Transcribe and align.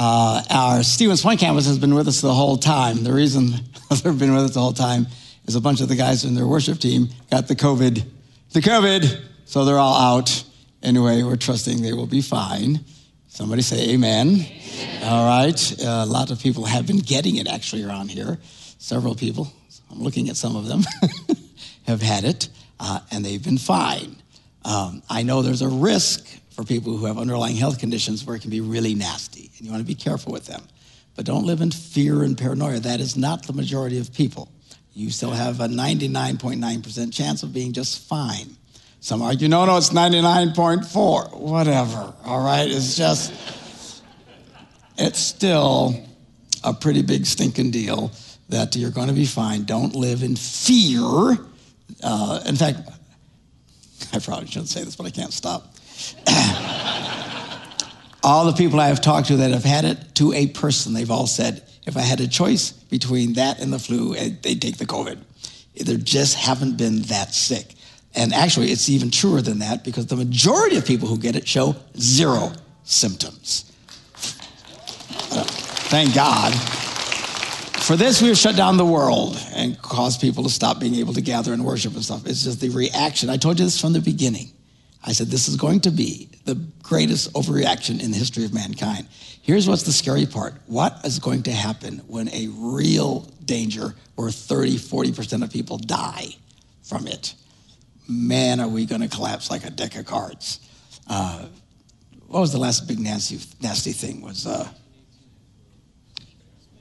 Uh, 0.00 0.42
our 0.48 0.82
Stevens 0.84 1.22
Point 1.22 1.40
campus 1.40 1.66
has 1.66 1.76
been 1.76 1.92
with 1.92 2.06
us 2.06 2.20
the 2.20 2.32
whole 2.32 2.56
time. 2.56 3.02
The 3.02 3.12
reason 3.12 3.48
they've 3.90 4.16
been 4.16 4.32
with 4.32 4.44
us 4.44 4.54
the 4.54 4.60
whole 4.60 4.72
time 4.72 5.08
is 5.46 5.56
a 5.56 5.60
bunch 5.60 5.80
of 5.80 5.88
the 5.88 5.96
guys 5.96 6.24
in 6.24 6.36
their 6.36 6.46
worship 6.46 6.78
team 6.78 7.08
got 7.32 7.48
the 7.48 7.56
COVID. 7.56 8.04
The 8.52 8.60
COVID, 8.60 9.20
so 9.44 9.64
they're 9.64 9.78
all 9.78 10.16
out. 10.16 10.44
Anyway, 10.84 11.24
we're 11.24 11.34
trusting 11.34 11.82
they 11.82 11.92
will 11.92 12.06
be 12.06 12.22
fine. 12.22 12.78
Somebody 13.26 13.62
say 13.62 13.90
amen. 13.90 14.28
amen. 14.28 15.02
All 15.02 15.26
right. 15.26 15.84
Uh, 15.84 16.04
a 16.04 16.06
lot 16.06 16.30
of 16.30 16.38
people 16.40 16.64
have 16.64 16.86
been 16.86 16.98
getting 16.98 17.34
it 17.34 17.48
actually 17.48 17.82
around 17.82 18.12
here. 18.12 18.38
Several 18.78 19.16
people, 19.16 19.52
I'm 19.90 20.00
looking 20.00 20.28
at 20.28 20.36
some 20.36 20.54
of 20.54 20.68
them, 20.68 20.84
have 21.88 22.02
had 22.02 22.22
it 22.22 22.48
uh, 22.78 23.00
and 23.10 23.24
they've 23.24 23.42
been 23.42 23.58
fine. 23.58 24.14
Um, 24.64 25.02
I 25.10 25.24
know 25.24 25.42
there's 25.42 25.62
a 25.62 25.68
risk 25.68 26.24
for 26.58 26.64
people 26.64 26.96
who 26.96 27.06
have 27.06 27.18
underlying 27.18 27.54
health 27.54 27.78
conditions 27.78 28.26
where 28.26 28.34
it 28.34 28.42
can 28.42 28.50
be 28.50 28.60
really 28.60 28.92
nasty, 28.92 29.48
and 29.56 29.64
you 29.64 29.70
want 29.70 29.80
to 29.80 29.86
be 29.86 29.94
careful 29.94 30.32
with 30.32 30.46
them. 30.46 30.60
But 31.14 31.24
don't 31.24 31.46
live 31.46 31.60
in 31.60 31.70
fear 31.70 32.24
and 32.24 32.36
paranoia. 32.36 32.80
That 32.80 32.98
is 32.98 33.16
not 33.16 33.44
the 33.44 33.52
majority 33.52 34.00
of 34.00 34.12
people. 34.12 34.50
You 34.92 35.10
still 35.10 35.30
have 35.30 35.60
a 35.60 35.68
99.9% 35.68 37.14
chance 37.14 37.44
of 37.44 37.54
being 37.54 37.72
just 37.72 38.08
fine. 38.08 38.56
Some 38.98 39.22
argue, 39.22 39.46
no, 39.46 39.66
no, 39.66 39.76
it's 39.76 39.90
99.4. 39.90 41.38
Whatever, 41.38 42.12
all 42.24 42.44
right? 42.44 42.68
It's 42.68 42.96
just, 42.96 43.32
it's 44.96 45.20
still 45.20 45.94
a 46.64 46.74
pretty 46.74 47.02
big 47.02 47.24
stinking 47.26 47.70
deal 47.70 48.10
that 48.48 48.74
you're 48.74 48.90
going 48.90 49.06
to 49.06 49.14
be 49.14 49.26
fine. 49.26 49.62
Don't 49.62 49.94
live 49.94 50.24
in 50.24 50.34
fear 50.34 51.38
uh, 52.02 52.40
in 52.46 52.56
fact, 52.56 52.80
I 54.12 54.18
probably 54.18 54.46
shouldn't 54.46 54.68
say 54.68 54.82
this, 54.82 54.96
but 54.96 55.06
I 55.06 55.10
can't 55.10 55.32
stop. 55.32 55.74
all 58.22 58.46
the 58.46 58.54
people 58.56 58.80
I 58.80 58.88
have 58.88 59.00
talked 59.00 59.28
to 59.28 59.36
that 59.38 59.50
have 59.50 59.64
had 59.64 59.84
it 59.84 60.14
to 60.16 60.32
a 60.32 60.48
person, 60.48 60.92
they've 60.94 61.10
all 61.10 61.26
said, 61.26 61.62
if 61.86 61.96
I 61.96 62.02
had 62.02 62.20
a 62.20 62.28
choice 62.28 62.72
between 62.72 63.34
that 63.34 63.60
and 63.60 63.72
the 63.72 63.78
flu, 63.78 64.14
eh, 64.14 64.30
they'd 64.42 64.60
take 64.60 64.76
the 64.76 64.86
COVID. 64.86 65.18
They 65.84 65.96
just 65.96 66.34
haven't 66.36 66.76
been 66.76 67.02
that 67.02 67.34
sick. 67.34 67.74
And 68.14 68.34
actually, 68.34 68.70
it's 68.70 68.88
even 68.88 69.10
truer 69.10 69.40
than 69.40 69.60
that 69.60 69.84
because 69.84 70.06
the 70.06 70.16
majority 70.16 70.76
of 70.76 70.84
people 70.84 71.08
who 71.08 71.18
get 71.18 71.36
it 71.36 71.46
show 71.46 71.76
zero 71.96 72.52
symptoms. 72.84 73.64
Thank 75.88 76.14
God. 76.14 76.52
For 77.82 77.96
this, 77.96 78.20
we 78.20 78.28
have 78.28 78.36
shut 78.36 78.56
down 78.56 78.76
the 78.76 78.84
world 78.84 79.42
and 79.54 79.80
caused 79.80 80.20
people 80.20 80.42
to 80.42 80.50
stop 80.50 80.78
being 80.78 80.96
able 80.96 81.14
to 81.14 81.22
gather 81.22 81.52
and 81.54 81.64
worship 81.64 81.94
and 81.94 82.04
stuff. 82.04 82.26
It's 82.26 82.44
just 82.44 82.60
the 82.60 82.68
reaction. 82.68 83.30
I 83.30 83.38
told 83.38 83.58
you 83.58 83.64
this 83.64 83.80
from 83.80 83.94
the 83.94 84.00
beginning. 84.00 84.50
I 85.04 85.12
said, 85.12 85.28
this 85.28 85.48
is 85.48 85.56
going 85.56 85.80
to 85.80 85.90
be 85.90 86.28
the 86.44 86.56
greatest 86.82 87.32
overreaction 87.34 88.02
in 88.02 88.10
the 88.10 88.16
history 88.16 88.44
of 88.44 88.52
mankind. 88.52 89.06
Here's 89.42 89.68
what's 89.68 89.84
the 89.84 89.92
scary 89.92 90.26
part. 90.26 90.54
What 90.66 91.00
is 91.04 91.18
going 91.18 91.44
to 91.44 91.52
happen 91.52 91.98
when 92.06 92.28
a 92.30 92.48
real 92.48 93.20
danger 93.44 93.94
where 94.16 94.30
30, 94.30 94.76
40% 94.76 95.42
of 95.42 95.52
people 95.52 95.78
die 95.78 96.34
from 96.82 97.06
it? 97.06 97.34
Man, 98.08 98.60
are 98.60 98.68
we 98.68 98.86
going 98.86 99.02
to 99.02 99.08
collapse 99.08 99.50
like 99.50 99.64
a 99.64 99.70
deck 99.70 99.96
of 99.96 100.06
cards. 100.06 100.60
Uh, 101.06 101.46
what 102.26 102.40
was 102.40 102.52
the 102.52 102.58
last 102.58 102.86
big 102.86 102.98
nasty, 102.98 103.38
nasty 103.62 103.92
thing? 103.92 104.20
Was 104.20 104.46
uh, 104.46 104.68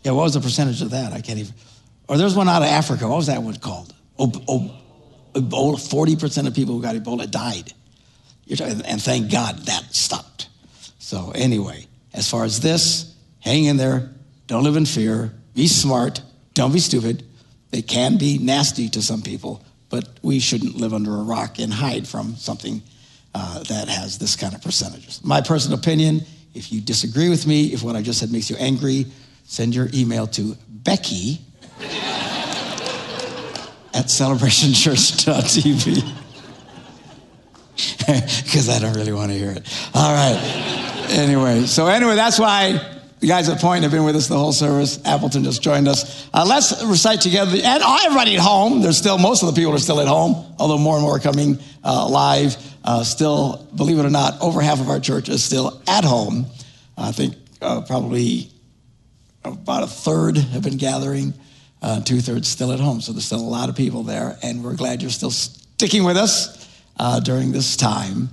yeah, 0.03 0.11
what 0.11 0.23
was 0.23 0.33
the 0.33 0.41
percentage 0.41 0.81
of 0.81 0.91
that? 0.91 1.13
I 1.13 1.21
can't 1.21 1.39
even. 1.39 1.53
Or 2.07 2.17
there's 2.17 2.35
one 2.35 2.47
out 2.47 2.61
of 2.61 2.67
Africa. 2.69 3.07
What 3.07 3.17
was 3.17 3.27
that 3.27 3.41
one 3.41 3.55
called? 3.57 3.93
Ebola. 4.19 4.73
40% 5.35 6.47
of 6.47 6.55
people 6.55 6.75
who 6.75 6.81
got 6.81 6.95
Ebola 6.95 7.29
died. 7.29 7.73
Talking, 8.55 8.81
and 8.81 9.01
thank 9.01 9.31
God 9.31 9.57
that 9.65 9.93
stopped. 9.93 10.47
So, 10.99 11.31
anyway, 11.35 11.85
as 12.13 12.29
far 12.29 12.43
as 12.43 12.59
this, 12.59 13.15
hang 13.39 13.65
in 13.65 13.77
there. 13.77 14.09
Don't 14.47 14.63
live 14.63 14.77
in 14.77 14.85
fear. 14.85 15.33
Be 15.53 15.67
smart. 15.67 16.21
Don't 16.53 16.71
be 16.71 16.79
stupid. 16.79 17.23
They 17.71 17.81
can 17.81 18.17
be 18.17 18.37
nasty 18.37 18.89
to 18.89 19.01
some 19.01 19.21
people, 19.21 19.63
but 19.89 20.07
we 20.21 20.39
shouldn't 20.39 20.75
live 20.75 20.93
under 20.93 21.13
a 21.13 21.23
rock 21.23 21.59
and 21.59 21.73
hide 21.73 22.07
from 22.07 22.35
something 22.35 22.81
uh, 23.35 23.63
that 23.63 23.89
has 23.89 24.17
this 24.17 24.35
kind 24.35 24.55
of 24.55 24.61
percentages. 24.61 25.21
My 25.23 25.41
personal 25.41 25.77
opinion 25.77 26.21
if 26.57 26.71
you 26.71 26.81
disagree 26.81 27.29
with 27.29 27.45
me, 27.45 27.67
if 27.67 27.83
what 27.83 27.95
I 27.95 28.01
just 28.01 28.19
said 28.19 28.31
makes 28.31 28.49
you 28.49 28.55
angry, 28.57 29.05
send 29.45 29.75
your 29.75 29.89
email 29.93 30.25
to 30.27 30.57
Becky 30.67 31.39
at 33.93 34.07
celebrationchurch.tv. 34.07 36.26
Because 38.07 38.69
I 38.69 38.79
don't 38.79 38.95
really 38.95 39.11
want 39.11 39.31
to 39.31 39.37
hear 39.37 39.51
it. 39.51 39.89
All 39.93 40.13
right. 40.13 41.07
Anyway, 41.09 41.65
so 41.65 41.87
anyway, 41.87 42.15
that's 42.15 42.39
why 42.39 42.79
the 43.19 43.27
guys 43.27 43.49
at 43.49 43.59
Point 43.59 43.83
have 43.83 43.91
been 43.91 44.03
with 44.03 44.15
us 44.15 44.27
the 44.27 44.37
whole 44.37 44.53
service. 44.53 44.99
Appleton 45.05 45.43
just 45.43 45.61
joined 45.61 45.87
us. 45.87 46.27
Uh, 46.33 46.45
let's 46.47 46.83
recite 46.83 47.21
together. 47.21 47.51
And 47.63 47.83
everybody 47.83 48.35
at 48.35 48.41
home, 48.41 48.81
there's 48.81 48.97
still, 48.97 49.17
most 49.17 49.43
of 49.43 49.53
the 49.53 49.59
people 49.59 49.73
are 49.73 49.79
still 49.79 49.99
at 49.99 50.07
home, 50.07 50.53
although 50.59 50.77
more 50.77 50.95
and 50.95 51.03
more 51.03 51.17
are 51.17 51.19
coming 51.19 51.59
uh, 51.83 52.07
live. 52.09 52.57
Uh, 52.83 53.03
still, 53.03 53.67
believe 53.75 53.99
it 53.99 54.05
or 54.05 54.09
not, 54.09 54.41
over 54.41 54.61
half 54.61 54.79
of 54.79 54.89
our 54.89 54.99
church 54.99 55.29
is 55.29 55.43
still 55.43 55.81
at 55.87 56.03
home. 56.03 56.45
I 56.97 57.11
think 57.11 57.35
uh, 57.61 57.81
probably 57.81 58.49
about 59.43 59.83
a 59.83 59.87
third 59.87 60.37
have 60.37 60.63
been 60.63 60.77
gathering, 60.77 61.33
uh, 61.81 62.01
two 62.01 62.21
thirds 62.21 62.47
still 62.47 62.71
at 62.71 62.79
home. 62.79 63.01
So 63.01 63.11
there's 63.11 63.25
still 63.25 63.39
a 63.39 63.41
lot 63.41 63.69
of 63.69 63.75
people 63.75 64.03
there, 64.03 64.37
and 64.41 64.63
we're 64.63 64.75
glad 64.75 65.01
you're 65.01 65.11
still 65.11 65.31
sticking 65.31 66.03
with 66.03 66.17
us 66.17 66.56
uh, 66.99 67.19
during 67.19 67.51
this 67.51 67.75
time. 67.75 68.29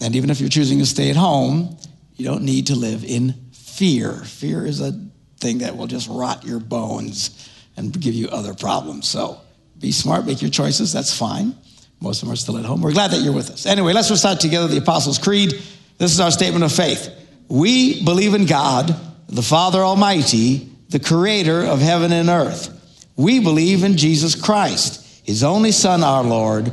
And 0.00 0.16
even 0.16 0.30
if 0.30 0.40
you're 0.40 0.48
choosing 0.48 0.78
to 0.78 0.86
stay 0.86 1.10
at 1.10 1.16
home, 1.16 1.76
you 2.16 2.26
don't 2.26 2.42
need 2.42 2.68
to 2.68 2.74
live 2.74 3.04
in 3.04 3.34
fear. 3.52 4.12
Fear 4.12 4.66
is 4.66 4.80
a 4.80 4.92
thing 5.38 5.58
that 5.58 5.76
will 5.76 5.86
just 5.86 6.08
rot 6.08 6.44
your 6.44 6.60
bones 6.60 7.50
and 7.76 7.98
give 7.98 8.14
you 8.14 8.28
other 8.28 8.54
problems. 8.54 9.08
So 9.08 9.40
be 9.78 9.92
smart, 9.92 10.26
make 10.26 10.42
your 10.42 10.50
choices. 10.50 10.92
That's 10.92 11.16
fine. 11.16 11.54
Most 12.00 12.22
of 12.22 12.26
them 12.26 12.32
are 12.32 12.36
still 12.36 12.58
at 12.58 12.64
home. 12.64 12.82
We're 12.82 12.92
glad 12.92 13.12
that 13.12 13.20
you're 13.20 13.32
with 13.32 13.50
us. 13.50 13.64
Anyway, 13.64 13.92
let's 13.92 14.10
recite 14.10 14.40
together 14.40 14.66
the 14.66 14.78
Apostles' 14.78 15.18
Creed. 15.18 15.52
This 15.98 16.12
is 16.12 16.20
our 16.20 16.30
statement 16.30 16.64
of 16.64 16.72
faith. 16.72 17.08
We 17.48 18.02
believe 18.04 18.34
in 18.34 18.46
God 18.46 18.94
the 19.28 19.42
Father 19.42 19.78
Almighty, 19.80 20.68
the 20.90 21.00
creator 21.00 21.62
of 21.62 21.80
heaven 21.80 22.12
and 22.12 22.28
earth. 22.28 22.68
We 23.16 23.40
believe 23.40 23.82
in 23.82 23.96
Jesus 23.96 24.34
Christ, 24.34 25.22
his 25.24 25.42
only 25.42 25.72
Son, 25.72 26.02
our 26.04 26.22
Lord, 26.22 26.72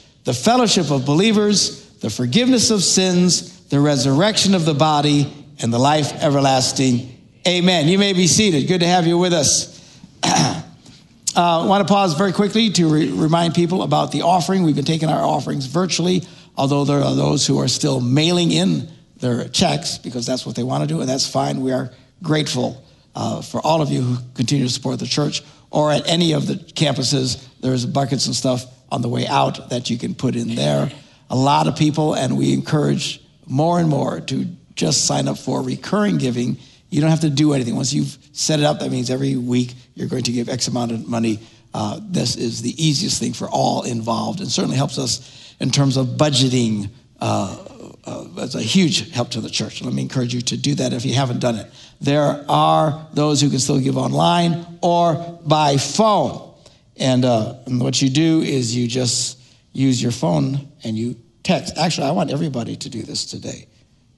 the 0.23 0.33
fellowship 0.33 0.91
of 0.91 1.05
believers, 1.05 1.89
the 1.99 2.09
forgiveness 2.09 2.71
of 2.71 2.83
sins, 2.83 3.65
the 3.67 3.79
resurrection 3.79 4.55
of 4.55 4.65
the 4.65 4.73
body, 4.73 5.31
and 5.59 5.73
the 5.73 5.79
life 5.79 6.13
everlasting. 6.23 7.17
Amen. 7.47 7.87
You 7.87 7.97
may 7.97 8.13
be 8.13 8.27
seated. 8.27 8.67
Good 8.67 8.81
to 8.81 8.87
have 8.87 9.07
you 9.07 9.17
with 9.17 9.33
us. 9.33 9.79
I 10.23 10.63
uh, 11.35 11.65
want 11.67 11.87
to 11.87 11.91
pause 11.91 12.13
very 12.15 12.33
quickly 12.33 12.69
to 12.71 12.87
re- 12.87 13.11
remind 13.11 13.55
people 13.55 13.81
about 13.83 14.11
the 14.11 14.21
offering. 14.21 14.63
We've 14.63 14.75
been 14.75 14.85
taking 14.85 15.09
our 15.09 15.23
offerings 15.23 15.65
virtually 15.65 16.21
although 16.57 16.85
there 16.85 17.01
are 17.01 17.15
those 17.15 17.47
who 17.47 17.59
are 17.59 17.67
still 17.67 17.99
mailing 17.99 18.51
in 18.51 18.89
their 19.17 19.47
checks 19.49 19.97
because 19.97 20.25
that's 20.25 20.45
what 20.45 20.55
they 20.55 20.63
want 20.63 20.81
to 20.81 20.87
do, 20.87 20.99
and 20.99 21.09
that's 21.09 21.27
fine. 21.27 21.61
We 21.61 21.71
are 21.71 21.91
grateful 22.23 22.83
uh, 23.15 23.41
for 23.41 23.59
all 23.61 23.81
of 23.81 23.89
you 23.89 24.01
who 24.01 24.17
continue 24.35 24.65
to 24.65 24.71
support 24.71 24.99
the 24.99 25.05
church 25.05 25.43
or 25.69 25.91
at 25.91 26.07
any 26.07 26.33
of 26.33 26.47
the 26.47 26.55
campuses. 26.55 27.43
There's 27.61 27.85
buckets 27.85 28.25
and 28.25 28.35
stuff 28.35 28.65
on 28.91 29.01
the 29.01 29.09
way 29.09 29.25
out 29.25 29.69
that 29.69 29.89
you 29.89 29.97
can 29.97 30.13
put 30.13 30.35
in 30.35 30.55
there. 30.55 30.91
A 31.29 31.35
lot 31.35 31.67
of 31.67 31.75
people, 31.75 32.13
and 32.13 32.37
we 32.37 32.53
encourage 32.53 33.21
more 33.47 33.79
and 33.79 33.87
more 33.87 34.19
to 34.19 34.45
just 34.75 35.05
sign 35.05 35.27
up 35.27 35.37
for 35.37 35.61
recurring 35.61 36.17
giving. 36.17 36.57
You 36.89 37.01
don't 37.01 37.09
have 37.09 37.21
to 37.21 37.29
do 37.29 37.53
anything. 37.53 37.75
Once 37.75 37.93
you've 37.93 38.17
set 38.33 38.59
it 38.59 38.65
up, 38.65 38.79
that 38.79 38.91
means 38.91 39.09
every 39.09 39.37
week 39.37 39.73
you're 39.95 40.09
going 40.09 40.23
to 40.23 40.31
give 40.31 40.49
X 40.49 40.67
amount 40.67 40.91
of 40.91 41.07
money. 41.07 41.39
Uh, 41.73 41.99
this 42.03 42.35
is 42.35 42.61
the 42.61 42.83
easiest 42.83 43.19
thing 43.19 43.31
for 43.31 43.47
all 43.47 43.83
involved 43.83 44.41
and 44.41 44.49
certainly 44.49 44.75
helps 44.75 44.97
us 44.97 45.55
in 45.59 45.71
terms 45.71 45.95
of 45.95 46.07
budgeting. 46.07 46.89
Uh, 47.19 47.57
uh, 48.03 48.25
it's 48.37 48.55
a 48.55 48.61
huge 48.61 49.11
help 49.11 49.29
to 49.29 49.39
the 49.39 49.49
church. 49.49 49.81
Let 49.81 49.93
me 49.93 50.01
encourage 50.01 50.33
you 50.33 50.41
to 50.41 50.57
do 50.57 50.75
that 50.75 50.91
if 50.91 51.05
you 51.05 51.13
haven't 51.13 51.39
done 51.39 51.55
it. 51.55 51.71
There 52.01 52.43
are 52.49 53.07
those 53.13 53.39
who 53.39 53.49
can 53.49 53.59
still 53.59 53.79
give 53.79 53.97
online 53.97 54.65
or 54.81 55.39
by 55.45 55.77
phone. 55.77 56.50
And, 56.97 57.25
uh, 57.25 57.55
and 57.65 57.81
what 57.81 58.01
you 58.01 58.09
do 58.09 58.41
is 58.41 58.75
you 58.75 58.87
just 58.87 59.39
use 59.73 60.01
your 60.01 60.11
phone 60.11 60.67
and 60.83 60.97
you 60.97 61.15
text. 61.43 61.77
Actually, 61.77 62.07
I 62.07 62.11
want 62.11 62.31
everybody 62.31 62.75
to 62.75 62.89
do 62.89 63.01
this 63.01 63.25
today 63.25 63.67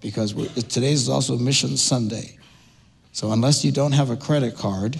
because 0.02 0.34
today 0.68 0.92
is 0.92 1.10
also 1.10 1.38
Mission 1.38 1.78
Sunday. 1.78 2.38
So 3.12 3.32
unless 3.32 3.64
you 3.64 3.72
don't 3.72 3.92
have 3.92 4.10
a 4.10 4.18
credit 4.18 4.58
card, 4.58 5.00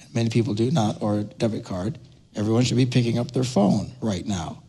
and 0.00 0.14
many 0.14 0.28
people 0.28 0.54
do 0.54 0.70
not, 0.70 1.00
or 1.00 1.20
a 1.20 1.24
debit 1.24 1.64
card, 1.64 1.98
everyone 2.34 2.64
should 2.64 2.76
be 2.76 2.86
picking 2.86 3.18
up 3.18 3.30
their 3.30 3.44
phone 3.44 3.92
right 4.00 4.26
now. 4.26 4.62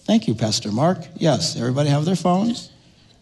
Thank 0.00 0.28
you, 0.28 0.34
Pastor 0.34 0.70
Mark. 0.70 0.98
Yes, 1.16 1.56
everybody 1.56 1.88
have 1.88 2.04
their 2.04 2.14
phones? 2.14 2.70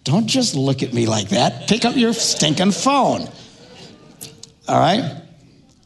Don't 0.02 0.26
just 0.26 0.54
look 0.54 0.82
at 0.82 0.92
me 0.92 1.06
like 1.06 1.30
that. 1.30 1.66
Pick 1.68 1.86
up 1.86 1.96
your 1.96 2.12
stinking 2.12 2.72
phone. 2.72 3.26
All 4.68 4.78
right? 4.78 5.22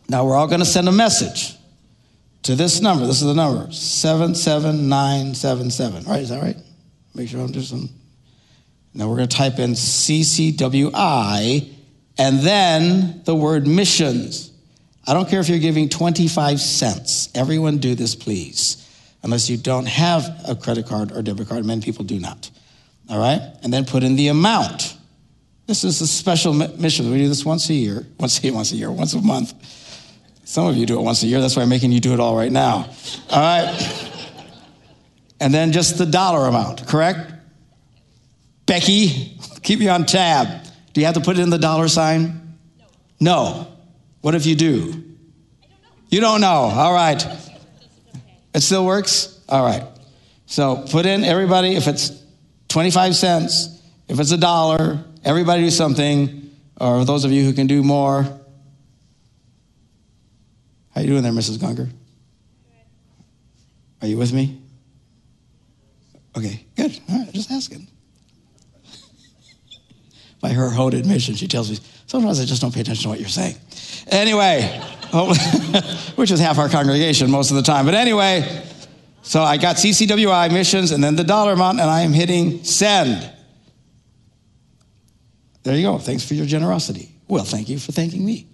Now 0.08 0.24
we're 0.24 0.34
all 0.34 0.48
going 0.48 0.60
to 0.60 0.66
send 0.66 0.88
a 0.88 0.92
message 0.92 1.57
to 2.42 2.54
this 2.54 2.80
number. 2.80 3.06
This 3.06 3.20
is 3.20 3.26
the 3.26 3.34
number 3.34 3.70
77977. 3.72 6.04
Right? 6.04 6.22
Is 6.22 6.30
that 6.30 6.42
right? 6.42 6.56
Make 7.14 7.28
sure 7.28 7.40
I'm 7.40 7.52
doing 7.52 7.64
some. 7.64 7.90
Now 8.94 9.08
we're 9.08 9.16
going 9.16 9.28
to 9.28 9.36
type 9.36 9.58
in 9.58 9.72
CCWI 9.72 11.68
and 12.18 12.40
then 12.40 13.22
the 13.24 13.34
word 13.34 13.66
missions. 13.66 14.52
I 15.06 15.14
don't 15.14 15.28
care 15.28 15.40
if 15.40 15.48
you're 15.48 15.58
giving 15.58 15.88
25 15.88 16.60
cents. 16.60 17.30
Everyone 17.34 17.78
do 17.78 17.94
this, 17.94 18.14
please. 18.14 18.84
Unless 19.22 19.48
you 19.48 19.56
don't 19.56 19.86
have 19.86 20.28
a 20.46 20.54
credit 20.54 20.86
card 20.86 21.12
or 21.12 21.22
debit 21.22 21.48
card. 21.48 21.64
Many 21.64 21.80
people 21.80 22.04
do 22.04 22.20
not. 22.20 22.50
All 23.08 23.18
right? 23.18 23.40
And 23.62 23.72
then 23.72 23.84
put 23.84 24.02
in 24.02 24.16
the 24.16 24.28
amount. 24.28 24.96
This 25.66 25.84
is 25.84 26.00
a 26.00 26.06
special 26.06 26.52
mission. 26.52 27.10
We 27.10 27.18
do 27.18 27.28
this 27.28 27.44
once 27.44 27.68
a 27.68 27.74
year. 27.74 28.06
Once 28.18 28.38
a 28.38 28.42
year, 28.42 28.52
once 28.52 28.72
a 28.72 28.76
year, 28.76 28.90
once 28.90 29.14
a 29.14 29.20
month. 29.20 29.54
Some 30.48 30.66
of 30.66 30.78
you 30.78 30.86
do 30.86 30.98
it 30.98 31.02
once 31.02 31.22
a 31.22 31.26
year. 31.26 31.42
That's 31.42 31.56
why 31.56 31.62
I'm 31.62 31.68
making 31.68 31.92
you 31.92 32.00
do 32.00 32.14
it 32.14 32.20
all 32.20 32.34
right 32.34 32.50
now. 32.50 32.88
All 33.30 33.38
right? 33.38 34.10
And 35.40 35.52
then 35.52 35.72
just 35.72 35.98
the 35.98 36.06
dollar 36.06 36.48
amount, 36.48 36.86
correct? 36.86 37.34
Becky, 38.64 39.38
keep 39.62 39.78
me 39.78 39.88
on 39.88 40.06
tab. 40.06 40.64
Do 40.94 41.02
you 41.02 41.04
have 41.04 41.16
to 41.16 41.20
put 41.20 41.38
it 41.38 41.42
in 41.42 41.50
the 41.50 41.58
dollar 41.58 41.86
sign? 41.86 42.56
No. 43.20 43.44
no. 43.44 43.66
What 44.22 44.34
if 44.34 44.46
you 44.46 44.56
do? 44.56 44.90
Don't 44.90 45.04
you 46.08 46.20
don't 46.22 46.40
know. 46.40 46.48
All 46.48 46.94
right. 46.94 47.22
It 48.54 48.60
still 48.60 48.86
works? 48.86 49.38
All 49.50 49.62
right. 49.62 49.84
So 50.46 50.86
put 50.90 51.04
in 51.04 51.24
everybody, 51.24 51.76
if 51.76 51.86
it's 51.86 52.10
25 52.68 53.14
cents, 53.14 53.82
if 54.08 54.18
it's 54.18 54.32
a 54.32 54.38
dollar, 54.38 55.04
everybody 55.26 55.64
do 55.64 55.70
something, 55.70 56.50
or 56.80 57.04
those 57.04 57.26
of 57.26 57.32
you 57.32 57.44
who 57.44 57.52
can 57.52 57.66
do 57.66 57.82
more. 57.82 58.37
How 60.98 61.02
you 61.02 61.10
doing 61.10 61.22
there, 61.22 61.30
Mrs. 61.30 61.58
Gunger? 61.58 61.88
Are 64.02 64.08
you 64.08 64.18
with 64.18 64.32
me? 64.32 64.60
Okay, 66.36 66.66
good. 66.74 66.98
All 67.08 67.20
right, 67.20 67.32
just 67.32 67.52
asking. 67.52 67.86
By 70.40 70.48
her 70.48 70.74
own 70.76 70.94
admission, 70.94 71.36
she 71.36 71.46
tells 71.46 71.70
me, 71.70 71.78
sometimes 72.08 72.40
I 72.40 72.44
just 72.46 72.60
don't 72.60 72.74
pay 72.74 72.80
attention 72.80 73.04
to 73.04 73.10
what 73.10 73.20
you're 73.20 73.28
saying. 73.28 73.54
Anyway, 74.08 74.62
which 76.16 76.32
is 76.32 76.40
half 76.40 76.58
our 76.58 76.68
congregation 76.68 77.30
most 77.30 77.52
of 77.52 77.56
the 77.58 77.62
time. 77.62 77.84
But 77.84 77.94
anyway, 77.94 78.64
so 79.22 79.40
I 79.40 79.56
got 79.56 79.76
CCWI 79.76 80.52
missions 80.52 80.90
and 80.90 81.04
then 81.04 81.14
the 81.14 81.22
dollar 81.22 81.52
amount, 81.52 81.78
and 81.78 81.88
I 81.88 82.00
am 82.00 82.12
hitting 82.12 82.64
send. 82.64 83.30
There 85.62 85.76
you 85.76 85.82
go. 85.82 85.98
Thanks 85.98 86.26
for 86.26 86.34
your 86.34 86.46
generosity. 86.46 87.14
Well, 87.28 87.44
thank 87.44 87.68
you 87.68 87.78
for 87.78 87.92
thanking 87.92 88.26
me. 88.26 88.48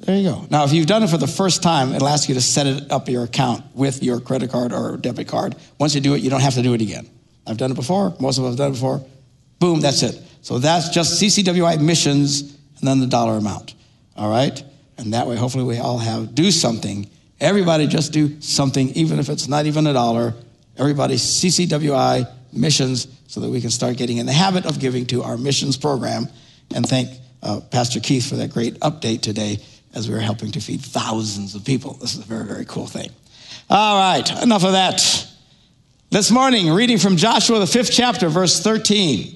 There 0.00 0.16
you 0.16 0.30
go. 0.30 0.46
Now, 0.48 0.64
if 0.64 0.72
you've 0.72 0.86
done 0.86 1.02
it 1.02 1.10
for 1.10 1.16
the 1.16 1.26
first 1.26 1.62
time, 1.62 1.92
it'll 1.92 2.08
ask 2.08 2.28
you 2.28 2.34
to 2.36 2.40
set 2.40 2.66
it 2.66 2.90
up 2.92 3.08
your 3.08 3.24
account 3.24 3.64
with 3.74 4.02
your 4.02 4.20
credit 4.20 4.50
card 4.50 4.72
or 4.72 4.96
debit 4.96 5.26
card. 5.26 5.56
Once 5.78 5.94
you 5.94 6.00
do 6.00 6.14
it, 6.14 6.22
you 6.22 6.30
don't 6.30 6.40
have 6.40 6.54
to 6.54 6.62
do 6.62 6.72
it 6.74 6.80
again. 6.80 7.08
I've 7.46 7.56
done 7.56 7.72
it 7.72 7.74
before. 7.74 8.14
Most 8.20 8.38
of 8.38 8.44
us 8.44 8.50
have 8.50 8.58
done 8.58 8.70
it 8.70 8.74
before. 8.74 9.04
Boom, 9.58 9.80
that's 9.80 10.02
it. 10.02 10.22
So 10.42 10.58
that's 10.58 10.90
just 10.90 11.20
CCWI 11.20 11.80
missions 11.80 12.42
and 12.78 12.86
then 12.86 13.00
the 13.00 13.06
dollar 13.06 13.38
amount. 13.38 13.74
All 14.16 14.30
right? 14.30 14.62
And 14.98 15.14
that 15.14 15.26
way, 15.26 15.36
hopefully, 15.36 15.64
we 15.64 15.78
all 15.78 15.98
have 15.98 16.34
do 16.34 16.50
something. 16.50 17.08
Everybody 17.40 17.86
just 17.86 18.12
do 18.12 18.40
something, 18.40 18.90
even 18.90 19.18
if 19.18 19.28
it's 19.28 19.48
not 19.48 19.66
even 19.66 19.86
a 19.86 19.92
dollar. 19.92 20.34
Everybody 20.76 21.16
CCWI 21.16 22.28
missions 22.52 23.08
so 23.26 23.40
that 23.40 23.50
we 23.50 23.60
can 23.60 23.70
start 23.70 23.96
getting 23.96 24.18
in 24.18 24.26
the 24.26 24.32
habit 24.32 24.64
of 24.64 24.78
giving 24.78 25.06
to 25.06 25.22
our 25.22 25.36
missions 25.36 25.76
program. 25.76 26.28
And 26.74 26.86
thank 26.86 27.10
uh, 27.42 27.60
Pastor 27.60 28.00
Keith 28.00 28.28
for 28.28 28.36
that 28.36 28.50
great 28.50 28.74
update 28.80 29.22
today 29.22 29.58
as 29.98 30.08
we 30.08 30.14
were 30.14 30.20
helping 30.20 30.52
to 30.52 30.60
feed 30.60 30.80
thousands 30.80 31.56
of 31.56 31.64
people. 31.64 31.94
This 31.94 32.14
is 32.14 32.20
a 32.20 32.24
very, 32.24 32.44
very 32.44 32.64
cool 32.64 32.86
thing. 32.86 33.10
All 33.68 33.98
right, 33.98 34.42
enough 34.42 34.64
of 34.64 34.72
that. 34.72 35.26
This 36.10 36.30
morning, 36.30 36.70
reading 36.70 36.98
from 36.98 37.16
Joshua, 37.16 37.58
the 37.58 37.66
fifth 37.66 37.90
chapter, 37.90 38.28
verse 38.28 38.62
13. 38.62 39.34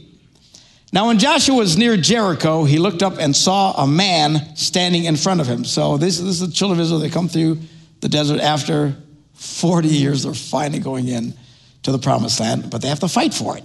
Now, 0.92 1.08
when 1.08 1.18
Joshua 1.18 1.56
was 1.56 1.76
near 1.76 1.96
Jericho, 1.96 2.64
he 2.64 2.78
looked 2.78 3.02
up 3.02 3.18
and 3.18 3.34
saw 3.34 3.72
a 3.82 3.86
man 3.86 4.54
standing 4.56 5.04
in 5.04 5.16
front 5.16 5.40
of 5.40 5.48
him. 5.48 5.64
So, 5.64 5.96
this, 5.96 6.18
this 6.18 6.40
is 6.40 6.40
the 6.40 6.52
children 6.52 6.78
of 6.78 6.84
Israel. 6.84 7.00
They 7.00 7.10
come 7.10 7.28
through 7.28 7.58
the 8.00 8.08
desert 8.08 8.40
after 8.40 8.94
40 9.34 9.88
years. 9.88 10.22
They're 10.22 10.32
finally 10.32 10.78
going 10.78 11.08
in 11.08 11.34
to 11.82 11.92
the 11.92 11.98
promised 11.98 12.38
land, 12.38 12.70
but 12.70 12.82
they 12.82 12.88
have 12.88 13.00
to 13.00 13.08
fight 13.08 13.34
for 13.34 13.58
it. 13.58 13.64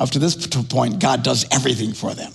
Up 0.00 0.10
to 0.10 0.18
this 0.18 0.46
point, 0.46 0.98
God 0.98 1.22
does 1.22 1.46
everything 1.52 1.92
for 1.92 2.14
them. 2.14 2.32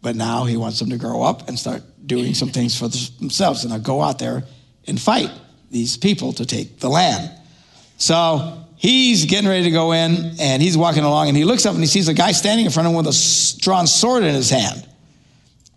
But 0.00 0.16
now 0.16 0.44
he 0.44 0.56
wants 0.56 0.78
them 0.78 0.90
to 0.90 0.98
grow 0.98 1.22
up 1.22 1.48
and 1.48 1.58
start 1.58 1.82
doing 2.06 2.34
some 2.34 2.50
things 2.50 2.78
for 2.78 2.88
themselves 2.88 3.64
and 3.64 3.84
go 3.84 4.00
out 4.00 4.18
there 4.18 4.44
and 4.86 5.00
fight 5.00 5.30
these 5.70 5.96
people 5.96 6.32
to 6.34 6.46
take 6.46 6.78
the 6.78 6.88
land. 6.88 7.30
So 7.98 8.64
he's 8.76 9.26
getting 9.26 9.48
ready 9.48 9.64
to 9.64 9.70
go 9.70 9.92
in 9.92 10.32
and 10.40 10.62
he's 10.62 10.78
walking 10.78 11.02
along 11.02 11.28
and 11.28 11.36
he 11.36 11.44
looks 11.44 11.66
up 11.66 11.74
and 11.74 11.82
he 11.82 11.88
sees 11.88 12.08
a 12.08 12.14
guy 12.14 12.32
standing 12.32 12.64
in 12.64 12.72
front 12.72 12.86
of 12.86 12.92
him 12.92 12.96
with 12.96 13.06
a 13.06 13.60
drawn 13.60 13.86
sword 13.86 14.22
in 14.22 14.34
his 14.34 14.50
hand. 14.50 14.86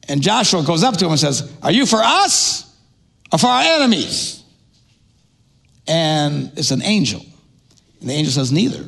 And 0.08 0.22
Joshua 0.22 0.64
goes 0.64 0.84
up 0.84 0.98
to 0.98 1.06
him 1.06 1.12
and 1.12 1.20
says, 1.20 1.52
Are 1.64 1.72
you 1.72 1.86
for 1.86 2.00
us 2.02 2.76
or 3.32 3.40
for 3.40 3.48
our 3.48 3.62
enemies? 3.62 4.44
And 5.88 6.52
it's 6.56 6.72
an 6.72 6.84
angel. 6.84 7.26
And 8.00 8.10
the 8.10 8.14
angel 8.14 8.34
says, 8.34 8.52
Neither. 8.52 8.86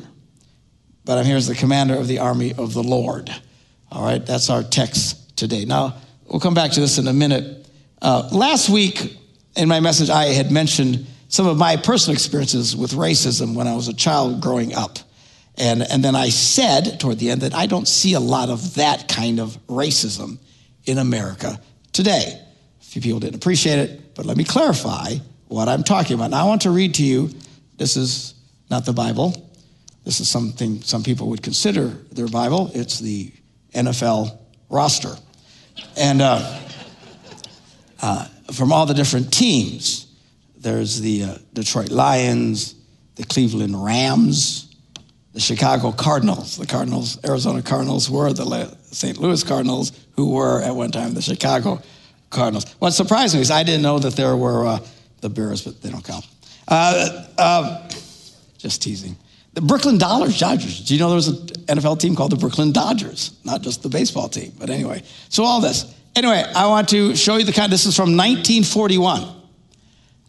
But 1.04 1.18
I'm 1.18 1.24
here 1.24 1.36
as 1.36 1.48
the 1.48 1.54
commander 1.54 1.94
of 1.94 2.08
the 2.08 2.20
army 2.20 2.54
of 2.56 2.72
the 2.72 2.82
Lord. 2.82 3.30
All 3.92 4.04
right, 4.04 4.24
that's 4.24 4.48
our 4.48 4.62
text 4.62 5.23
today. 5.48 5.66
Now, 5.66 5.96
we'll 6.26 6.40
come 6.40 6.54
back 6.54 6.70
to 6.72 6.80
this 6.80 6.96
in 6.96 7.06
a 7.06 7.12
minute. 7.12 7.68
Uh, 8.00 8.28
last 8.32 8.70
week 8.70 9.18
in 9.56 9.68
my 9.68 9.78
message, 9.80 10.08
I 10.08 10.26
had 10.26 10.50
mentioned 10.50 11.06
some 11.28 11.46
of 11.46 11.58
my 11.58 11.76
personal 11.76 12.14
experiences 12.14 12.74
with 12.74 12.92
racism 12.92 13.54
when 13.54 13.68
I 13.68 13.74
was 13.74 13.88
a 13.88 13.92
child 13.92 14.40
growing 14.40 14.74
up. 14.74 14.98
And, 15.56 15.82
and 15.82 16.02
then 16.02 16.16
I 16.16 16.30
said 16.30 16.98
toward 16.98 17.18
the 17.18 17.30
end 17.30 17.42
that 17.42 17.54
I 17.54 17.66
don't 17.66 17.86
see 17.86 18.14
a 18.14 18.20
lot 18.20 18.48
of 18.48 18.76
that 18.76 19.06
kind 19.06 19.38
of 19.38 19.58
racism 19.66 20.38
in 20.86 20.96
America 20.96 21.60
today. 21.92 22.40
A 22.80 22.84
few 22.84 23.02
people 23.02 23.20
didn't 23.20 23.36
appreciate 23.36 23.78
it, 23.78 24.14
but 24.14 24.24
let 24.24 24.38
me 24.38 24.44
clarify 24.44 25.14
what 25.48 25.68
I'm 25.68 25.84
talking 25.84 26.14
about. 26.14 26.30
Now, 26.30 26.44
I 26.44 26.48
want 26.48 26.62
to 26.62 26.70
read 26.70 26.94
to 26.94 27.04
you 27.04 27.30
this 27.76 27.96
is 27.96 28.34
not 28.70 28.86
the 28.86 28.94
Bible. 28.94 29.50
This 30.04 30.20
is 30.20 30.28
something 30.28 30.80
some 30.80 31.02
people 31.02 31.28
would 31.28 31.42
consider 31.42 31.88
their 32.12 32.28
Bible. 32.28 32.70
It's 32.74 32.98
the 32.98 33.30
NFL 33.74 34.38
roster. 34.70 35.14
And 35.96 36.22
uh, 36.22 36.60
uh, 38.02 38.26
from 38.52 38.72
all 38.72 38.86
the 38.86 38.94
different 38.94 39.32
teams, 39.32 40.06
there's 40.56 41.00
the 41.00 41.24
uh, 41.24 41.38
Detroit 41.52 41.90
Lions, 41.90 42.74
the 43.16 43.24
Cleveland 43.24 43.82
Rams, 43.82 44.74
the 45.32 45.40
Chicago 45.40 45.92
Cardinals. 45.92 46.56
The 46.56 46.66
Cardinals, 46.66 47.18
Arizona 47.24 47.62
Cardinals, 47.62 48.08
were 48.08 48.32
the 48.32 48.76
St. 48.90 49.18
Louis 49.18 49.42
Cardinals, 49.42 49.92
who 50.12 50.30
were 50.30 50.62
at 50.62 50.74
one 50.74 50.90
time 50.90 51.14
the 51.14 51.22
Chicago 51.22 51.82
Cardinals. 52.30 52.72
What 52.78 52.92
surprised 52.92 53.34
me 53.34 53.40
is 53.40 53.50
I 53.50 53.62
didn't 53.62 53.82
know 53.82 53.98
that 53.98 54.16
there 54.16 54.36
were 54.36 54.66
uh, 54.66 54.78
the 55.20 55.28
Bears, 55.28 55.62
but 55.62 55.80
they 55.82 55.90
don't 55.90 56.04
count. 56.04 56.26
Uh, 56.68 57.26
uh, 57.36 57.88
just 58.58 58.82
teasing. 58.82 59.16
The 59.54 59.60
Brooklyn 59.60 59.98
Dodgers, 59.98 60.38
Dodgers. 60.38 60.80
Do 60.80 60.94
you 60.94 61.00
know 61.00 61.08
there 61.08 61.16
was 61.16 61.28
an 61.28 61.46
NFL 61.78 62.00
team 62.00 62.16
called 62.16 62.32
the 62.32 62.36
Brooklyn 62.36 62.72
Dodgers? 62.72 63.38
Not 63.44 63.62
just 63.62 63.82
the 63.82 63.88
baseball 63.88 64.28
team, 64.28 64.52
but 64.58 64.68
anyway. 64.68 65.02
So 65.28 65.44
all 65.44 65.60
this. 65.60 65.94
Anyway, 66.16 66.44
I 66.54 66.66
want 66.66 66.88
to 66.90 67.14
show 67.14 67.36
you 67.36 67.44
the 67.44 67.52
kind. 67.52 67.72
This 67.72 67.86
is 67.86 67.94
from 67.94 68.16
1941. 68.16 69.22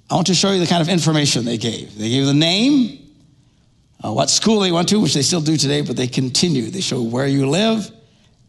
I 0.09 0.15
want 0.15 0.27
to 0.27 0.35
show 0.35 0.51
you 0.51 0.59
the 0.59 0.67
kind 0.67 0.81
of 0.81 0.89
information 0.89 1.45
they 1.45 1.57
gave. 1.57 1.97
They 1.97 2.09
gave 2.09 2.27
the 2.27 2.33
name, 2.33 2.99
uh, 4.03 4.13
what 4.13 4.29
school 4.29 4.59
they 4.59 4.71
went 4.71 4.89
to, 4.89 4.99
which 4.99 5.15
they 5.15 5.23
still 5.23 5.41
do 5.41 5.57
today, 5.57 5.81
but 5.81 5.97
they 5.97 6.07
continue. 6.07 6.69
They 6.69 6.81
show 6.81 7.01
where 7.01 7.25
you 7.25 7.49
live, 7.49 7.89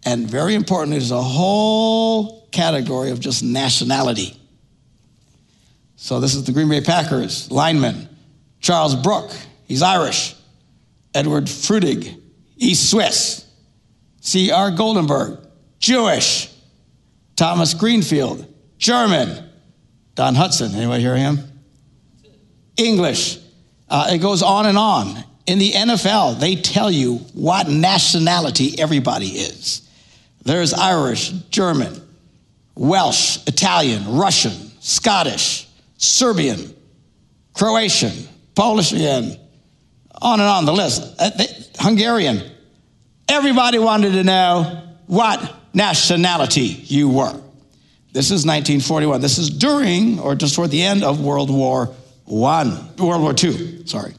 and 0.04 0.28
very 0.28 0.54
important 0.54 0.92
there's 0.92 1.10
a 1.10 1.22
whole 1.22 2.46
category 2.52 3.10
of 3.10 3.20
just 3.20 3.42
nationality. 3.42 4.38
So 5.96 6.20
this 6.20 6.34
is 6.34 6.44
the 6.44 6.52
Green 6.52 6.68
Bay 6.68 6.82
Packers 6.82 7.50
lineman, 7.50 8.08
Charles 8.60 8.94
Brook. 8.94 9.30
He's 9.66 9.82
Irish. 9.82 10.35
Edward 11.16 11.44
Frutig, 11.46 12.20
East 12.56 12.90
Swiss. 12.90 13.44
C.R. 14.20 14.70
Goldenberg, 14.72 15.44
Jewish. 15.78 16.52
Thomas 17.36 17.74
Greenfield, 17.74 18.46
German. 18.78 19.50
Don 20.14 20.34
Hutson, 20.34 20.74
anybody 20.74 21.02
hear 21.02 21.16
him? 21.16 21.38
English. 22.76 23.38
Uh, 23.88 24.08
it 24.10 24.18
goes 24.18 24.42
on 24.42 24.66
and 24.66 24.76
on. 24.76 25.24
In 25.46 25.58
the 25.58 25.70
NFL, 25.72 26.40
they 26.40 26.56
tell 26.56 26.90
you 26.90 27.16
what 27.34 27.68
nationality 27.68 28.78
everybody 28.78 29.28
is. 29.28 29.88
There's 30.44 30.74
Irish, 30.74 31.30
German, 31.50 32.00
Welsh, 32.74 33.38
Italian, 33.46 34.16
Russian, 34.16 34.52
Scottish, 34.80 35.68
Serbian, 35.98 36.74
Croatian, 37.54 38.12
Polish 38.54 38.92
again, 38.92 39.38
on 40.20 40.40
and 40.40 40.48
on 40.48 40.64
the 40.64 40.72
list. 40.72 41.02
Uh, 41.18 41.30
Hungarian. 41.78 42.42
Everybody 43.28 43.78
wanted 43.78 44.12
to 44.12 44.24
know 44.24 44.82
what 45.06 45.54
nationality 45.74 46.62
you 46.62 47.08
were. 47.08 47.40
This 48.12 48.26
is 48.26 48.46
1941. 48.46 49.20
This 49.20 49.38
is 49.38 49.50
during 49.50 50.18
or 50.20 50.34
just 50.34 50.54
toward 50.54 50.70
the 50.70 50.82
end 50.82 51.04
of 51.04 51.20
World 51.20 51.50
War 51.50 51.94
One, 52.24 52.96
World 52.96 53.22
War 53.22 53.34
Two. 53.34 53.86
Sorry, 53.86 54.14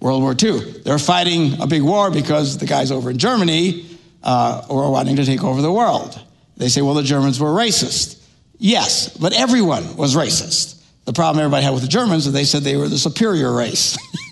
World 0.00 0.22
War 0.22 0.34
Two. 0.34 0.60
They're 0.60 0.98
fighting 0.98 1.60
a 1.60 1.66
big 1.66 1.82
war 1.82 2.10
because 2.10 2.58
the 2.58 2.66
guys 2.66 2.90
over 2.90 3.10
in 3.10 3.18
Germany 3.18 3.86
uh, 4.22 4.62
were 4.68 4.90
wanting 4.90 5.16
to 5.16 5.24
take 5.24 5.42
over 5.42 5.62
the 5.62 5.72
world. 5.72 6.20
They 6.56 6.68
say, 6.68 6.82
well, 6.82 6.94
the 6.94 7.02
Germans 7.02 7.40
were 7.40 7.48
racist. 7.48 8.22
Yes, 8.58 9.16
but 9.16 9.32
everyone 9.32 9.96
was 9.96 10.14
racist. 10.14 10.84
The 11.06 11.14
problem 11.14 11.42
everybody 11.42 11.64
had 11.64 11.72
with 11.72 11.82
the 11.82 11.88
Germans 11.88 12.26
is 12.26 12.34
they 12.34 12.44
said 12.44 12.62
they 12.62 12.76
were 12.76 12.88
the 12.88 12.98
superior 12.98 13.54
race. 13.54 13.96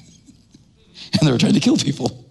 and 1.13 1.27
they 1.27 1.33
were 1.33 1.39
trying 1.39 1.55
to 1.55 1.61
kill 1.61 1.77
people. 1.77 2.25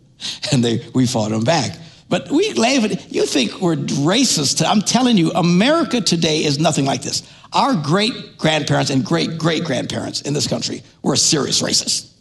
And 0.51 0.63
they, 0.63 0.84
we 0.93 1.05
fought 1.05 1.29
them 1.29 1.43
back. 1.43 1.77
But 2.10 2.31
we 2.31 2.53
laugh 2.53 3.12
You 3.12 3.25
think 3.25 3.62
we're 3.62 3.75
racist. 3.75 4.65
I'm 4.65 4.81
telling 4.81 5.17
you, 5.17 5.31
America 5.31 6.01
today 6.01 6.43
is 6.43 6.57
nothing 6.57 6.86
like 6.86 7.01
this. 7.01 7.29
Our 7.53 7.75
great 7.75 8.38
grandparents 8.38 8.89
and 8.89 9.03
great 9.05 9.38
great 9.38 9.63
grandparents 9.63 10.22
in 10.22 10.34
this 10.34 10.48
country 10.48 10.84
were 11.01 11.15
serious 11.15 11.62
racists. 11.62 12.12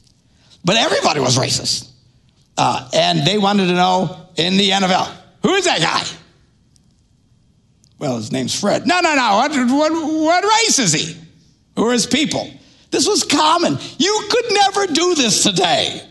But 0.64 0.76
everybody 0.76 1.20
was 1.20 1.38
racist. 1.38 1.90
Uh, 2.58 2.88
and 2.92 3.26
they 3.26 3.38
wanted 3.38 3.66
to 3.66 3.74
know 3.74 4.28
in 4.36 4.56
the 4.56 4.70
NFL 4.70 5.14
who 5.42 5.54
is 5.54 5.64
that 5.66 5.80
guy? 5.80 6.04
Well, 7.98 8.16
his 8.16 8.32
name's 8.32 8.58
Fred. 8.58 8.86
No, 8.86 9.00
no, 9.00 9.14
no. 9.14 9.36
What, 9.36 9.52
what, 9.52 9.92
what 9.92 10.44
race 10.44 10.78
is 10.78 10.92
he? 10.92 11.16
Who 11.76 11.88
are 11.88 11.92
his 11.92 12.06
people? 12.06 12.50
This 12.90 13.06
was 13.06 13.22
common. 13.24 13.78
You 13.98 14.28
could 14.28 14.44
never 14.50 14.86
do 14.88 15.14
this 15.14 15.42
today. 15.42 16.02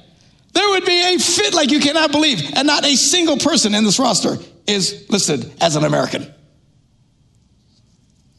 There 0.56 0.70
would 0.70 0.86
be 0.86 1.16
a 1.16 1.20
fit 1.20 1.54
like 1.54 1.70
you 1.70 1.80
cannot 1.80 2.12
believe, 2.12 2.42
and 2.56 2.66
not 2.66 2.86
a 2.86 2.96
single 2.96 3.38
person 3.38 3.76
in 3.76 3.84
this 3.84 4.00
roster 4.00 4.38
is 4.66 5.06
listed 5.10 5.52
as 5.62 5.76
an 5.76 5.84
American. 5.84 6.34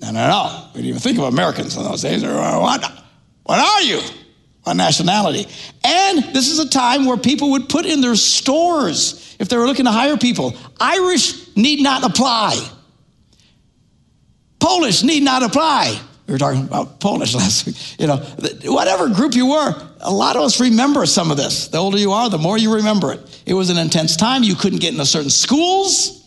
No, 0.01 0.11
no, 0.11 0.27
no. 0.27 0.69
We 0.75 0.81
didn't 0.81 0.89
even 0.89 1.01
think 1.01 1.19
of 1.19 1.25
Americans 1.25 1.77
in 1.77 1.85
those 1.85 2.03
days. 2.03 2.23
What, 2.25 2.93
what 3.45 3.59
are 3.59 3.83
you? 3.83 4.01
What 4.63 4.75
nationality? 4.75 5.47
And 5.85 6.25
this 6.35 6.49
is 6.49 6.59
a 6.59 6.69
time 6.69 7.05
where 7.05 7.17
people 7.19 7.53
would 7.53 7.69
put 7.69 7.87
in 7.87 8.01
their 8.01 8.17
stores, 8.17 9.37
if 9.39 9.49
they 9.49 9.57
were 9.57 9.67
looking 9.67 9.85
to 9.85 9.93
hire 9.93 10.17
people, 10.17 10.57
Irish 10.81 11.55
need 11.57 11.83
not 11.83 12.03
apply. 12.03 12.59
Polish 14.59 15.03
need 15.03 15.23
not 15.23 15.43
apply. 15.43 16.01
We 16.27 16.33
were 16.33 16.39
talking 16.39 16.65
about 16.65 17.01
Polish 17.01 17.35
last 17.37 17.67
week. 17.67 18.01
You 18.01 18.07
know, 18.09 18.17
whatever 18.65 19.09
group 19.09 19.35
you 19.35 19.47
were, 19.47 19.89
a 20.01 20.13
lot 20.13 20.37
of 20.37 20.43
us 20.43 20.61
remember 20.61 21.07
some 21.07 21.31
of 21.31 21.37
this. 21.37 21.69
The 21.69 21.79
older 21.79 21.99
you 21.99 22.13
are, 22.13 22.29
the 22.29 22.39
more 22.39 22.59
you 22.59 22.75
remember 22.75 23.13
it. 23.13 23.43
It 23.47 23.55
was 23.55 23.71
an 23.71 23.79
intense 23.79 24.17
time. 24.17 24.43
You 24.43 24.55
couldn't 24.55 24.81
get 24.81 24.93
into 24.93 25.07
certain 25.07 25.31
schools. 25.31 26.23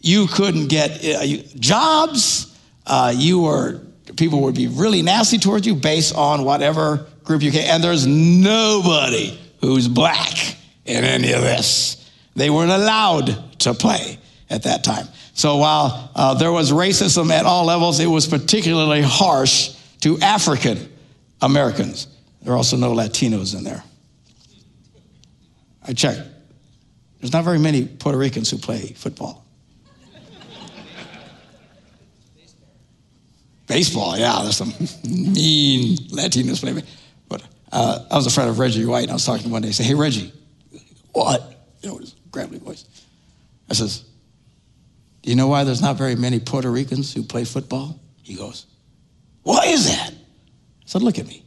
You 0.00 0.26
couldn't 0.26 0.68
get 0.68 1.04
uh, 1.04 1.42
jobs. 1.58 2.56
Uh, 2.86 3.12
you 3.16 3.40
were 3.40 3.80
people 4.16 4.42
would 4.42 4.54
be 4.54 4.68
really 4.68 5.02
nasty 5.02 5.38
towards 5.38 5.66
you 5.66 5.74
based 5.74 6.14
on 6.14 6.44
whatever 6.44 7.06
group 7.24 7.42
you 7.42 7.50
came. 7.50 7.68
And 7.68 7.82
there's 7.82 8.06
nobody 8.06 9.38
who's 9.60 9.88
black 9.88 10.56
in 10.84 11.04
any 11.04 11.32
of 11.32 11.42
this. 11.42 12.08
They 12.34 12.50
weren't 12.50 12.70
allowed 12.70 13.58
to 13.60 13.74
play 13.74 14.18
at 14.48 14.62
that 14.62 14.84
time. 14.84 15.06
So 15.36 15.58
while 15.58 16.10
uh, 16.14 16.32
there 16.32 16.50
was 16.50 16.72
racism 16.72 17.30
at 17.30 17.44
all 17.44 17.66
levels, 17.66 18.00
it 18.00 18.06
was 18.06 18.26
particularly 18.26 19.02
harsh 19.02 19.76
to 20.00 20.18
African 20.20 20.90
Americans. 21.42 22.08
There 22.40 22.54
are 22.54 22.56
also 22.56 22.78
no 22.78 22.94
Latinos 22.94 23.54
in 23.54 23.62
there. 23.62 23.84
I 25.86 25.92
checked. 25.92 26.26
There's 27.20 27.34
not 27.34 27.44
very 27.44 27.58
many 27.58 27.84
Puerto 27.84 28.16
Ricans 28.16 28.50
who 28.50 28.56
play 28.56 28.94
football. 28.96 29.44
Baseball, 33.66 34.16
yeah, 34.16 34.40
there's 34.40 34.56
some 34.56 34.72
mean 35.04 35.98
Latinos 36.12 36.60
playing. 36.60 36.82
But 37.28 37.42
uh, 37.70 38.06
I 38.10 38.16
was 38.16 38.26
a 38.26 38.30
friend 38.30 38.48
of 38.48 38.58
Reggie 38.58 38.86
White, 38.86 39.02
and 39.02 39.10
I 39.10 39.14
was 39.14 39.26
talking 39.26 39.42
to 39.42 39.48
him 39.48 39.52
one 39.52 39.60
day. 39.60 39.68
I 39.68 39.72
said, 39.72 39.84
"Hey, 39.84 39.94
Reggie, 39.94 40.32
what?" 41.12 41.68
You 41.82 41.90
know, 41.90 41.98
his 41.98 42.14
gravelly 42.30 42.58
voice. 42.58 42.86
I 43.68 43.74
says, 43.74 44.04
you 45.26 45.36
know 45.36 45.48
why 45.48 45.64
there's 45.64 45.82
not 45.82 45.96
very 45.96 46.14
many 46.14 46.38
Puerto 46.38 46.70
Ricans 46.70 47.12
who 47.12 47.22
play 47.22 47.44
football? 47.44 47.98
He 48.22 48.34
goes, 48.34 48.66
Why 49.42 49.66
is 49.66 49.86
that? 49.86 50.10
I 50.10 50.84
said, 50.86 51.02
Look 51.02 51.18
at 51.18 51.26
me. 51.26 51.44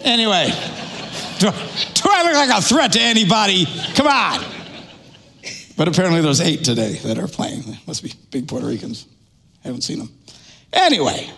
Anyway, 0.00 0.46
do, 1.38 1.50
do 1.50 2.02
I 2.10 2.22
look 2.24 2.34
like 2.34 2.58
a 2.58 2.62
threat 2.62 2.92
to 2.92 3.00
anybody? 3.00 3.66
Come 3.94 4.06
on. 4.06 4.44
But 5.76 5.86
apparently 5.86 6.20
there's 6.20 6.40
eight 6.40 6.64
today 6.64 6.94
that 7.04 7.18
are 7.18 7.28
playing. 7.28 7.62
They 7.62 7.78
must 7.86 8.02
be 8.02 8.12
big 8.30 8.48
Puerto 8.48 8.66
Ricans. 8.66 9.06
I 9.64 9.68
Haven't 9.68 9.82
seen 9.82 9.98
them. 9.98 10.10
Anyway, 10.72 11.30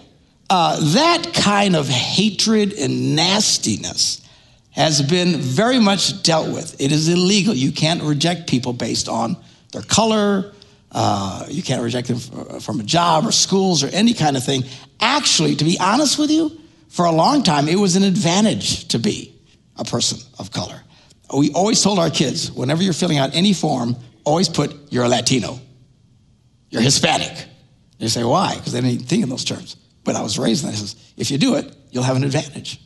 uh, 0.48 0.78
that 0.94 1.32
kind 1.34 1.76
of 1.76 1.88
hatred 1.88 2.72
and 2.72 3.14
nastiness 3.14 4.26
has 4.70 5.02
been 5.02 5.36
very 5.36 5.78
much 5.78 6.22
dealt 6.22 6.48
with. 6.48 6.80
It 6.80 6.92
is 6.92 7.08
illegal. 7.08 7.54
You 7.54 7.72
can't 7.72 8.02
reject 8.02 8.48
people 8.48 8.72
based 8.72 9.08
on 9.08 9.36
their 9.72 9.82
color, 9.82 10.52
uh, 10.92 11.46
you 11.48 11.62
can't 11.62 11.82
reject 11.82 12.08
them 12.08 12.60
from 12.60 12.80
a 12.80 12.82
job 12.82 13.26
or 13.26 13.32
schools 13.32 13.84
or 13.84 13.88
any 13.88 14.14
kind 14.14 14.36
of 14.36 14.44
thing. 14.44 14.64
Actually, 15.00 15.56
to 15.56 15.64
be 15.64 15.78
honest 15.78 16.18
with 16.18 16.30
you, 16.30 16.50
for 16.88 17.04
a 17.04 17.12
long 17.12 17.42
time, 17.42 17.68
it 17.68 17.78
was 17.78 17.96
an 17.96 18.02
advantage 18.02 18.88
to 18.88 18.98
be 18.98 19.32
a 19.76 19.84
person 19.84 20.18
of 20.38 20.50
color. 20.50 20.80
We 21.36 21.52
always 21.52 21.80
told 21.80 21.98
our 22.00 22.10
kids, 22.10 22.50
whenever 22.50 22.82
you're 22.82 22.92
filling 22.92 23.18
out 23.18 23.34
any 23.34 23.52
form, 23.52 23.96
always 24.24 24.48
put 24.48 24.74
you're 24.90 25.04
a 25.04 25.08
Latino, 25.08 25.60
you're 26.70 26.82
Hispanic. 26.82 27.46
They 27.98 28.08
say, 28.08 28.24
why? 28.24 28.56
Because 28.56 28.72
they 28.72 28.80
didn't 28.80 29.06
think 29.06 29.22
in 29.22 29.28
those 29.28 29.44
terms. 29.44 29.76
But 30.02 30.16
I 30.16 30.22
was 30.22 30.38
raised 30.38 30.64
in 30.64 30.70
that. 30.70 30.76
Says, 30.76 30.96
if 31.16 31.30
you 31.30 31.38
do 31.38 31.56
it, 31.56 31.72
you'll 31.90 32.02
have 32.02 32.16
an 32.16 32.24
advantage. 32.24 32.80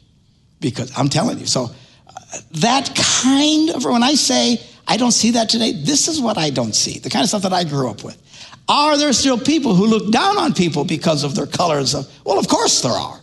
Because 0.60 0.92
I'm 0.98 1.08
telling 1.08 1.38
you. 1.38 1.46
So 1.46 1.70
uh, 2.08 2.38
that 2.52 2.94
kind 2.94 3.70
of, 3.70 3.84
when 3.84 4.02
I 4.02 4.14
say 4.14 4.60
I 4.86 4.96
don't 4.96 5.12
see 5.12 5.32
that 5.32 5.48
today. 5.48 5.72
This 5.72 6.08
is 6.08 6.20
what 6.20 6.38
I 6.38 6.50
don't 6.50 6.74
see, 6.74 6.98
the 6.98 7.10
kind 7.10 7.22
of 7.22 7.28
stuff 7.28 7.42
that 7.42 7.52
I 7.52 7.64
grew 7.64 7.88
up 7.88 8.04
with. 8.04 8.20
Are 8.68 8.96
there 8.96 9.12
still 9.12 9.38
people 9.38 9.74
who 9.74 9.86
look 9.86 10.10
down 10.10 10.38
on 10.38 10.54
people 10.54 10.84
because 10.84 11.24
of 11.24 11.34
their 11.34 11.46
colors? 11.46 11.94
Of, 11.94 12.10
well, 12.24 12.38
of 12.38 12.48
course 12.48 12.80
there 12.80 12.92
are, 12.92 13.20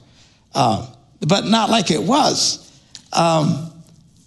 uh, 0.53 0.93
but 1.21 1.45
not 1.45 1.69
like 1.69 1.91
it 1.91 2.01
was. 2.01 2.71
Um, 3.13 3.73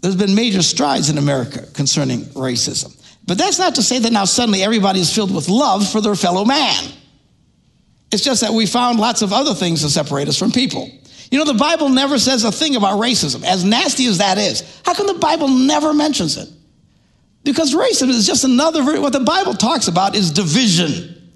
there's 0.00 0.16
been 0.16 0.34
major 0.34 0.62
strides 0.62 1.08
in 1.08 1.18
America 1.18 1.66
concerning 1.72 2.20
racism. 2.34 3.00
But 3.26 3.38
that's 3.38 3.58
not 3.58 3.76
to 3.76 3.82
say 3.82 3.98
that 4.00 4.12
now 4.12 4.26
suddenly 4.26 4.62
everybody 4.62 5.00
is 5.00 5.14
filled 5.14 5.34
with 5.34 5.48
love 5.48 5.90
for 5.90 6.00
their 6.00 6.14
fellow 6.14 6.44
man. 6.44 6.84
It's 8.12 8.22
just 8.22 8.42
that 8.42 8.52
we 8.52 8.66
found 8.66 9.00
lots 9.00 9.22
of 9.22 9.32
other 9.32 9.54
things 9.54 9.82
to 9.82 9.88
separate 9.88 10.28
us 10.28 10.38
from 10.38 10.52
people. 10.52 10.90
You 11.30 11.38
know, 11.38 11.44
the 11.44 11.58
Bible 11.58 11.88
never 11.88 12.18
says 12.18 12.44
a 12.44 12.52
thing 12.52 12.76
about 12.76 13.00
racism, 13.00 13.44
as 13.44 13.64
nasty 13.64 14.06
as 14.06 14.18
that 14.18 14.36
is. 14.36 14.80
How 14.84 14.94
come 14.94 15.06
the 15.06 15.14
Bible 15.14 15.48
never 15.48 15.94
mentions 15.94 16.36
it? 16.36 16.48
Because 17.44 17.74
racism 17.74 18.08
is 18.08 18.26
just 18.26 18.44
another, 18.44 18.82
what 19.00 19.12
the 19.12 19.20
Bible 19.20 19.54
talks 19.54 19.86
about 19.86 20.16
is 20.16 20.30
division. 20.30 21.30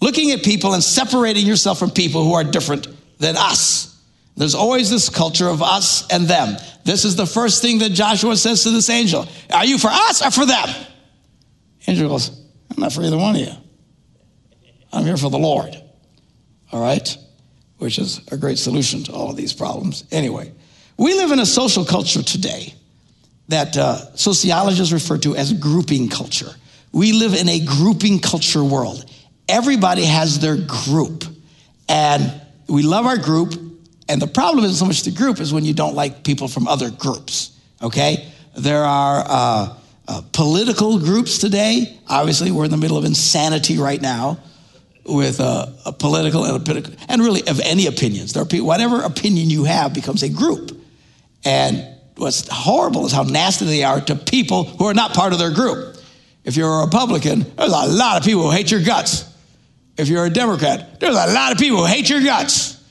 Looking 0.00 0.32
at 0.32 0.42
people 0.42 0.72
and 0.74 0.82
separating 0.82 1.46
yourself 1.46 1.78
from 1.78 1.90
people 1.90 2.24
who 2.24 2.34
are 2.34 2.44
different 2.44 2.88
than 3.18 3.36
us. 3.36 3.92
There's 4.36 4.54
always 4.54 4.90
this 4.90 5.08
culture 5.08 5.48
of 5.48 5.62
us 5.62 6.06
and 6.08 6.26
them. 6.26 6.56
This 6.84 7.04
is 7.04 7.16
the 7.16 7.26
first 7.26 7.62
thing 7.62 7.78
that 7.78 7.90
Joshua 7.90 8.36
says 8.36 8.62
to 8.64 8.70
this 8.70 8.90
angel 8.90 9.26
Are 9.52 9.64
you 9.64 9.78
for 9.78 9.88
us 9.88 10.24
or 10.24 10.30
for 10.30 10.46
them? 10.46 10.68
Angel 11.86 12.08
goes, 12.08 12.30
I'm 12.70 12.80
not 12.80 12.92
for 12.92 13.02
either 13.02 13.16
one 13.16 13.36
of 13.36 13.40
you. 13.40 13.52
I'm 14.92 15.04
here 15.04 15.16
for 15.16 15.30
the 15.30 15.38
Lord. 15.38 15.74
All 16.72 16.80
right? 16.80 17.16
Which 17.78 17.98
is 17.98 18.20
a 18.30 18.36
great 18.36 18.58
solution 18.58 19.04
to 19.04 19.12
all 19.12 19.30
of 19.30 19.36
these 19.36 19.52
problems. 19.52 20.04
Anyway, 20.10 20.52
we 20.96 21.14
live 21.14 21.30
in 21.30 21.38
a 21.38 21.46
social 21.46 21.84
culture 21.84 22.22
today 22.22 22.74
that 23.48 23.76
uh, 23.76 24.14
sociologists 24.16 24.92
refer 24.92 25.18
to 25.18 25.36
as 25.36 25.52
grouping 25.52 26.08
culture. 26.08 26.50
We 26.92 27.12
live 27.12 27.34
in 27.34 27.48
a 27.48 27.60
grouping 27.60 28.20
culture 28.20 28.64
world. 28.64 29.04
Everybody 29.48 30.04
has 30.04 30.38
their 30.40 30.56
group, 30.56 31.24
and 31.88 32.40
we 32.68 32.82
love 32.82 33.06
our 33.06 33.18
group. 33.18 33.54
And 34.08 34.22
the 34.22 34.26
problem 34.26 34.64
isn't 34.64 34.76
so 34.76 34.84
much 34.84 35.02
the 35.02 35.10
group 35.10 35.40
as 35.40 35.52
when 35.52 35.64
you 35.64 35.74
don't 35.74 35.94
like 35.94 36.24
people 36.24 36.48
from 36.48 36.68
other 36.68 36.90
groups. 36.90 37.58
Okay, 37.82 38.32
there 38.56 38.84
are 38.84 39.24
uh, 39.26 39.76
uh, 40.08 40.22
political 40.32 40.98
groups 40.98 41.38
today. 41.38 41.98
Obviously, 42.08 42.50
we're 42.50 42.64
in 42.64 42.70
the 42.70 42.76
middle 42.76 42.96
of 42.96 43.04
insanity 43.04 43.78
right 43.78 44.00
now 44.00 44.38
with 45.04 45.40
a, 45.40 45.76
a 45.84 45.92
political 45.92 46.44
and 46.44 46.56
a 46.56 46.60
political, 46.60 46.94
and 47.08 47.22
really 47.22 47.46
of 47.46 47.60
any 47.60 47.86
opinions. 47.86 48.32
There 48.32 48.42
are 48.42 48.46
people, 48.46 48.66
whatever 48.66 49.02
opinion 49.02 49.50
you 49.50 49.64
have 49.64 49.94
becomes 49.94 50.22
a 50.22 50.28
group, 50.28 50.80
and 51.44 51.95
what's 52.16 52.48
horrible 52.48 53.06
is 53.06 53.12
how 53.12 53.22
nasty 53.22 53.66
they 53.66 53.84
are 53.84 54.00
to 54.00 54.16
people 54.16 54.64
who 54.64 54.86
are 54.86 54.94
not 54.94 55.14
part 55.14 55.32
of 55.32 55.38
their 55.38 55.52
group. 55.52 55.96
If 56.44 56.56
you're 56.56 56.80
a 56.80 56.84
Republican, 56.84 57.40
there's 57.56 57.72
a 57.72 57.86
lot 57.86 58.18
of 58.18 58.24
people 58.24 58.44
who 58.44 58.50
hate 58.50 58.70
your 58.70 58.82
guts. 58.82 59.24
If 59.96 60.08
you're 60.08 60.24
a 60.24 60.30
Democrat, 60.30 61.00
there's 61.00 61.16
a 61.16 61.32
lot 61.32 61.52
of 61.52 61.58
people 61.58 61.78
who 61.78 61.86
hate 61.86 62.08
your 62.08 62.22
guts. 62.22 62.82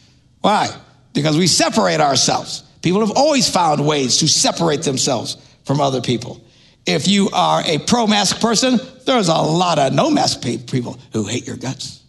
Why? 0.42 0.68
Because 1.14 1.38
we 1.38 1.48
separate 1.48 2.02
ourselves. 2.02 2.64
People 2.82 3.02
have 3.02 3.16
always 3.16 3.50
found 3.50 3.86
ways 3.86 4.18
to 4.18 4.28
separate 4.28 4.84
themselves 4.84 5.38
from 5.64 5.82
other 5.82 6.02
people. 6.02 6.42
If 6.86 7.08
you 7.08 7.30
are 7.34 7.64
a 7.66 7.80
pro 7.80 8.06
mask 8.06 8.40
person, 8.42 8.80
there's 9.06 9.28
a 9.28 9.34
lot 9.34 9.80
of 9.80 9.94
no 9.94 10.12
mask 10.12 10.42
people 10.42 11.00
who 11.14 11.26
hate 11.26 11.48
your 11.48 11.58
guts. 11.58 12.04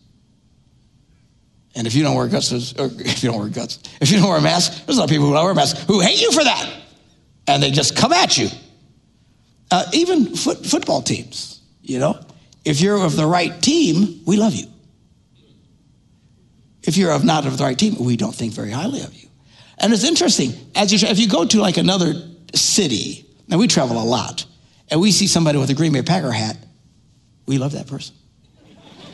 And 1.75 1.87
if 1.87 1.95
you 1.95 2.03
don't 2.03 2.17
wear 2.17 2.27
guts, 2.27 2.53
if 2.79 3.23
you 3.23 3.31
don't 3.31 3.39
wear 3.39 3.49
guts, 3.49 3.79
if 4.01 4.11
you 4.11 4.19
don't 4.19 4.29
wear 4.29 4.39
a 4.39 4.43
mask, 4.43 4.85
there's 4.85 4.97
a 4.97 5.01
lot 5.01 5.05
of 5.05 5.11
people 5.11 5.29
who 5.29 5.35
don't 5.35 5.45
wear 5.45 5.55
masks 5.55 5.83
who 5.85 6.01
hate 6.01 6.21
you 6.21 6.33
for 6.33 6.45
that 6.45 6.86
and 7.47 7.63
they 7.63 7.71
just 7.71 7.97
come 7.97 8.13
at 8.13 8.37
you. 8.37 8.49
Uh, 9.71 9.85
even 9.93 10.37
foot, 10.37 10.65
football 10.65 11.03
teams, 11.03 11.61
you 11.83 11.99
know, 11.99 12.19
if 12.65 12.81
you're 12.81 13.03
of 13.03 13.17
the 13.17 13.27
right 13.27 13.61
team, 13.63 14.23
we 14.27 14.37
love 14.37 14.55
you. 14.55 14.67
If 16.83 16.97
you're 16.97 17.11
of 17.11 17.25
not 17.25 17.47
of 17.47 17.59
the 17.59 17.65
right 17.65 17.77
team, 17.77 17.97
we 17.99 18.17
don't 18.17 18.35
think 18.35 18.53
very 18.53 18.71
highly 18.71 19.01
of 19.01 19.13
you. 19.13 19.29
And 19.79 19.93
it's 19.93 20.05
interesting 20.05 20.53
as 20.75 20.93
you 20.93 21.09
if 21.09 21.19
you 21.19 21.29
go 21.29 21.45
to 21.45 21.61
like 21.61 21.77
another 21.77 22.15
city, 22.55 23.27
now 23.49 23.59
we 23.59 23.67
travel 23.67 24.01
a 24.01 24.05
lot, 24.05 24.47
and 24.89 25.01
we 25.01 25.11
see 25.11 25.27
somebody 25.27 25.59
with 25.59 25.69
a 25.71 25.75
Green 25.75 25.93
Bay 25.93 26.03
Packer 26.03 26.31
hat, 26.31 26.57
we 27.47 27.59
love 27.59 27.73
that 27.73 27.87
person. 27.87 28.15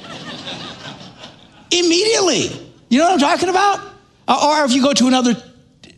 Immediately. 1.71 2.69
You 2.91 2.99
know 2.99 3.05
what 3.05 3.15
I'm 3.15 3.19
talking 3.19 3.49
about? 3.49 3.81
Or 4.29 4.65
if 4.65 4.73
you 4.73 4.83
go 4.83 4.93
to 4.93 5.07
another, 5.07 5.35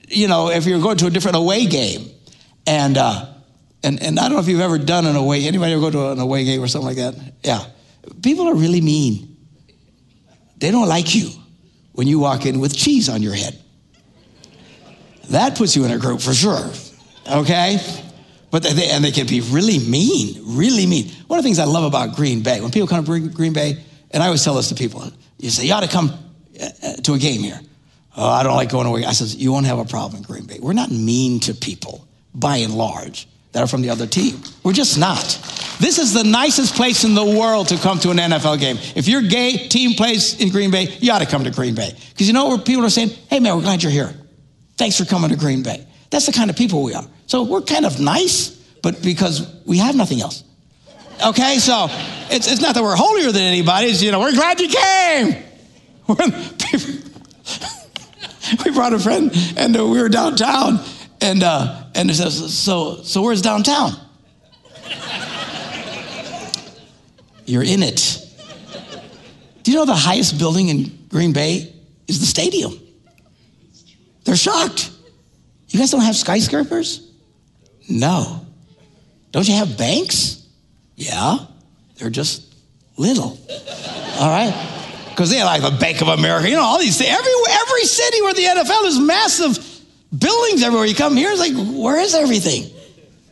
you 0.09 0.29
know, 0.29 0.51
if 0.51 0.65
you're 0.65 0.81
going 0.81 0.97
to 0.99 1.07
a 1.07 1.11
different 1.11 1.37
away 1.37 1.67
game, 1.67 2.09
and, 2.67 2.97
uh, 2.97 3.27
and, 3.83 4.03
and 4.03 4.19
I 4.19 4.23
don't 4.23 4.33
know 4.33 4.39
if 4.39 4.49
you've 4.49 4.61
ever 4.61 4.79
done 4.79 5.07
an 5.07 5.17
away, 5.17 5.47
anybody 5.47 5.73
ever 5.73 5.81
go 5.81 5.91
to 5.91 6.13
an 6.13 6.19
away 6.19 6.45
game 6.45 6.63
or 6.63 6.69
something 6.69 6.89
like 6.89 6.97
that? 6.97 7.15
Yeah. 7.43 7.65
People 8.23 8.49
are 8.49 8.55
really 8.55 8.81
mean. 8.81 9.37
They 10.57 10.71
don't 10.71 10.89
like 10.89 11.15
you 11.15 11.31
when 11.93 12.07
you 12.07 12.19
walk 12.19 12.47
in 12.47 12.61
with 12.61 12.75
cheese 12.75 13.09
on 13.09 13.23
your 13.23 13.35
head. 13.35 13.59
That 15.31 15.57
puts 15.57 15.77
you 15.77 15.85
in 15.85 15.91
a 15.91 15.99
group 15.99 16.21
for 16.21 16.35
sure. 16.35 16.71
Okay? 17.31 17.79
But 18.51 18.63
they, 18.63 18.91
and 18.91 19.05
they 19.05 19.11
can 19.11 19.27
be 19.27 19.41
really 19.41 19.79
mean, 19.79 20.57
really 20.57 20.87
mean. 20.87 21.11
One 21.27 21.39
of 21.39 21.43
the 21.43 21.47
things 21.47 21.59
I 21.59 21.65
love 21.65 21.85
about 21.85 22.15
Green 22.15 22.43
Bay, 22.43 22.61
when 22.61 22.71
people 22.71 22.87
come 22.87 23.05
to 23.05 23.29
Green 23.29 23.53
Bay, 23.53 23.83
and 24.11 24.23
I 24.23 24.27
always 24.27 24.45
tell 24.45 24.55
this 24.55 24.69
to 24.69 24.75
people, 24.75 25.11
you 25.39 25.51
say, 25.51 25.67
you 25.67 25.73
ought 25.73 25.83
to 25.83 25.89
come 25.89 26.13
uh, 26.61 26.69
uh, 26.83 26.97
to 26.97 27.15
a 27.15 27.19
game 27.19 27.41
here. 27.41 27.61
Oh, 28.17 28.29
I 28.29 28.45
don't 28.45 28.55
like 28.55 28.71
going 28.71 28.87
away. 28.87 29.05
I 29.05 29.13
says, 29.13 29.35
you 29.35 29.51
won't 29.51 29.67
have 29.67 29.79
a 29.79 29.85
problem 29.85 30.19
in 30.19 30.23
Green 30.23 30.47
Bay. 30.47 30.59
We're 30.61 30.73
not 30.73 30.91
mean 30.91 31.41
to 31.41 31.55
people 31.55 32.04
by 32.35 32.59
and 32.59 32.75
large, 32.75 33.29
that 33.53 33.63
are 33.63 33.67
from 33.67 33.83
the 33.83 33.91
other 33.91 34.07
team. 34.07 34.41
We're 34.63 34.73
just 34.73 34.99
not. 34.99 35.23
This 35.81 35.99
is 35.99 36.13
the 36.13 36.25
nicest 36.25 36.75
place 36.75 37.05
in 37.05 37.15
the 37.15 37.25
world 37.25 37.69
to 37.69 37.77
come 37.77 37.99
to 38.01 38.11
an 38.11 38.19
NFL 38.19 38.61
game. 38.61 38.77
If 38.95 39.09
your 39.09 39.23
gay 39.23 39.69
team 39.69 39.95
plays 39.95 40.41
in 40.41 40.51
Green 40.51 40.71
Bay, 40.71 40.97
you 41.01 41.13
ought 41.13 41.21
to 41.21 41.27
come 41.27 41.45
to 41.45 41.51
Green 41.51 41.75
Bay. 41.75 41.93
Because 42.11 42.27
you 42.27 42.33
know 42.33 42.49
where 42.49 42.59
people 42.59 42.85
are 42.85 42.91
saying, 42.91 43.11
hey 43.29 43.41
man, 43.41 43.57
we're 43.57 43.63
glad 43.63 43.83
you're 43.83 43.93
here. 43.93 44.15
Thanks 44.77 44.99
for 44.99 45.05
coming 45.05 45.31
to 45.31 45.37
Green 45.37 45.63
Bay. 45.63 45.87
That's 46.11 46.27
the 46.27 46.33
kind 46.33 46.51
of 46.51 46.57
people 46.57 46.83
we 46.83 46.95
are. 46.95 47.07
So 47.27 47.43
we're 47.43 47.63
kind 47.63 47.87
of 47.87 48.01
nice, 48.01 48.51
but 48.83 49.03
because 49.03 49.51
we 49.65 49.79
have 49.79 49.97
nothing 49.97 50.21
else. 50.21 50.45
Okay, 51.25 51.59
so 51.59 51.87
it's, 52.31 52.51
it's 52.51 52.61
not 52.61 52.75
that 52.75 52.83
we're 52.83 52.97
holier 52.97 53.33
than 53.33 53.43
anybody, 53.43 53.89
it's, 53.89 54.03
you 54.03 54.11
know, 54.11 54.21
we're 54.21 54.33
glad 54.33 54.61
you 54.61 54.69
came. 54.69 55.43
we 58.65 58.71
brought 58.73 58.93
a 58.93 58.99
friend 58.99 59.33
and 59.57 59.77
uh, 59.77 59.87
we 59.87 60.01
were 60.01 60.09
downtown 60.09 60.81
and, 61.21 61.43
uh, 61.43 61.84
and 61.95 62.11
it 62.11 62.15
says, 62.15 62.57
so, 62.57 63.03
so 63.03 63.23
where's 63.23 63.43
downtown? 63.43 63.93
You're 67.47 67.63
in 67.63 67.83
it. 67.83 68.21
Do 69.63 69.71
you 69.71 69.79
know 69.79 69.85
the 69.85 69.95
highest 69.95 70.39
building 70.39 70.69
in 70.69 71.07
Green 71.09 71.33
Bay 71.33 71.75
is 72.09 72.21
the 72.21 72.27
stadium? 72.27 72.79
They're 74.25 74.37
shocked. 74.37 74.91
You 75.69 75.79
guys 75.79 75.91
don't 75.91 76.01
have 76.01 76.17
skyscrapers? 76.17 77.11
No. 77.89 78.47
Don't 79.33 79.47
you 79.49 79.55
have 79.55 79.77
banks? 79.77 80.47
Yeah. 80.97 81.39
They're 81.97 82.11
just 82.11 82.55
little. 82.97 83.39
All 84.19 84.29
right? 84.29 84.71
Because 85.11 85.31
they 85.31 85.37
have 85.37 85.47
like 85.47 85.63
the 85.63 85.79
Bank 85.79 86.01
of 86.01 86.09
America, 86.09 86.49
you 86.49 86.57
know, 86.57 86.63
all 86.63 86.79
these 86.79 86.99
things. 86.99 87.11
Every, 87.11 87.33
every 87.51 87.85
city 87.85 88.23
where 88.23 88.35
the 88.35 88.43
NFL 88.43 88.85
is 88.87 88.99
massive 88.99 89.59
buildings 90.17 90.63
everywhere. 90.63 90.87
You 90.87 90.95
come 90.95 91.17
here, 91.17 91.31
it's 91.31 91.41
like, 91.41 91.55
where 91.55 92.01
is 92.01 92.15
everything? 92.15 92.71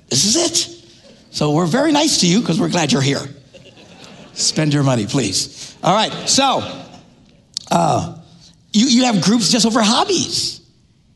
This 0.09 0.25
is 0.25 0.37
it. 0.37 0.85
So 1.31 1.53
we're 1.53 1.67
very 1.67 1.93
nice 1.93 2.21
to 2.21 2.27
you 2.27 2.41
because 2.41 2.61
we're 2.61 2.69
glad 2.69 2.93
you're 2.93 3.03
here. 3.03 3.23
Spend 4.35 4.73
your 4.75 4.83
money, 4.83 5.07
please. 5.07 5.77
All 5.83 5.95
right, 5.95 6.13
so 6.29 6.61
uh, 7.71 8.19
you, 8.73 8.87
you 8.87 9.05
have 9.05 9.23
groups 9.23 9.51
just 9.51 9.67
over 9.67 9.81
hobbies. 9.83 10.61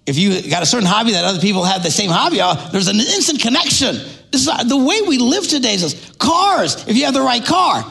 If 0.06 0.16
you 0.16 0.48
got 0.48 0.62
a 0.62 0.66
certain 0.66 0.86
hobby 0.86 1.12
that 1.12 1.24
other 1.24 1.40
people 1.40 1.64
have 1.64 1.82
the 1.82 1.90
same 1.90 2.10
hobby, 2.10 2.40
uh, 2.40 2.54
there's 2.70 2.88
an 2.88 2.96
instant 2.96 3.40
connection. 3.40 3.96
This 4.30 4.46
is 4.46 4.68
the 4.68 4.76
way 4.76 5.02
we 5.02 5.18
live 5.18 5.46
today. 5.48 5.74
Is 5.74 6.14
cars. 6.18 6.86
If 6.86 6.96
you 6.96 7.04
have 7.06 7.14
the 7.14 7.22
right 7.22 7.44
car, 7.44 7.84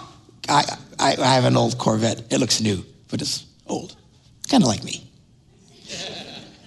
I, 0.48 0.64
I, 0.98 1.16
I 1.20 1.34
have 1.36 1.46
an 1.46 1.58
old 1.58 1.78
Corvette. 1.78 2.32
It 2.32 2.40
looks 2.40 2.62
new, 2.62 2.86
but 3.10 3.22
it's 3.22 3.46
old, 3.68 3.96
kind 4.50 4.64
of 4.64 4.70
like 4.70 4.84
me. 4.84 5.10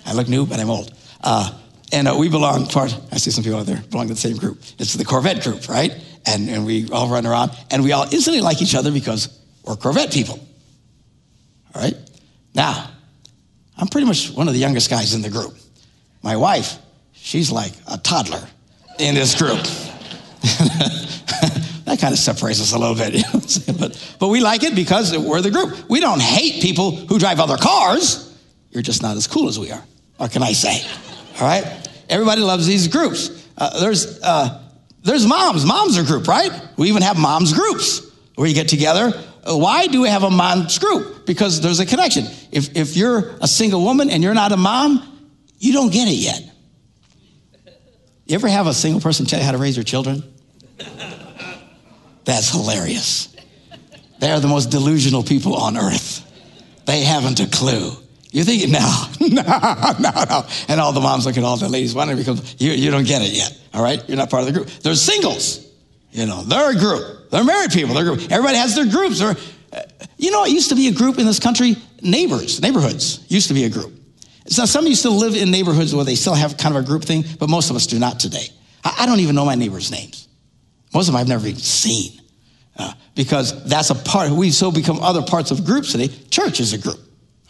I 0.05 0.13
look 0.13 0.29
new, 0.29 0.45
but 0.45 0.59
I'm 0.59 0.71
old. 0.71 0.93
Uh, 1.23 1.59
and 1.93 2.07
uh, 2.07 2.17
we 2.19 2.29
belong 2.29 2.67
part, 2.67 2.97
I 3.11 3.17
see 3.17 3.31
some 3.31 3.45
people 3.45 3.59
out 3.59 3.67
there 3.67 3.83
belong 3.91 4.09
to 4.09 4.15
the 4.15 4.21
same 4.21 4.37
group. 4.37 4.61
It's 4.79 4.95
the 4.95 5.05
Corvette 5.05 5.43
group, 5.43 5.69
right? 5.69 5.93
And, 6.27 6.49
and 6.49 6.67
we 6.67 6.89
all 6.91 7.09
run 7.09 7.27
around 7.27 7.53
and 7.71 7.83
we 7.83 7.93
all 7.93 8.05
instantly 8.05 8.41
like 8.41 8.61
each 8.61 8.75
other 8.75 8.91
because 8.91 9.29
we're 9.65 9.77
Corvette 9.77 10.13
people. 10.13 10.39
All 11.75 11.83
right? 11.83 11.95
Now, 12.55 12.91
I'm 13.77 13.89
pretty 13.89 14.07
much 14.07 14.31
one 14.31 14.49
of 14.49 14.55
the 14.55 14.61
youngest 14.61 14.91
guys 14.91 15.15
in 15.15 15.23
the 15.23 15.31
group. 15.31 15.55
My 16.23 16.37
wife, 16.37 16.77
she's 17.13 17.51
like 17.51 17.73
a 17.91 17.97
toddler 17.97 18.47
in 18.99 19.15
this 19.15 19.35
group. 19.35 19.59
that 21.85 21.99
kind 22.01 22.13
of 22.13 22.19
separates 22.19 22.61
us 22.61 22.73
a 22.73 22.79
little 22.79 22.95
bit. 22.95 23.15
You 23.29 23.73
know 23.73 23.79
but, 23.79 24.17
but 24.19 24.29
we 24.29 24.41
like 24.41 24.63
it 24.63 24.75
because 24.75 25.17
we're 25.17 25.41
the 25.41 25.51
group. 25.51 25.89
We 25.89 26.01
don't 26.01 26.21
hate 26.21 26.61
people 26.61 26.91
who 26.91 27.19
drive 27.19 27.41
other 27.41 27.57
cars. 27.57 28.37
You're 28.71 28.83
just 28.83 29.03
not 29.03 29.17
as 29.17 29.27
cool 29.27 29.49
as 29.49 29.59
we 29.59 29.71
are. 29.71 29.83
What 30.19 30.33
can 30.33 30.43
I 30.43 30.53
say? 30.53 30.87
All 31.41 31.47
right? 31.47 31.89
Everybody 32.09 32.41
loves 32.41 32.67
these 32.67 32.89
groups. 32.89 33.47
Uh, 33.57 33.81
there's, 33.81 34.21
uh, 34.23 34.63
there's 35.03 35.27
moms. 35.27 35.65
Moms 35.65 35.99
are 35.99 36.05
group, 36.05 36.27
right? 36.27 36.51
We 36.77 36.89
even 36.89 37.03
have 37.03 37.19
moms 37.19 37.53
groups 37.53 38.03
where 38.35 38.49
you 38.49 38.55
get 38.55 38.69
together. 38.69 39.13
Uh, 39.45 39.57
why 39.57 39.87
do 39.87 40.03
we 40.03 40.09
have 40.09 40.23
a 40.23 40.31
mom's 40.31 40.79
group? 40.79 41.27
Because 41.27 41.61
there's 41.61 41.81
a 41.81 41.87
connection. 41.87 42.25
If, 42.51 42.77
if 42.77 42.97
you're 42.97 43.37
a 43.41 43.49
single 43.49 43.83
woman 43.83 44.11
and 44.11 44.23
you're 44.23 44.35
not 44.35 44.53
a 44.53 44.57
mom, 44.57 45.31
you 45.59 45.73
don't 45.73 45.93
get 45.93 46.09
it 46.09 46.13
yet. 46.13 46.43
You 48.27 48.35
ever 48.35 48.49
have 48.49 48.67
a 48.67 48.75
single 48.75 49.01
person 49.01 49.27
tell 49.27 49.39
you 49.39 49.45
how 49.47 49.53
to 49.53 49.59
raise 49.59 49.77
your 49.77 49.85
children? 49.85 50.23
That's 52.25 52.51
hilarious. 52.51 53.35
They 54.19 54.31
are 54.31 54.41
the 54.41 54.49
most 54.49 54.67
delusional 54.67 55.23
people 55.23 55.55
on 55.55 55.79
earth. 55.79 56.25
They 56.85 57.03
haven't 57.03 57.41
a 57.41 57.47
clue. 57.47 57.93
You're 58.39 58.45
thinking, 58.45 58.71
no, 58.71 58.79
no, 59.21 59.43
no, 59.99 60.25
no. 60.31 60.47
And 60.69 60.81
all 60.81 60.93
the 60.93 61.01
moms 61.01 61.27
look 61.27 61.37
at 61.37 61.43
all 61.43 61.57
the 61.57 61.69
ladies 61.69 61.93
wondering 61.93 62.19
because 62.19 62.55
you, 62.61 62.71
you 62.71 62.93
don't 62.93 63.05
get 63.05 63.21
it 63.21 63.33
yet. 63.33 63.59
All 63.75 63.83
right? 63.83 64.01
You're 64.09 64.17
not 64.17 64.31
part 64.31 64.43
of 64.43 64.47
the 64.47 64.53
group. 64.53 64.69
There's 64.79 65.03
singles. 65.03 65.69
You 66.13 66.25
know, 66.25 66.45
they're 66.45 66.71
a 66.71 66.79
group. 66.79 67.31
They're 67.33 67.43
married 67.43 67.73
people. 67.73 67.97
They're 67.97 68.05
group. 68.05 68.31
Everybody 68.31 68.57
has 68.59 68.77
their 68.77 68.87
groups. 68.87 69.19
They're, 69.19 69.35
uh, 69.73 69.83
you 70.19 70.31
know, 70.31 70.45
it 70.45 70.53
used 70.53 70.69
to 70.69 70.77
be 70.77 70.87
a 70.87 70.93
group 70.93 71.19
in 71.19 71.27
this 71.27 71.41
country, 71.41 71.75
neighbors, 72.01 72.63
neighborhoods 72.63 73.27
used 73.27 73.49
to 73.49 73.55
be 73.55 73.65
a 73.65 73.69
group. 73.69 73.93
So 74.47 74.67
some 74.67 74.85
of 74.85 74.89
you 74.89 74.95
still 74.95 75.17
live 75.17 75.35
in 75.35 75.51
neighborhoods 75.51 75.93
where 75.93 76.05
they 76.05 76.15
still 76.15 76.35
have 76.35 76.57
kind 76.57 76.77
of 76.77 76.85
a 76.85 76.87
group 76.87 77.03
thing, 77.03 77.25
but 77.41 77.51
most 77.51 77.71
of 77.71 77.75
us 77.75 77.89
do 77.89 77.99
not 77.99 78.21
today. 78.21 78.51
I, 78.85 78.99
I 79.01 79.07
don't 79.07 79.19
even 79.19 79.35
know 79.35 79.47
my 79.47 79.57
neighbors' 79.57 79.91
names. 79.91 80.29
Most 80.95 81.09
of 81.09 81.15
them 81.15 81.21
I've 81.21 81.27
never 81.27 81.49
even 81.49 81.59
seen. 81.59 82.21
Uh, 82.77 82.93
because 83.17 83.65
that's 83.65 83.91
a 83.91 83.97
part, 83.97 84.31
we 84.31 84.53
so 84.53 84.71
become 84.71 85.01
other 85.01 85.23
parts 85.23 85.51
of 85.51 85.65
groups 85.65 85.91
today. 85.91 86.07
Church 86.31 86.61
is 86.61 86.73
a 86.73 86.79
group, 86.79 87.01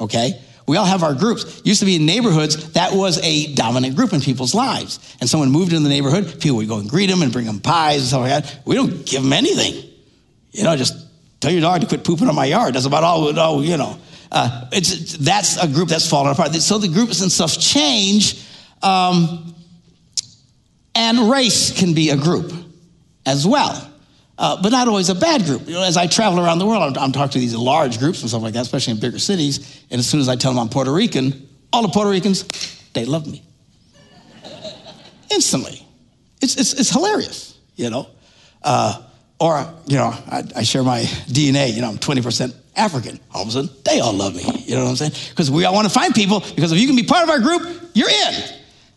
okay? 0.00 0.40
We 0.68 0.76
all 0.76 0.84
have 0.84 1.02
our 1.02 1.14
groups. 1.14 1.62
Used 1.64 1.80
to 1.80 1.86
be 1.86 1.96
in 1.96 2.06
neighborhoods, 2.06 2.72
that 2.74 2.92
was 2.92 3.18
a 3.24 3.54
dominant 3.54 3.96
group 3.96 4.12
in 4.12 4.20
people's 4.20 4.54
lives. 4.54 5.16
And 5.20 5.28
someone 5.28 5.50
moved 5.50 5.72
into 5.72 5.82
the 5.82 5.88
neighborhood, 5.88 6.40
people 6.40 6.58
would 6.58 6.68
go 6.68 6.78
and 6.78 6.88
greet 6.88 7.06
them 7.06 7.22
and 7.22 7.32
bring 7.32 7.46
them 7.46 7.58
pies 7.58 8.00
and 8.00 8.06
stuff 8.06 8.20
like 8.20 8.44
that. 8.44 8.60
We 8.66 8.76
don't 8.76 9.04
give 9.06 9.22
them 9.22 9.32
anything. 9.32 9.90
You 10.52 10.64
know, 10.64 10.76
just 10.76 10.94
tell 11.40 11.50
your 11.50 11.62
dog 11.62 11.80
to 11.80 11.86
quit 11.86 12.04
pooping 12.04 12.28
on 12.28 12.34
my 12.34 12.44
yard. 12.44 12.74
That's 12.74 12.84
about 12.84 13.02
all, 13.02 13.38
all 13.38 13.64
you 13.64 13.78
know. 13.78 13.98
Uh, 14.30 14.66
it's, 14.72 15.16
that's 15.16 15.56
a 15.56 15.66
group 15.66 15.88
that's 15.88 16.08
fallen 16.08 16.30
apart. 16.30 16.54
So 16.54 16.76
the 16.76 16.88
groups 16.88 17.22
and 17.22 17.32
stuff 17.32 17.58
change. 17.58 18.44
Um, 18.82 19.54
and 20.94 21.30
race 21.30 21.72
can 21.78 21.94
be 21.94 22.10
a 22.10 22.16
group 22.16 22.52
as 23.24 23.46
well. 23.46 23.87
Uh, 24.38 24.62
but 24.62 24.70
not 24.70 24.86
always 24.86 25.08
a 25.08 25.16
bad 25.16 25.44
group. 25.44 25.66
You 25.66 25.74
know, 25.74 25.82
as 25.82 25.96
I 25.96 26.06
travel 26.06 26.38
around 26.38 26.60
the 26.60 26.66
world, 26.66 26.96
I'm, 26.96 27.02
I'm, 27.02 27.12
talking 27.12 27.32
to 27.32 27.38
these 27.40 27.56
large 27.56 27.98
groups 27.98 28.20
and 28.20 28.28
stuff 28.30 28.42
like 28.42 28.54
that, 28.54 28.62
especially 28.62 28.92
in 28.92 29.00
bigger 29.00 29.18
cities. 29.18 29.84
And 29.90 29.98
as 29.98 30.08
soon 30.08 30.20
as 30.20 30.28
I 30.28 30.36
tell 30.36 30.52
them 30.52 30.60
I'm 30.60 30.68
Puerto 30.68 30.92
Rican, 30.92 31.48
all 31.72 31.82
the 31.82 31.88
Puerto 31.88 32.08
Ricans, 32.08 32.44
they 32.92 33.04
love 33.04 33.26
me. 33.26 33.42
Instantly. 35.32 35.84
It's, 36.40 36.56
it's, 36.56 36.72
it's 36.74 36.90
hilarious, 36.90 37.58
you 37.74 37.90
know. 37.90 38.08
Uh, 38.62 39.02
or, 39.40 39.74
you 39.86 39.96
know, 39.96 40.06
I, 40.06 40.44
I, 40.54 40.62
share 40.62 40.84
my 40.84 41.00
DNA, 41.00 41.72
you 41.72 41.80
know, 41.80 41.88
I'm 41.88 41.98
20% 41.98 42.54
African. 42.76 43.18
All 43.34 43.42
of 43.42 43.48
a 43.48 43.50
sudden, 43.50 43.70
they 43.84 43.98
all 43.98 44.12
love 44.12 44.36
me. 44.36 44.42
You 44.66 44.76
know 44.76 44.84
what 44.84 44.90
I'm 44.90 44.96
saying? 44.96 45.12
Because 45.30 45.50
we 45.50 45.64
all 45.64 45.74
want 45.74 45.88
to 45.88 45.92
find 45.92 46.14
people, 46.14 46.40
because 46.54 46.70
if 46.70 46.78
you 46.78 46.86
can 46.86 46.96
be 46.96 47.04
part 47.04 47.24
of 47.24 47.30
our 47.30 47.40
group, 47.40 47.90
you're 47.94 48.08
in. 48.08 48.34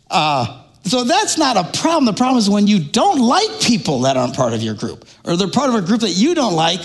Uh, 0.08 0.61
so 0.84 1.04
that's 1.04 1.38
not 1.38 1.56
a 1.56 1.78
problem. 1.78 2.06
The 2.06 2.12
problem 2.12 2.38
is 2.38 2.50
when 2.50 2.66
you 2.66 2.80
don't 2.80 3.20
like 3.20 3.60
people 3.60 4.00
that 4.00 4.16
aren't 4.16 4.34
part 4.34 4.52
of 4.52 4.62
your 4.62 4.74
group, 4.74 5.06
or 5.24 5.36
they're 5.36 5.48
part 5.48 5.68
of 5.68 5.76
a 5.76 5.82
group 5.82 6.00
that 6.00 6.10
you 6.10 6.34
don't 6.34 6.54
like, 6.54 6.80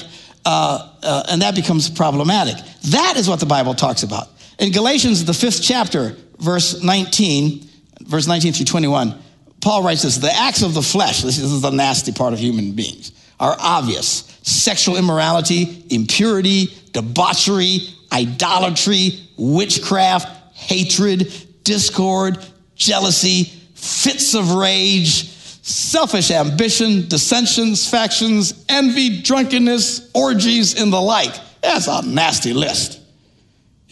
uh, 0.45 0.93
uh, 1.01 1.23
and 1.29 1.41
that 1.41 1.55
becomes 1.55 1.89
problematic. 1.89 2.55
That 2.91 3.15
is 3.17 3.27
what 3.27 3.39
the 3.39 3.45
Bible 3.45 3.73
talks 3.73 4.03
about. 4.03 4.27
In 4.59 4.71
Galatians, 4.71 5.25
the 5.25 5.33
fifth 5.33 5.61
chapter, 5.63 6.15
verse 6.39 6.83
19, 6.83 7.67
verse 8.01 8.27
19 8.27 8.53
through 8.53 8.65
21, 8.65 9.19
Paul 9.61 9.83
writes 9.83 10.03
this 10.03 10.17
The 10.17 10.31
acts 10.31 10.61
of 10.61 10.73
the 10.73 10.81
flesh, 10.81 11.23
this 11.23 11.39
is 11.39 11.61
the 11.61 11.71
nasty 11.71 12.11
part 12.11 12.33
of 12.33 12.39
human 12.39 12.73
beings, 12.73 13.11
are 13.39 13.55
obvious 13.59 14.39
sexual 14.43 14.95
immorality, 14.95 15.85
impurity, 15.89 16.67
debauchery, 16.93 17.79
idolatry, 18.13 19.27
witchcraft, 19.37 20.55
hatred, 20.55 21.33
discord, 21.63 22.37
jealousy 22.75 23.56
fits 23.87 24.35
of 24.35 24.53
rage, 24.53 25.29
selfish 25.67 26.31
ambition, 26.31 27.07
dissensions, 27.07 27.89
factions, 27.89 28.65
envy, 28.69 29.21
drunkenness, 29.21 30.11
orgies, 30.13 30.79
and 30.79 30.91
the 30.91 31.01
like. 31.01 31.33
That's 31.61 31.87
a 31.87 32.01
nasty 32.05 32.53
list. 32.53 33.01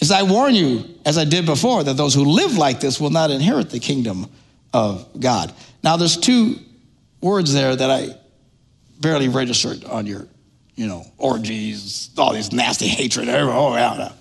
As 0.01 0.11
I 0.11 0.23
warn 0.23 0.55
you, 0.55 0.83
as 1.05 1.17
I 1.17 1.25
did 1.25 1.45
before, 1.45 1.83
that 1.83 1.95
those 1.95 2.13
who 2.13 2.25
live 2.25 2.57
like 2.57 2.79
this 2.79 2.99
will 2.99 3.09
not 3.09 3.31
inherit 3.31 3.69
the 3.69 3.79
kingdom 3.79 4.29
of 4.73 5.07
God. 5.19 5.53
Now, 5.83 5.97
there's 5.97 6.17
two 6.17 6.57
words 7.21 7.53
there 7.53 7.75
that 7.75 7.89
I 7.89 8.09
barely 8.99 9.29
registered 9.29 9.83
on 9.85 10.05
your, 10.05 10.27
you 10.75 10.87
know, 10.87 11.05
orgies, 11.17 12.09
all 12.17 12.33
these 12.33 12.51
nasty 12.51 12.87
hatred. 12.87 13.29
Oh, 13.29 13.75
yeah. 13.75 14.11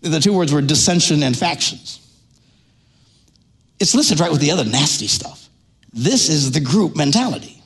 The 0.00 0.20
two 0.20 0.32
words 0.32 0.52
were 0.52 0.62
dissension 0.62 1.22
and 1.22 1.36
factions. 1.36 2.05
It's 3.78 3.94
listed 3.94 4.20
right 4.20 4.30
with 4.30 4.40
the 4.40 4.50
other 4.50 4.64
nasty 4.64 5.06
stuff. 5.06 5.48
This 5.92 6.28
is 6.28 6.52
the 6.52 6.60
group 6.60 6.96
mentality. 6.96 7.62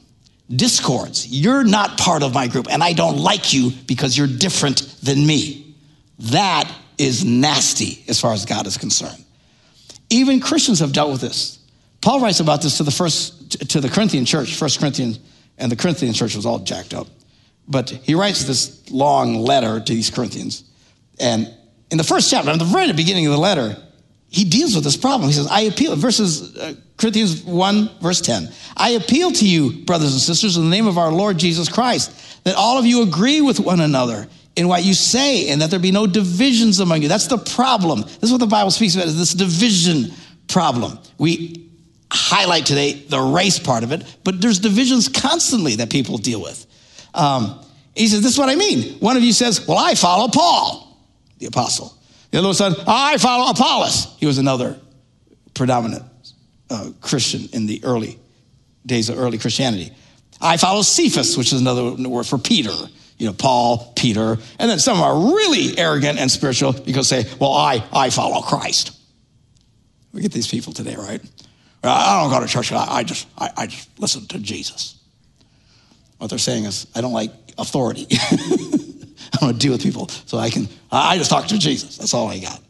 Discords. 0.48 1.26
You're 1.28 1.64
not 1.64 1.96
part 1.98 2.22
of 2.22 2.34
my 2.34 2.48
group, 2.48 2.66
and 2.70 2.82
I 2.82 2.92
don't 2.92 3.18
like 3.18 3.52
you 3.52 3.70
because 3.86 4.18
you're 4.18 4.26
different 4.26 4.96
than 5.02 5.24
me. 5.24 5.74
That 6.18 6.70
is 6.98 7.24
nasty 7.24 8.04
as 8.08 8.20
far 8.20 8.32
as 8.32 8.44
God 8.44 8.66
is 8.66 8.76
concerned. 8.76 9.24
Even 10.10 10.40
Christians 10.40 10.80
have 10.80 10.92
dealt 10.92 11.12
with 11.12 11.20
this. 11.20 11.58
Paul 12.00 12.20
writes 12.20 12.40
about 12.40 12.62
this 12.62 12.78
to 12.78 12.82
the 12.82 12.90
first 12.90 13.70
to 13.70 13.80
the 13.80 13.88
Corinthian 13.88 14.24
church, 14.24 14.54
First 14.54 14.80
Corinthians, 14.80 15.18
and 15.58 15.70
the 15.70 15.76
Corinthian 15.76 16.12
church 16.12 16.34
was 16.34 16.46
all 16.46 16.58
jacked 16.60 16.94
up. 16.94 17.06
But 17.68 17.90
he 17.90 18.14
writes 18.14 18.44
this 18.44 18.90
long 18.90 19.36
letter 19.36 19.80
to 19.80 19.92
these 19.92 20.10
Corinthians. 20.10 20.64
And 21.18 21.52
in 21.90 21.98
the 21.98 22.04
first 22.04 22.30
chapter, 22.30 22.50
at 22.50 22.58
the 22.58 22.64
very 22.64 22.92
beginning 22.92 23.26
of 23.26 23.32
the 23.32 23.38
letter, 23.38 23.76
he 24.30 24.44
deals 24.44 24.76
with 24.76 24.84
this 24.84 24.96
problem. 24.96 25.28
He 25.28 25.34
says, 25.34 25.48
I 25.48 25.62
appeal, 25.62 25.96
verses, 25.96 26.56
uh, 26.56 26.74
Corinthians 26.96 27.42
1, 27.42 27.98
verse 28.00 28.20
10. 28.20 28.48
I 28.76 28.90
appeal 28.90 29.32
to 29.32 29.46
you, 29.46 29.84
brothers 29.84 30.12
and 30.12 30.20
sisters, 30.20 30.56
in 30.56 30.62
the 30.62 30.70
name 30.70 30.86
of 30.86 30.98
our 30.98 31.10
Lord 31.10 31.36
Jesus 31.36 31.68
Christ, 31.68 32.44
that 32.44 32.54
all 32.54 32.78
of 32.78 32.86
you 32.86 33.02
agree 33.02 33.40
with 33.40 33.58
one 33.58 33.80
another 33.80 34.28
in 34.54 34.68
what 34.68 34.84
you 34.84 34.94
say 34.94 35.48
and 35.48 35.60
that 35.60 35.70
there 35.70 35.80
be 35.80 35.90
no 35.90 36.06
divisions 36.06 36.78
among 36.78 37.02
you. 37.02 37.08
That's 37.08 37.26
the 37.26 37.38
problem. 37.38 38.02
This 38.02 38.24
is 38.24 38.30
what 38.32 38.38
the 38.38 38.46
Bible 38.46 38.70
speaks 38.70 38.94
about, 38.94 39.08
is 39.08 39.18
this 39.18 39.34
division 39.34 40.12
problem. 40.46 40.98
We 41.18 41.68
highlight 42.12 42.66
today 42.66 42.92
the 42.92 43.20
race 43.20 43.58
part 43.58 43.82
of 43.82 43.90
it, 43.90 44.04
but 44.22 44.40
there's 44.40 44.60
divisions 44.60 45.08
constantly 45.08 45.76
that 45.76 45.90
people 45.90 46.18
deal 46.18 46.40
with. 46.40 46.66
Um, 47.14 47.64
he 47.96 48.06
says, 48.06 48.22
this 48.22 48.32
is 48.32 48.38
what 48.38 48.48
I 48.48 48.54
mean. 48.54 48.98
One 49.00 49.16
of 49.16 49.24
you 49.24 49.32
says, 49.32 49.66
well, 49.66 49.78
I 49.78 49.96
follow 49.96 50.28
Paul, 50.28 50.96
the 51.38 51.46
apostle. 51.46 51.96
The 52.30 52.38
other 52.38 52.48
one 52.48 52.54
said, 52.54 52.74
I 52.86 53.18
follow 53.18 53.50
Apollos. 53.50 54.16
He 54.18 54.26
was 54.26 54.38
another 54.38 54.78
predominant 55.54 56.04
uh, 56.70 56.90
Christian 57.00 57.48
in 57.52 57.66
the 57.66 57.82
early 57.84 58.18
days 58.86 59.08
of 59.08 59.18
early 59.18 59.38
Christianity. 59.38 59.92
I 60.40 60.56
follow 60.56 60.82
Cephas, 60.82 61.36
which 61.36 61.52
is 61.52 61.60
another 61.60 62.08
word 62.08 62.26
for 62.26 62.38
Peter. 62.38 62.72
You 63.18 63.26
know, 63.26 63.32
Paul, 63.34 63.92
Peter, 63.96 64.38
and 64.58 64.70
then 64.70 64.78
some 64.78 64.98
are 65.02 65.34
really 65.34 65.78
arrogant 65.78 66.18
and 66.18 66.30
spiritual 66.30 66.72
because 66.72 67.06
say, 67.06 67.26
"Well, 67.38 67.52
I 67.52 67.84
I 67.92 68.08
follow 68.08 68.40
Christ." 68.40 68.92
We 70.12 70.22
get 70.22 70.32
these 70.32 70.48
people 70.48 70.72
today, 70.72 70.96
right? 70.96 71.20
I 71.84 72.22
don't 72.22 72.30
go 72.30 72.40
to 72.40 72.50
church. 72.50 72.72
I, 72.72 72.86
I 72.88 73.04
just 73.04 73.28
I, 73.36 73.50
I 73.58 73.66
just 73.66 73.90
listen 74.00 74.26
to 74.28 74.38
Jesus. 74.38 74.98
What 76.16 76.30
they're 76.30 76.38
saying 76.38 76.64
is, 76.64 76.86
I 76.94 77.02
don't 77.02 77.12
like 77.12 77.30
authority. 77.58 78.06
I 79.40 79.44
want 79.44 79.60
to 79.60 79.66
deal 79.66 79.72
with 79.72 79.82
people 79.82 80.08
so 80.08 80.38
I 80.38 80.50
can, 80.50 80.68
I 80.90 81.16
just 81.18 81.30
talk 81.30 81.46
to 81.48 81.58
Jesus. 81.58 81.98
That's 81.98 82.14
all 82.14 82.28
I 82.28 82.38
got. 82.38 82.60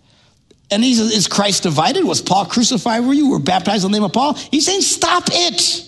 And 0.71 0.85
he 0.85 0.95
says, 0.95 1.13
Is 1.13 1.27
Christ 1.27 1.65
divided? 1.65 2.05
Was 2.05 2.23
Paul 2.23 2.47
crucified? 2.47 3.05
Were 3.05 3.13
you? 3.13 3.31
Were 3.31 3.39
baptized 3.39 3.85
in 3.85 3.91
the 3.91 3.99
name 3.99 4.05
of 4.05 4.13
Paul? 4.13 4.35
He's 4.35 4.67
saying, 4.67 4.83
Stop 4.83 5.25
it. 5.31 5.87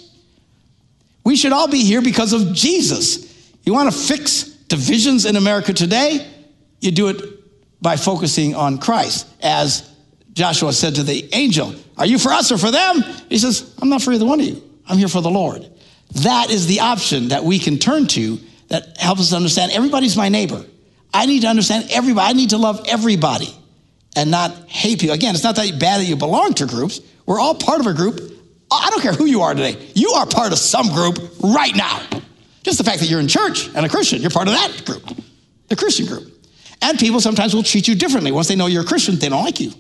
We 1.24 1.36
should 1.36 1.52
all 1.52 1.68
be 1.68 1.84
here 1.84 2.02
because 2.02 2.32
of 2.32 2.52
Jesus. 2.52 3.52
You 3.64 3.72
want 3.72 3.92
to 3.92 3.96
fix 3.96 4.42
divisions 4.42 5.24
in 5.24 5.36
America 5.36 5.72
today? 5.72 6.28
You 6.80 6.90
do 6.90 7.08
it 7.08 7.22
by 7.80 7.96
focusing 7.96 8.54
on 8.54 8.78
Christ. 8.78 9.28
As 9.40 9.88
Joshua 10.32 10.72
said 10.72 10.96
to 10.96 11.04
the 11.04 11.28
angel, 11.32 11.74
Are 11.96 12.06
you 12.06 12.18
for 12.18 12.32
us 12.32 12.50
or 12.50 12.58
for 12.58 12.72
them? 12.72 13.02
He 13.28 13.38
says, 13.38 13.72
I'm 13.80 13.88
not 13.88 14.02
for 14.02 14.12
either 14.12 14.26
one 14.26 14.40
of 14.40 14.46
you. 14.46 14.62
I'm 14.88 14.98
here 14.98 15.08
for 15.08 15.20
the 15.22 15.30
Lord. 15.30 15.68
That 16.22 16.50
is 16.50 16.66
the 16.66 16.80
option 16.80 17.28
that 17.28 17.44
we 17.44 17.58
can 17.58 17.78
turn 17.78 18.06
to 18.08 18.38
that 18.72 18.96
helps 18.96 19.20
us 19.20 19.34
understand 19.34 19.70
everybody's 19.72 20.16
my 20.16 20.30
neighbor. 20.30 20.64
I 21.12 21.26
need 21.26 21.42
to 21.42 21.48
understand 21.48 21.88
everybody. 21.90 22.30
I 22.30 22.32
need 22.32 22.50
to 22.50 22.56
love 22.56 22.82
everybody 22.88 23.54
and 24.16 24.30
not 24.30 24.50
hate 24.66 24.98
people. 24.98 25.14
Again, 25.14 25.34
it's 25.34 25.44
not 25.44 25.56
that 25.56 25.78
bad 25.78 26.00
that 26.00 26.06
you 26.06 26.16
belong 26.16 26.54
to 26.54 26.64
groups. 26.64 27.02
We're 27.26 27.38
all 27.38 27.54
part 27.54 27.80
of 27.80 27.86
a 27.86 27.92
group. 27.92 28.18
I 28.70 28.88
don't 28.88 29.02
care 29.02 29.12
who 29.12 29.26
you 29.26 29.42
are 29.42 29.54
today. 29.54 29.76
You 29.94 30.12
are 30.12 30.24
part 30.24 30.52
of 30.52 30.58
some 30.58 30.88
group 30.88 31.18
right 31.42 31.76
now. 31.76 32.00
Just 32.62 32.78
the 32.78 32.84
fact 32.84 33.00
that 33.00 33.10
you're 33.10 33.20
in 33.20 33.28
church 33.28 33.68
and 33.74 33.84
a 33.84 33.90
Christian, 33.90 34.22
you're 34.22 34.30
part 34.30 34.48
of 34.48 34.54
that 34.54 34.86
group, 34.86 35.18
the 35.68 35.76
Christian 35.76 36.06
group. 36.06 36.32
And 36.80 36.98
people 36.98 37.20
sometimes 37.20 37.52
will 37.52 37.62
treat 37.62 37.86
you 37.86 37.94
differently. 37.94 38.32
Once 38.32 38.48
they 38.48 38.56
know 38.56 38.68
you're 38.68 38.84
a 38.84 38.86
Christian, 38.86 39.16
they 39.16 39.28
don't 39.28 39.44
like 39.44 39.60
you. 39.60 39.70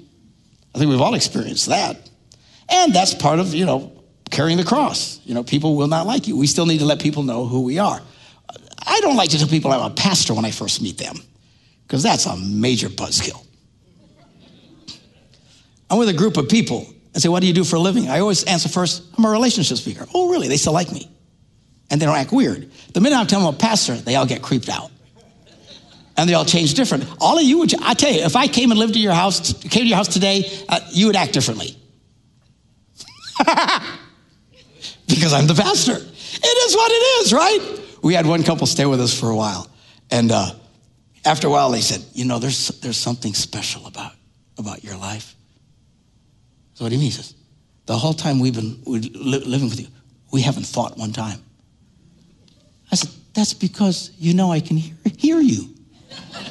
I 0.74 0.78
think 0.78 0.90
we've 0.90 1.00
all 1.00 1.14
experienced 1.14 1.66
that. 1.70 1.96
And 2.68 2.92
that's 2.92 3.14
part 3.14 3.38
of, 3.38 3.54
you 3.54 3.64
know, 3.64 3.90
carrying 4.30 4.58
the 4.58 4.64
cross. 4.64 5.18
You 5.24 5.32
know, 5.32 5.42
people 5.42 5.76
will 5.76 5.88
not 5.88 6.06
like 6.06 6.28
you. 6.28 6.36
We 6.36 6.46
still 6.46 6.66
need 6.66 6.80
to 6.80 6.84
let 6.84 7.00
people 7.00 7.22
know 7.22 7.46
who 7.46 7.62
we 7.62 7.78
are. 7.78 8.02
I 8.86 9.00
don't 9.00 9.16
like 9.16 9.30
to 9.30 9.38
tell 9.38 9.48
people 9.48 9.72
I'm 9.72 9.90
a 9.90 9.94
pastor 9.94 10.34
when 10.34 10.44
I 10.44 10.50
first 10.50 10.82
meet 10.82 10.98
them, 10.98 11.16
because 11.86 12.02
that's 12.02 12.26
a 12.26 12.36
major 12.36 12.88
buzzkill. 12.88 13.44
I'm 15.90 15.98
with 15.98 16.08
a 16.08 16.14
group 16.14 16.36
of 16.38 16.48
people 16.48 16.86
and 17.12 17.22
say, 17.22 17.28
What 17.28 17.40
do 17.40 17.46
you 17.46 17.52
do 17.52 17.64
for 17.64 17.76
a 17.76 17.80
living? 17.80 18.08
I 18.08 18.20
always 18.20 18.44
answer 18.44 18.68
first, 18.68 19.02
I'm 19.16 19.24
a 19.24 19.30
relationship 19.30 19.76
speaker. 19.76 20.06
Oh, 20.14 20.30
really? 20.30 20.48
They 20.48 20.56
still 20.56 20.72
like 20.72 20.90
me. 20.90 21.10
And 21.90 22.00
they 22.00 22.06
don't 22.06 22.16
act 22.16 22.32
weird. 22.32 22.70
The 22.94 23.00
minute 23.00 23.18
I 23.18 23.24
tell 23.24 23.40
them 23.40 23.48
I'm 23.48 23.54
a 23.54 23.58
pastor, 23.58 23.94
they 23.94 24.16
all 24.16 24.24
get 24.24 24.40
creeped 24.40 24.70
out. 24.70 24.90
And 26.16 26.28
they 26.28 26.34
all 26.34 26.44
change 26.44 26.74
different. 26.74 27.04
All 27.20 27.38
of 27.38 27.44
you 27.44 27.58
would, 27.58 27.74
I 27.82 27.94
tell 27.94 28.10
you, 28.10 28.22
if 28.22 28.36
I 28.36 28.46
came 28.46 28.70
and 28.70 28.80
lived 28.80 28.96
at 28.96 29.02
your 29.02 29.12
house, 29.12 29.52
came 29.52 29.82
to 29.82 29.88
your 29.88 29.96
house 29.96 30.08
today, 30.08 30.50
uh, 30.68 30.80
you 30.90 31.06
would 31.06 31.16
act 31.16 31.32
differently. 31.32 31.76
because 35.06 35.32
I'm 35.32 35.46
the 35.46 35.54
pastor. 35.54 35.92
It 35.94 36.68
is 36.68 36.76
what 36.76 36.90
it 36.90 36.94
is, 36.94 37.32
right? 37.32 37.81
We 38.02 38.14
had 38.14 38.26
one 38.26 38.42
couple 38.42 38.66
stay 38.66 38.86
with 38.86 39.00
us 39.00 39.18
for 39.18 39.30
a 39.30 39.36
while. 39.36 39.68
And 40.10 40.30
uh, 40.30 40.50
after 41.24 41.46
a 41.46 41.50
while, 41.50 41.70
they 41.70 41.80
said, 41.80 42.04
You 42.12 42.24
know, 42.24 42.38
there's, 42.38 42.68
there's 42.80 42.96
something 42.96 43.32
special 43.34 43.86
about, 43.86 44.12
about 44.58 44.84
your 44.84 44.96
life. 44.96 45.34
So 46.74 46.84
what 46.84 46.88
do 46.90 46.96
you 46.96 47.00
mean? 47.00 47.10
He 47.10 47.16
says, 47.16 47.34
the 47.86 47.96
whole 47.96 48.14
time 48.14 48.38
we've 48.38 48.54
been 48.54 48.80
living 48.84 49.68
with 49.68 49.80
you, 49.80 49.88
we 50.32 50.40
haven't 50.40 50.66
fought 50.66 50.96
one 50.96 51.12
time. 51.12 51.40
I 52.90 52.94
said, 52.94 53.10
that's 53.34 53.54
because 53.54 54.10
you 54.18 54.34
know 54.34 54.52
I 54.52 54.60
can 54.60 54.76
hear, 54.76 54.94
hear 55.18 55.40
you. 55.40 55.68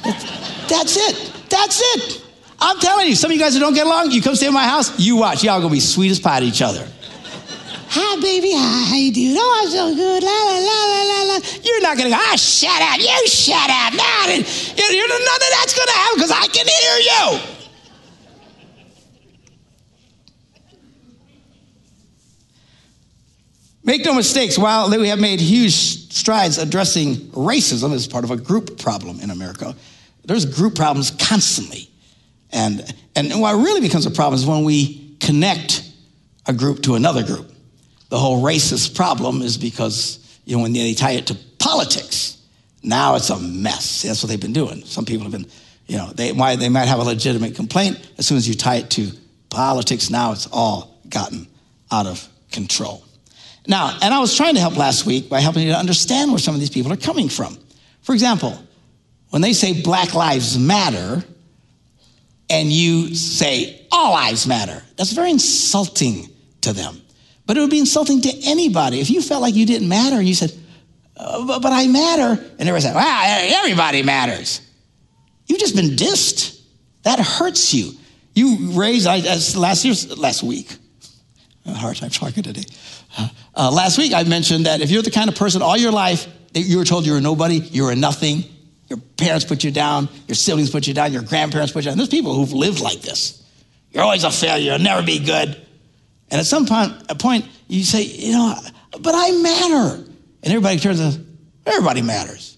That's, 0.04 0.68
that's 0.68 0.96
it. 0.96 1.32
That's 1.48 1.80
it. 1.96 2.22
I'm 2.60 2.78
telling 2.78 3.08
you, 3.08 3.14
some 3.16 3.30
of 3.30 3.36
you 3.36 3.42
guys 3.42 3.54
who 3.54 3.60
don't 3.60 3.74
get 3.74 3.86
along, 3.86 4.10
you 4.12 4.22
come 4.22 4.36
stay 4.36 4.46
in 4.46 4.54
my 4.54 4.64
house, 4.64 4.98
you 4.98 5.16
watch. 5.16 5.42
Y'all 5.42 5.60
gonna 5.60 5.72
be 5.72 5.80
sweet 5.80 6.10
as 6.10 6.20
pie 6.20 6.40
to 6.40 6.46
each 6.46 6.62
other. 6.62 6.86
Hi, 7.94 8.18
baby. 8.22 8.52
Hi, 8.54 8.88
how 8.88 8.96
you 8.96 9.12
doing? 9.12 9.36
Oh, 9.38 9.60
I'm 9.60 9.68
so 9.68 9.94
good. 9.94 10.22
La, 10.24 10.32
la, 10.32 10.56
la, 10.64 10.80
la, 10.88 11.02
la, 11.12 11.22
la. 11.28 11.36
You're 11.62 11.82
not 11.82 11.98
gonna 11.98 12.08
go, 12.08 12.16
ah, 12.16 12.36
shut 12.36 12.80
up. 12.80 12.98
You 12.98 13.28
shut 13.28 13.68
up. 13.68 13.92
Nah, 13.92 14.32
you're, 14.32 14.92
you, 14.96 15.08
none 15.08 15.20
of 15.20 15.52
that's 15.60 15.76
gonna 15.76 15.92
happen 15.92 16.16
because 16.16 16.30
I 16.30 16.46
can 16.46 16.66
hear 16.66 16.96
you. 17.04 17.38
Make 23.84 24.06
no 24.06 24.14
mistakes, 24.14 24.56
while 24.56 24.88
we 24.88 25.08
have 25.08 25.20
made 25.20 25.38
huge 25.40 25.74
strides 25.74 26.56
addressing 26.56 27.16
racism 27.32 27.92
as 27.92 28.06
part 28.06 28.24
of 28.24 28.30
a 28.30 28.38
group 28.38 28.78
problem 28.78 29.20
in 29.20 29.30
America, 29.30 29.76
there's 30.24 30.46
group 30.46 30.76
problems 30.76 31.10
constantly. 31.10 31.90
And, 32.52 32.90
and 33.14 33.38
what 33.38 33.54
really 33.54 33.82
becomes 33.82 34.06
a 34.06 34.10
problem 34.10 34.40
is 34.40 34.46
when 34.46 34.64
we 34.64 35.14
connect 35.20 35.86
a 36.46 36.54
group 36.54 36.84
to 36.84 36.94
another 36.94 37.22
group. 37.22 37.51
The 38.12 38.18
whole 38.18 38.42
racist 38.42 38.94
problem 38.94 39.40
is 39.40 39.56
because, 39.56 40.18
you 40.44 40.54
know, 40.54 40.62
when 40.62 40.74
they 40.74 40.92
tie 40.92 41.12
it 41.12 41.28
to 41.28 41.34
politics, 41.58 42.36
now 42.82 43.14
it's 43.14 43.30
a 43.30 43.38
mess. 43.38 44.02
That's 44.02 44.22
what 44.22 44.28
they've 44.28 44.38
been 44.38 44.52
doing. 44.52 44.84
Some 44.84 45.06
people 45.06 45.22
have 45.22 45.32
been, 45.32 45.46
you 45.86 45.96
know, 45.96 46.12
they, 46.12 46.30
why, 46.30 46.56
they 46.56 46.68
might 46.68 46.88
have 46.88 46.98
a 46.98 47.04
legitimate 47.04 47.54
complaint. 47.54 48.06
As 48.18 48.26
soon 48.26 48.36
as 48.36 48.46
you 48.46 48.52
tie 48.52 48.74
it 48.74 48.90
to 48.90 49.12
politics, 49.48 50.10
now 50.10 50.32
it's 50.32 50.46
all 50.52 51.00
gotten 51.08 51.46
out 51.90 52.06
of 52.06 52.28
control. 52.50 53.02
Now, 53.66 53.96
and 54.02 54.12
I 54.12 54.20
was 54.20 54.36
trying 54.36 54.56
to 54.56 54.60
help 54.60 54.76
last 54.76 55.06
week 55.06 55.30
by 55.30 55.40
helping 55.40 55.62
you 55.62 55.72
to 55.72 55.78
understand 55.78 56.32
where 56.32 56.38
some 56.38 56.52
of 56.52 56.60
these 56.60 56.68
people 56.68 56.92
are 56.92 56.98
coming 56.98 57.30
from. 57.30 57.56
For 58.02 58.12
example, 58.12 58.62
when 59.30 59.40
they 59.40 59.54
say 59.54 59.80
Black 59.80 60.12
Lives 60.12 60.58
Matter 60.58 61.24
and 62.50 62.70
you 62.70 63.14
say 63.14 63.86
All 63.90 64.12
Lives 64.12 64.46
Matter, 64.46 64.82
that's 64.96 65.12
very 65.12 65.30
insulting 65.30 66.28
to 66.60 66.74
them. 66.74 66.98
But 67.46 67.56
it 67.56 67.60
would 67.60 67.70
be 67.70 67.78
insulting 67.78 68.20
to 68.22 68.32
anybody. 68.44 69.00
If 69.00 69.10
you 69.10 69.20
felt 69.20 69.42
like 69.42 69.54
you 69.54 69.66
didn't 69.66 69.88
matter 69.88 70.16
and 70.16 70.26
you 70.28 70.34
said, 70.34 70.52
uh, 71.16 71.60
but, 71.60 71.72
I 71.72 71.86
matter, 71.88 72.40
and 72.40 72.60
everybody 72.60 72.80
said, 72.80 72.94
wow, 72.94 73.22
everybody 73.26 74.02
matters. 74.02 74.60
You've 75.46 75.60
just 75.60 75.76
been 75.76 75.90
dissed. 75.90 76.60
That 77.02 77.20
hurts 77.20 77.74
you. 77.74 77.92
You 78.34 78.72
raised, 78.72 79.06
I, 79.06 79.18
last 79.18 79.84
year, 79.84 79.94
last 80.16 80.42
week, 80.42 80.74
a 81.66 81.74
hard 81.74 81.96
time 81.96 82.10
talking 82.10 82.42
today. 82.42 82.64
Uh, 83.54 83.70
last 83.70 83.98
week, 83.98 84.14
I 84.14 84.22
mentioned 84.22 84.66
that 84.66 84.80
if 84.80 84.90
you're 84.90 85.02
the 85.02 85.10
kind 85.10 85.28
of 85.28 85.36
person 85.36 85.60
all 85.62 85.76
your 85.76 85.92
life 85.92 86.26
that 86.54 86.60
you 86.60 86.78
were 86.78 86.84
told 86.84 87.04
you 87.04 87.12
were 87.12 87.20
nobody, 87.20 87.56
you 87.56 87.84
were 87.84 87.94
nothing, 87.94 88.44
your 88.88 88.98
parents 89.16 89.44
put 89.44 89.62
you 89.62 89.70
down, 89.70 90.08
your 90.26 90.34
siblings 90.34 90.70
put 90.70 90.86
you 90.86 90.94
down, 90.94 91.12
your 91.12 91.22
grandparents 91.22 91.72
put 91.72 91.84
you 91.84 91.90
down. 91.90 91.98
There's 91.98 92.08
people 92.08 92.34
who've 92.34 92.52
lived 92.52 92.80
like 92.80 93.00
this. 93.00 93.42
You're 93.90 94.02
always 94.02 94.24
a 94.24 94.30
failure, 94.30 94.72
you'll 94.72 94.82
never 94.82 95.02
be 95.02 95.18
good. 95.18 95.60
And 96.32 96.40
at 96.40 96.46
some 96.46 96.64
point, 96.64 96.92
a 97.10 97.14
point 97.14 97.44
you 97.68 97.84
say, 97.84 98.02
you 98.02 98.32
know, 98.32 98.56
but 99.00 99.14
I 99.14 99.30
matter. 99.32 100.02
And 100.42 100.52
everybody 100.52 100.78
turns 100.78 100.98
to, 100.98 101.22
everybody 101.66 102.00
matters. 102.00 102.56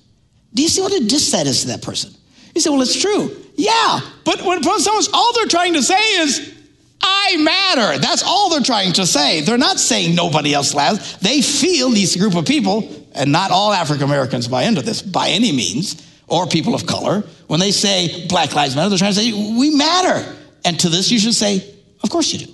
Do 0.55 0.63
you 0.63 0.69
see 0.69 0.81
what 0.81 0.93
a 0.93 1.05
diss 1.05 1.33
that 1.33 1.49
is 1.49 1.63
to 1.63 1.67
that 1.69 1.83
person? 1.83 2.15
You 2.55 2.61
say, 2.61 2.71
well, 2.71 2.81
it's 2.83 2.99
true. 2.99 3.37
Yeah, 3.57 4.01
but 4.25 4.43
when 4.43 4.63
someone's, 4.63 5.09
all 5.13 5.35
they're 5.35 5.47
trying 5.47 5.75
to 5.75 5.83
say 5.83 6.01
is, 6.21 6.55
I 7.03 7.37
matter. 7.39 7.99
That's 7.99 8.23
all 8.23 8.49
they're 8.49 8.61
trying 8.61 8.93
to 8.95 9.07
say. 9.07 9.41
They're 9.41 9.59
not 9.59 9.81
saying 9.81 10.15
nobody 10.15 10.55
else 10.55 10.73
matters. 10.73 11.17
They 11.19 11.43
feel, 11.43 11.91
these 11.91 12.17
group 12.17 12.37
of 12.37 12.47
people, 12.47 12.89
and 13.13 13.33
not 13.33 13.51
all 13.51 13.73
African 13.73 14.05
Americans 14.05 14.47
buy 14.47 14.63
into 14.63 14.83
this 14.83 15.03
by 15.03 15.31
any 15.31 15.51
means, 15.51 16.01
or 16.29 16.47
people 16.47 16.77
of 16.77 16.87
color, 16.87 17.25
when 17.49 17.59
they 17.59 17.73
say 17.73 18.27
Black 18.29 18.55
Lives 18.55 18.77
Matter, 18.77 18.91
they're 18.91 18.99
trying 18.99 19.15
to 19.15 19.21
say, 19.21 19.33
we 19.59 19.71
matter. 19.75 20.37
And 20.65 20.79
to 20.81 20.89
this, 20.89 21.11
you 21.11 21.19
should 21.19 21.35
say, 21.35 21.75
of 22.05 22.11
course 22.11 22.33
you 22.33 22.47
do. 22.47 22.54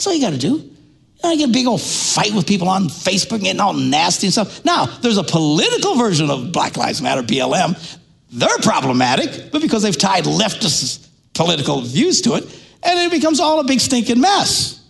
That's 0.00 0.06
all 0.06 0.14
you 0.14 0.22
got 0.22 0.30
to 0.30 0.38
do. 0.38 0.54
You 0.56 0.72
don't 1.20 1.36
get 1.36 1.50
a 1.50 1.52
big 1.52 1.66
old 1.66 1.82
fight 1.82 2.32
with 2.32 2.46
people 2.46 2.70
on 2.70 2.84
Facebook 2.84 3.42
getting 3.42 3.60
all 3.60 3.74
nasty 3.74 4.28
and 4.28 4.32
stuff. 4.32 4.64
Now, 4.64 4.86
there's 4.86 5.18
a 5.18 5.22
political 5.22 5.94
version 5.96 6.30
of 6.30 6.52
Black 6.52 6.78
Lives 6.78 7.02
Matter, 7.02 7.22
BLM. 7.22 7.98
They're 8.32 8.48
problematic, 8.62 9.52
but 9.52 9.60
because 9.60 9.82
they've 9.82 9.94
tied 9.94 10.24
leftist 10.24 11.06
political 11.34 11.82
views 11.82 12.22
to 12.22 12.36
it, 12.36 12.44
and 12.82 12.98
it 12.98 13.10
becomes 13.10 13.40
all 13.40 13.60
a 13.60 13.64
big 13.64 13.78
stinking 13.78 14.22
mess. 14.22 14.82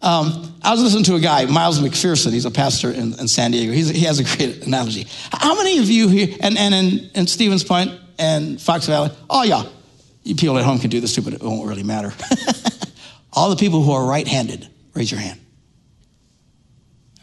Um, 0.00 0.58
I 0.62 0.70
was 0.70 0.82
listening 0.82 1.04
to 1.04 1.16
a 1.16 1.20
guy, 1.20 1.44
Miles 1.44 1.78
McPherson. 1.78 2.32
He's 2.32 2.46
a 2.46 2.50
pastor 2.50 2.90
in, 2.90 3.20
in 3.20 3.28
San 3.28 3.50
Diego. 3.50 3.70
He's, 3.70 3.90
he 3.90 4.06
has 4.06 4.18
a 4.18 4.24
great 4.24 4.66
analogy. 4.66 5.08
How 5.30 5.56
many 5.56 5.78
of 5.78 5.90
you 5.90 6.08
here, 6.08 6.34
and, 6.40 6.56
and 6.56 6.72
in, 6.72 7.10
in 7.14 7.26
Stevens 7.26 7.64
Point 7.64 7.90
and 8.18 8.58
Fox 8.58 8.86
Valley, 8.86 9.10
oh 9.28 9.42
yeah, 9.42 9.64
you 10.22 10.34
people 10.36 10.56
at 10.56 10.64
home 10.64 10.78
can 10.78 10.88
do 10.88 11.00
this 11.00 11.14
too, 11.14 11.20
but 11.20 11.34
it 11.34 11.42
won't 11.42 11.68
really 11.68 11.82
matter. 11.82 12.14
All 13.32 13.50
the 13.50 13.56
people 13.56 13.82
who 13.82 13.92
are 13.92 14.04
right 14.04 14.26
handed, 14.26 14.68
raise 14.94 15.10
your 15.10 15.20
hand. 15.20 15.40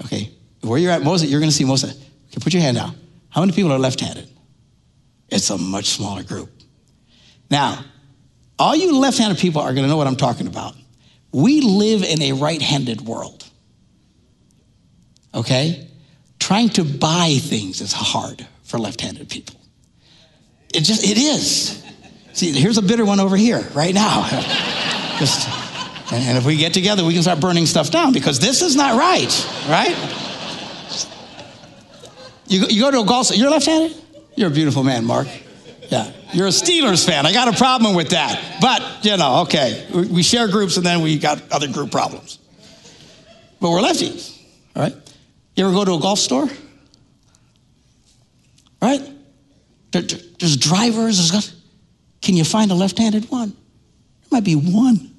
Okay, 0.03 0.31
where 0.61 0.77
you're 0.77 0.91
at, 0.91 1.03
most 1.03 1.25
you're 1.25 1.39
going 1.39 1.49
to 1.49 1.55
see 1.55 1.63
it. 1.63 1.83
Okay, 1.83 2.39
put 2.41 2.53
your 2.53 2.61
hand 2.61 2.77
down. 2.77 2.95
How 3.29 3.41
many 3.41 3.53
people 3.53 3.71
are 3.71 3.79
left 3.79 3.99
handed? 3.99 4.29
It's 5.29 5.49
a 5.49 5.57
much 5.57 5.85
smaller 5.85 6.23
group. 6.23 6.49
Now, 7.49 7.83
all 8.57 8.75
you 8.75 8.97
left 8.97 9.17
handed 9.17 9.37
people 9.39 9.61
are 9.61 9.73
going 9.73 9.83
to 9.83 9.89
know 9.89 9.97
what 9.97 10.07
I'm 10.07 10.15
talking 10.15 10.47
about. 10.47 10.75
We 11.31 11.61
live 11.61 12.03
in 12.03 12.21
a 12.21 12.33
right 12.33 12.61
handed 12.61 13.01
world. 13.01 13.43
Okay? 15.33 15.89
Trying 16.39 16.69
to 16.69 16.83
buy 16.83 17.37
things 17.41 17.81
is 17.81 17.91
hard 17.91 18.45
for 18.63 18.79
left 18.79 19.01
handed 19.01 19.29
people. 19.29 19.55
It 20.73 20.81
just, 20.81 21.03
it 21.03 21.17
is. 21.17 21.83
See, 22.33 22.51
here's 22.51 22.77
a 22.77 22.81
bitter 22.81 23.05
one 23.05 23.19
over 23.19 23.35
here 23.35 23.61
right 23.73 23.93
now. 23.93 24.27
just, 25.19 25.49
and 26.11 26.37
if 26.37 26.45
we 26.45 26.55
get 26.55 26.73
together, 26.73 27.03
we 27.03 27.13
can 27.13 27.23
start 27.23 27.39
burning 27.39 27.65
stuff 27.65 27.89
down 27.89 28.13
because 28.13 28.39
this 28.39 28.61
is 28.61 28.75
not 28.75 28.97
right, 28.97 29.47
right? 29.67 29.95
You, 32.47 32.67
you 32.69 32.81
go 32.81 32.91
to 32.91 32.99
a 32.99 33.05
golf, 33.05 33.35
you're 33.35 33.49
left 33.49 33.65
handed? 33.65 33.97
You're 34.35 34.49
a 34.49 34.53
beautiful 34.53 34.83
man, 34.83 35.05
Mark. 35.05 35.27
Yeah. 35.89 36.11
You're 36.33 36.47
a 36.47 36.51
Steelers 36.51 37.05
fan. 37.05 37.25
I 37.25 37.33
got 37.33 37.47
a 37.47 37.57
problem 37.57 37.95
with 37.95 38.09
that. 38.09 38.59
But, 38.61 39.05
you 39.05 39.17
know, 39.17 39.41
okay. 39.43 39.87
We 39.93 40.21
share 40.21 40.47
groups 40.47 40.77
and 40.77 40.85
then 40.85 41.01
we 41.01 41.17
got 41.17 41.41
other 41.51 41.67
group 41.67 41.91
problems. 41.91 42.39
But 43.59 43.71
we're 43.71 43.79
lefties, 43.79 44.37
all 44.75 44.83
right? 44.83 44.95
You 45.55 45.65
ever 45.65 45.73
go 45.73 45.85
to 45.85 45.93
a 45.93 45.99
golf 45.99 46.19
store? 46.19 46.47
Right? 48.81 49.01
there's 49.91 50.57
drivers. 50.57 51.31
There's, 51.31 51.55
can 52.21 52.35
you 52.35 52.43
find 52.43 52.69
a 52.69 52.75
left 52.75 52.97
handed 52.97 53.31
one? 53.31 53.49
There 53.49 54.29
might 54.31 54.43
be 54.43 54.55
one. 54.55 55.14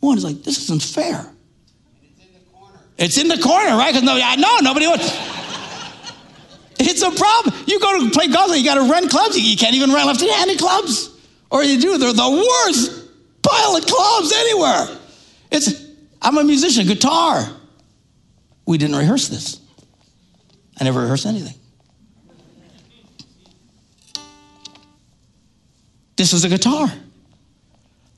One 0.00 0.16
is 0.16 0.24
like, 0.24 0.42
this 0.42 0.58
isn't 0.62 0.82
fair. 0.82 1.32
It's 2.02 2.18
in 2.18 2.32
the 2.32 2.40
corner. 2.50 2.80
It's 2.98 3.18
in 3.18 3.28
the 3.28 3.38
corner, 3.38 3.76
right? 3.76 3.92
Because 3.92 4.02
no, 4.02 4.18
I 4.20 4.36
know 4.36 4.58
nobody 4.62 4.86
wants. 4.86 5.14
It's 6.78 7.02
a 7.02 7.10
problem. 7.10 7.54
You 7.66 7.78
go 7.78 8.04
to 8.04 8.10
play 8.10 8.28
golf, 8.28 8.56
you 8.56 8.64
got 8.64 8.76
to 8.76 8.90
rent 8.90 9.10
clubs. 9.10 9.38
You 9.38 9.56
can't 9.56 9.74
even 9.74 9.92
rent 9.92 10.06
left-handed 10.06 10.58
clubs, 10.58 11.10
or 11.50 11.62
you 11.62 11.78
do. 11.78 11.98
They're 11.98 12.12
the 12.12 12.30
worst 12.30 13.06
pile 13.42 13.76
of 13.76 13.86
clubs 13.86 14.32
anywhere. 14.32 14.98
It's. 15.50 15.88
I'm 16.22 16.36
a 16.38 16.44
musician, 16.44 16.86
guitar. 16.86 17.46
We 18.66 18.78
didn't 18.78 18.96
rehearse 18.96 19.28
this. 19.28 19.60
I 20.78 20.84
never 20.84 21.00
rehearsed 21.00 21.26
anything. 21.26 21.54
This 26.16 26.32
is 26.32 26.44
a 26.44 26.48
guitar. 26.48 26.92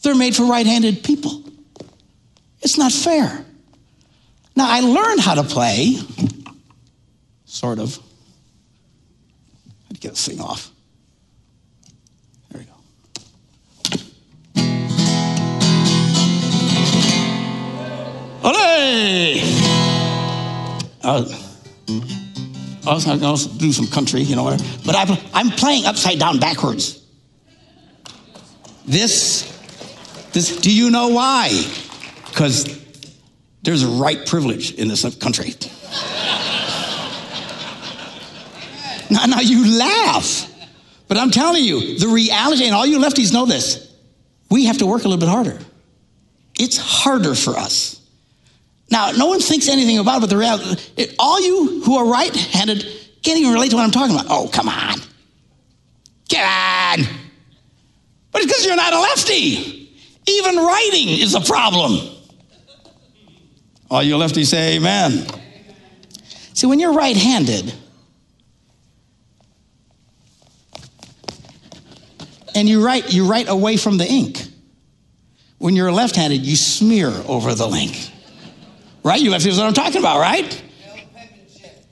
They're 0.03 0.17
made 0.17 0.35
for 0.35 0.45
right-handed 0.45 1.05
people. 1.05 1.45
It's 2.63 2.79
not 2.79 2.93
fair. 2.93 3.45
Now 4.55 4.71
I 4.71 4.81
learned 4.81 5.21
how 5.21 5.35
to 5.35 5.43
play, 5.43 5.99
sort 7.45 7.79
of 7.79 7.99
to 9.93 10.01
get 10.01 10.11
this 10.11 10.29
thing 10.29 10.41
off. 10.41 10.71
There 12.51 12.61
we 12.61 12.67
go. 12.67 12.75
Olé! 18.49 19.43
Uh, 21.03 21.25
I 22.87 22.95
was 22.95 23.05
going 23.05 23.19
to 23.19 23.59
do 23.59 23.73
some 23.73 23.87
country, 23.89 24.23
you 24.23 24.37
know, 24.37 24.57
but 24.85 24.95
I, 24.95 25.31
I'm 25.33 25.51
playing 25.51 25.87
upside 25.87 26.19
down 26.19 26.39
backwards. 26.39 27.01
This, 28.87 29.49
this, 30.33 30.57
do 30.61 30.73
you 30.75 30.91
know 30.91 31.09
why? 31.09 31.51
Because 32.33 32.83
there's 33.63 33.85
right 33.85 34.27
privilege 34.27 34.73
in 34.73 34.89
this 34.89 35.03
country. 35.17 35.55
Now, 39.11 39.27
now 39.27 39.41
you 39.41 39.79
laugh, 39.79 40.51
but 41.07 41.19
I'm 41.19 41.31
telling 41.31 41.63
you, 41.63 41.99
the 41.99 42.09
reality, 42.09 42.65
and 42.65 42.75
all 42.75 42.87
you 42.87 42.99
lefties 42.99 43.31
know 43.33 43.45
this, 43.45 43.93
we 44.51 44.65
have 44.65 44.79
to 44.79 44.87
work 44.87 45.05
a 45.05 45.09
little 45.09 45.21
bit 45.21 45.29
harder. 45.29 45.59
it's 46.59 46.77
harder 46.77 47.35
for 47.35 47.57
us. 47.57 48.01
Now, 48.91 49.11
no 49.13 49.27
one 49.27 49.41
thinks 49.41 49.69
anything 49.69 49.99
about 49.99 50.19
it, 50.19 50.21
but 50.21 50.31
the 50.31 50.37
reality, 50.37 50.81
it, 50.97 51.15
all 51.19 51.41
you 51.41 51.83
who 51.83 51.97
are 51.97 52.07
right 52.07 52.35
handed 52.35 52.85
can't 53.23 53.39
even 53.39 53.53
relate 53.53 53.71
to 53.71 53.77
what 53.77 53.85
I'm 53.85 53.91
talking 53.91 54.15
about. 54.15 54.27
Oh, 54.29 54.49
come 54.53 54.69
on. 54.69 54.99
Come 56.31 56.41
on. 56.41 56.99
But 58.31 58.43
it's 58.43 58.47
because 58.47 58.67
you're 58.67 58.77
not 58.77 58.93
a 58.93 59.01
lefty. 59.01 59.91
Even 60.27 60.57
writing 60.57 61.09
is 61.09 61.35
a 61.35 61.41
problem. 61.41 62.12
All 63.93 64.03
you 64.03 64.15
lefties 64.15 64.47
say 64.47 64.77
amen. 64.77 65.27
See, 66.55 66.67
when 66.67 66.81
you're 66.81 66.95
right 66.95 67.15
handed, 67.15 67.75
and 72.55 72.67
you 72.67 72.83
write, 72.83 73.13
you 73.13 73.27
write 73.27 73.51
away 73.51 73.77
from 73.77 73.99
the 73.99 74.07
ink. 74.07 74.47
When 75.59 75.77
you're 75.77 75.93
left 75.93 76.17
handed, 76.17 76.41
you 76.41 76.57
smear 76.57 77.09
over 77.29 77.55
the 77.55 77.69
ink. 77.69 78.11
Right? 79.05 79.21
You 79.21 79.31
lefties 79.31 79.59
know 79.59 79.65
what 79.65 79.69
I'm 79.69 79.85
talking 79.85 80.01
about, 80.01 80.21
right? 80.21 80.63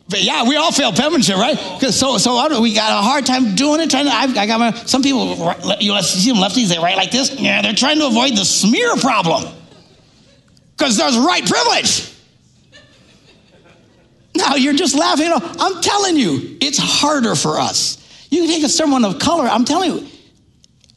But 0.08 0.22
yeah, 0.22 0.48
we 0.48 0.56
all 0.56 0.72
fail 0.72 0.92
penmanship, 0.92 1.36
right? 1.36 1.58
Because 1.78 2.00
so 2.00 2.16
so 2.16 2.62
we 2.62 2.74
got 2.74 2.98
a 2.98 3.02
hard 3.02 3.26
time 3.26 3.54
doing 3.54 3.80
it. 3.80 3.90
Trying 3.90 4.06
to, 4.06 4.10
I, 4.10 4.22
I 4.42 4.46
got 4.46 4.58
my 4.58 4.72
some 4.72 5.02
people. 5.02 5.36
You 5.80 6.00
see 6.00 6.32
them 6.32 6.40
lefties, 6.40 6.68
they 6.68 6.78
write 6.78 6.96
like 6.96 7.10
this. 7.10 7.38
Yeah, 7.38 7.60
they're 7.60 7.74
trying 7.74 7.98
to 7.98 8.06
avoid 8.06 8.38
the 8.38 8.44
smear 8.46 8.96
problem 8.96 9.59
because 10.80 10.96
there's 10.96 11.18
right 11.18 11.46
privilege. 11.46 12.10
Now 14.34 14.54
you're 14.54 14.72
just 14.72 14.98
laughing. 14.98 15.30
I'm 15.30 15.82
telling 15.82 16.16
you, 16.16 16.56
it's 16.62 16.78
harder 16.78 17.34
for 17.34 17.60
us. 17.60 17.98
You 18.30 18.40
can 18.42 18.48
take 18.48 18.64
a 18.64 18.68
sermon 18.68 19.04
of 19.04 19.18
color. 19.18 19.44
I'm 19.44 19.66
telling 19.66 19.92
you, 19.92 20.06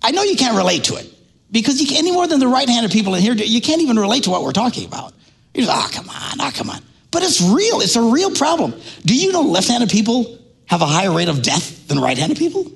I 0.01 0.11
know 0.11 0.23
you 0.23 0.37
can't 0.37 0.55
relate 0.55 0.85
to 0.85 0.95
it 0.95 1.13
because 1.51 1.81
you 1.81 1.97
any 1.97 2.13
more 2.13 2.27
than 2.27 2.39
the 2.39 2.47
right-handed 2.47 2.91
people 2.91 3.13
in 3.15 3.21
here, 3.21 3.33
you 3.33 3.59
can't 3.59 3.81
even 3.81 3.99
relate 3.99 4.23
to 4.23 4.29
what 4.29 4.43
we're 4.43 4.53
talking 4.53 4.85
about. 4.85 5.13
You're 5.53 5.65
just, 5.65 5.77
oh, 5.77 5.89
come 5.93 6.09
on, 6.09 6.39
oh, 6.39 6.51
come 6.55 6.69
on. 6.69 6.81
But 7.11 7.23
it's 7.23 7.41
real. 7.41 7.81
It's 7.81 7.97
a 7.97 8.01
real 8.01 8.31
problem. 8.31 8.73
Do 9.05 9.15
you 9.15 9.33
know 9.33 9.41
left-handed 9.41 9.89
people 9.89 10.39
have 10.67 10.81
a 10.81 10.85
higher 10.85 11.11
rate 11.11 11.27
of 11.27 11.41
death 11.41 11.89
than 11.89 11.99
right-handed 11.99 12.37
people? 12.37 12.71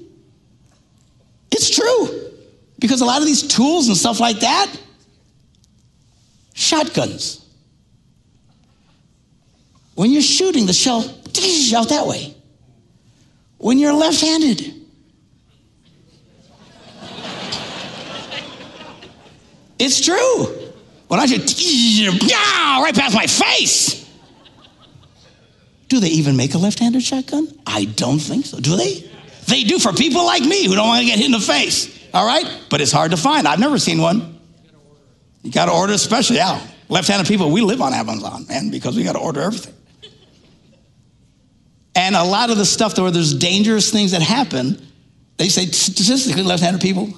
It's 1.52 1.70
true. 1.70 2.32
Because 2.80 3.00
a 3.00 3.06
lot 3.06 3.22
of 3.22 3.26
these 3.26 3.43
tools 3.43 3.88
and 3.88 3.96
stuff 3.96 4.20
like 4.20 4.41
that, 4.41 4.70
shotguns. 6.58 7.46
When 9.93 10.12
you're 10.12 10.22
shooting, 10.22 10.65
the 10.65 10.74
shell 10.74 11.00
out 11.76 11.89
that 11.89 12.06
way. 12.06 12.36
When 13.58 13.78
you're 13.80 13.93
left-handed, 13.93 14.74
It's 19.80 20.04
true. 20.04 20.48
When 21.08 21.20
I 21.20 21.28
should, 21.28 21.41
right 22.84 22.96
past 22.96 23.13
my 23.13 23.28
face. 23.28 24.10
Do 25.88 26.00
they 26.00 26.08
even 26.08 26.36
make 26.36 26.56
a 26.56 26.58
left 26.58 26.80
handed 26.80 27.04
shotgun? 27.04 27.48
I 27.65 27.86
don't 27.86 28.17
think 28.17 28.48
so. 28.48 28.60
Do 28.60 28.76
they? 28.76 29.10
They 29.46 29.63
do 29.63 29.78
for 29.78 29.93
people 29.93 30.26
like 30.26 30.41
me 30.41 30.65
who 30.65 30.74
don't 30.74 30.88
want 30.88 31.02
to 31.02 31.06
get 31.06 31.17
hit 31.17 31.28
in 31.28 31.32
the 31.32 31.39
face. 31.39 31.96
All 32.12 32.26
right? 32.26 32.46
But 32.72 32.82
it's 32.82 32.91
hard 32.91 33.12
to 33.12 33.17
find. 33.17 33.48
I've 33.48 33.60
never 33.60 33.78
seen 33.78 34.02
one. 34.02 34.37
You 35.47 35.53
got 35.53 35.67
to 35.67 35.71
order, 35.71 35.93
especially, 35.93 36.36
yeah. 36.36 36.60
Left 36.89 37.07
handed 37.07 37.25
people, 37.25 37.49
we 37.51 37.62
live 37.62 37.81
on 37.81 37.93
Amazon, 37.93 38.45
man, 38.49 38.69
because 38.69 38.97
we 38.97 39.05
got 39.05 39.13
to 39.13 39.19
order 39.19 39.39
everything. 39.39 39.73
And 41.95 42.17
a 42.17 42.23
lot 42.25 42.49
of 42.49 42.57
the 42.57 42.65
stuff 42.65 42.97
where 42.97 43.12
there's 43.12 43.33
dangerous 43.33 43.89
things 43.89 44.12
that 44.12 44.21
happen, 44.21 44.86
they 45.38 45.47
say 45.47 45.67
statistically, 45.67 46.43
left 46.43 46.62
handed 46.62 46.81
people 46.81 47.13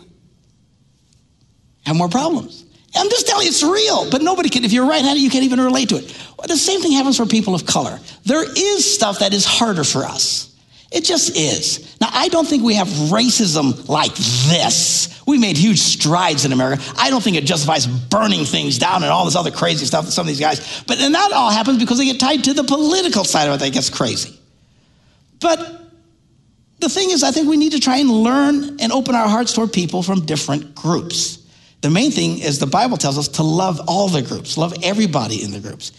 have 1.88 1.96
more 1.96 2.08
problems. 2.08 2.66
I'm 2.96 3.10
just 3.10 3.26
telling 3.26 3.46
you, 3.46 3.50
it's 3.50 3.64
real. 3.64 4.12
But 4.12 4.22
nobody 4.22 4.50
can, 4.50 4.64
if 4.64 4.72
you're 4.72 4.86
right 4.86 5.04
handed, 5.04 5.24
you 5.24 5.32
can't 5.32 5.44
even 5.44 5.60
relate 5.60 5.90
to 5.90 5.96
it. 5.96 6.16
Well, 6.38 6.46
the 6.48 6.56
same 6.56 6.82
thing 6.82 6.92
happens 6.92 7.18
for 7.18 7.26
people 7.26 7.56
of 7.56 7.66
color. 7.66 8.00
There 8.26 8.44
is 8.44 8.94
stuff 8.94 9.20
that 9.20 9.34
is 9.34 9.44
harder 9.44 9.84
for 9.84 10.06
us. 10.06 10.49
It 10.92 11.04
just 11.04 11.38
is. 11.38 12.00
Now, 12.02 12.10
I 12.12 12.30
don't 12.30 12.48
think 12.48 12.64
we 12.64 12.74
have 12.76 12.88
racism 12.88 13.88
like 13.88 14.16
this. 14.16 15.22
We 15.28 15.38
made 15.38 15.56
huge 15.56 15.80
strides 15.80 16.46
in 16.46 16.52
America. 16.52 16.82
I 16.98 17.12
don't 17.12 17.24
think 17.24 17.38
it 17.38 17.46
justifies 17.46 17.86
burning 17.86 18.44
things 18.46 18.80
down 18.80 19.04
and 19.04 19.12
all 19.12 19.26
this 19.26 19.36
other 19.36 19.52
crazy 19.52 19.86
stuff 19.86 20.06
that 20.06 20.12
some 20.12 20.24
of 20.24 20.28
these 20.28 20.40
guys, 20.40 20.84
but 20.88 20.98
then 20.98 21.12
that 21.12 21.32
all 21.32 21.52
happens 21.52 21.78
because 21.78 22.00
they 22.00 22.06
get 22.06 22.20
tied 22.20 22.44
to 22.46 22.54
the 22.54 22.64
political 22.64 23.24
side 23.24 23.48
of 23.48 23.56
it 23.56 23.60
that 23.60 23.72
gets 23.72 23.92
crazy. 23.92 24.40
But 25.40 25.60
the 26.80 26.90
thing 26.90 27.12
is, 27.12 27.24
I 27.24 27.32
think 27.32 27.48
we 27.48 27.58
need 27.58 27.74
to 27.74 27.80
try 27.80 27.98
and 27.98 28.10
learn 28.10 28.80
and 28.80 28.92
open 28.92 29.14
our 29.14 29.28
hearts 29.28 29.54
toward 29.54 29.72
people 29.72 30.02
from 30.02 30.26
different 30.26 30.74
groups. 30.74 31.38
The 31.82 31.90
main 31.90 32.12
thing 32.12 32.40
is 32.40 32.60
the 32.60 32.68
Bible 32.68 32.98
tells 32.98 33.18
us 33.18 33.28
to 33.30 33.44
love 33.44 33.80
all 33.88 34.10
the 34.10 34.22
groups, 34.22 34.58
love 34.58 34.74
everybody 34.82 35.44
in 35.44 35.52
the 35.52 35.60
groups. 35.60 35.92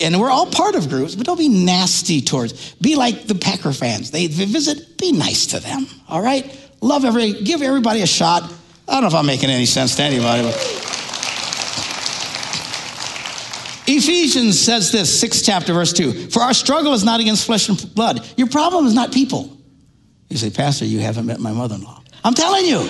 And 0.00 0.18
we're 0.18 0.30
all 0.30 0.46
part 0.46 0.74
of 0.74 0.88
groups, 0.88 1.14
but 1.14 1.26
don't 1.26 1.38
be 1.38 1.48
nasty 1.48 2.20
towards. 2.20 2.74
Be 2.76 2.96
like 2.96 3.26
the 3.26 3.34
Packer 3.34 3.72
fans. 3.72 4.10
They, 4.10 4.26
visit, 4.28 4.96
be 4.98 5.12
nice 5.12 5.46
to 5.48 5.60
them. 5.60 5.86
All 6.08 6.22
right? 6.22 6.56
Love 6.80 7.04
every, 7.04 7.34
give 7.34 7.60
everybody 7.60 8.00
a 8.02 8.06
shot. 8.06 8.42
I 8.88 8.94
don't 8.94 9.02
know 9.02 9.08
if 9.08 9.14
I'm 9.14 9.26
making 9.26 9.50
any 9.50 9.66
sense 9.66 9.96
to 9.96 10.02
anybody, 10.02 10.42
but 10.42 10.56
Ephesians 13.86 14.58
says 14.58 14.90
this, 14.92 15.20
sixth 15.20 15.44
chapter, 15.44 15.72
verse 15.72 15.92
two. 15.92 16.12
For 16.30 16.40
our 16.40 16.54
struggle 16.54 16.92
is 16.94 17.04
not 17.04 17.20
against 17.20 17.44
flesh 17.44 17.68
and 17.68 17.94
blood. 17.94 18.26
Your 18.36 18.48
problem 18.48 18.86
is 18.86 18.94
not 18.94 19.12
people. 19.12 19.56
You 20.28 20.38
say, 20.38 20.50
Pastor, 20.50 20.84
you 20.84 21.00
haven't 21.00 21.26
met 21.26 21.40
my 21.40 21.52
mother-in-law. 21.52 22.02
I'm 22.24 22.34
telling 22.34 22.64
you. 22.64 22.88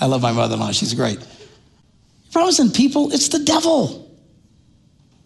I 0.00 0.06
love 0.06 0.20
my 0.20 0.32
mother-in-law. 0.32 0.72
She's 0.72 0.92
great 0.94 1.18
problem 2.32 2.48
isn't 2.48 2.74
people, 2.74 3.12
it's 3.12 3.28
the 3.28 3.38
devil. 3.38 4.01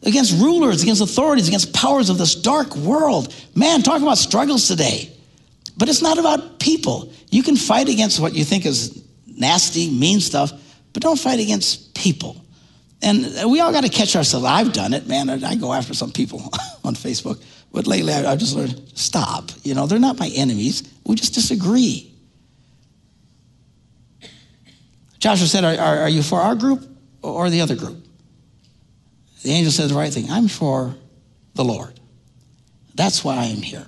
Against 0.07 0.41
rulers, 0.41 0.83
against 0.83 1.03
authorities, 1.03 1.49
against 1.49 1.75
powers 1.75 2.09
of 2.09 2.17
this 2.17 2.35
dark 2.35 2.75
world. 2.77 3.35
Man, 3.55 3.83
talk 3.83 4.01
about 4.01 4.19
struggles 4.19 4.69
today. 4.69 5.13
But 5.77 5.89
it's 5.89 6.01
not 6.01 6.19
about 6.19 6.59
people. 6.59 7.13
You 7.31 7.43
can 7.43 7.57
fight 7.57 7.89
against 7.89 8.19
what 8.21 8.35
you 8.35 8.45
think 8.45 8.65
is 8.65 9.05
nasty, 9.27 9.91
mean 9.91 10.21
stuff, 10.21 10.53
but 10.93 11.03
don't 11.03 11.19
fight 11.19 11.41
against 11.41 11.95
people. 11.95 12.43
And 13.03 13.51
we 13.51 13.61
all 13.61 13.73
got 13.73 13.83
to 13.83 13.91
catch 13.91 14.17
ourselves. 14.17 14.47
I've 14.47 14.73
done 14.73 14.95
it, 14.95 15.07
man. 15.07 15.29
I 15.29 15.55
go 15.57 15.73
after 15.73 15.93
some 15.93 16.13
people 16.13 16.41
on 16.85 16.95
Facebook. 16.95 17.43
But 17.73 17.87
lately, 17.87 18.15
I've 18.15 18.39
just 18.39 18.57
learned 18.57 18.81
stop. 18.95 19.51
You 19.63 19.75
know, 19.75 19.87
they're 19.87 19.99
not 19.99 20.19
my 20.19 20.31
enemies. 20.35 20.91
We 21.05 21.15
just 21.17 21.35
disagree. 21.35 22.11
Joshua 25.19 25.47
said, 25.47 25.65
are, 25.65 25.75
are, 25.75 25.99
are 26.03 26.09
you 26.09 26.23
for 26.23 26.41
our 26.41 26.55
group 26.55 26.89
or 27.23 27.51
the 27.51 27.61
other 27.61 27.75
group. 27.75 28.06
The 29.47 29.53
angel 29.53 29.71
said 29.71 29.91
the 29.91 29.95
right 29.95 30.13
thing 30.13 30.29
I'm 30.29 30.49
for 30.49 30.97
the 31.55 31.63
Lord. 31.63 32.01
That's 32.97 33.23
why 33.23 33.37
I 33.37 33.45
am 33.45 33.63
here. 33.63 33.87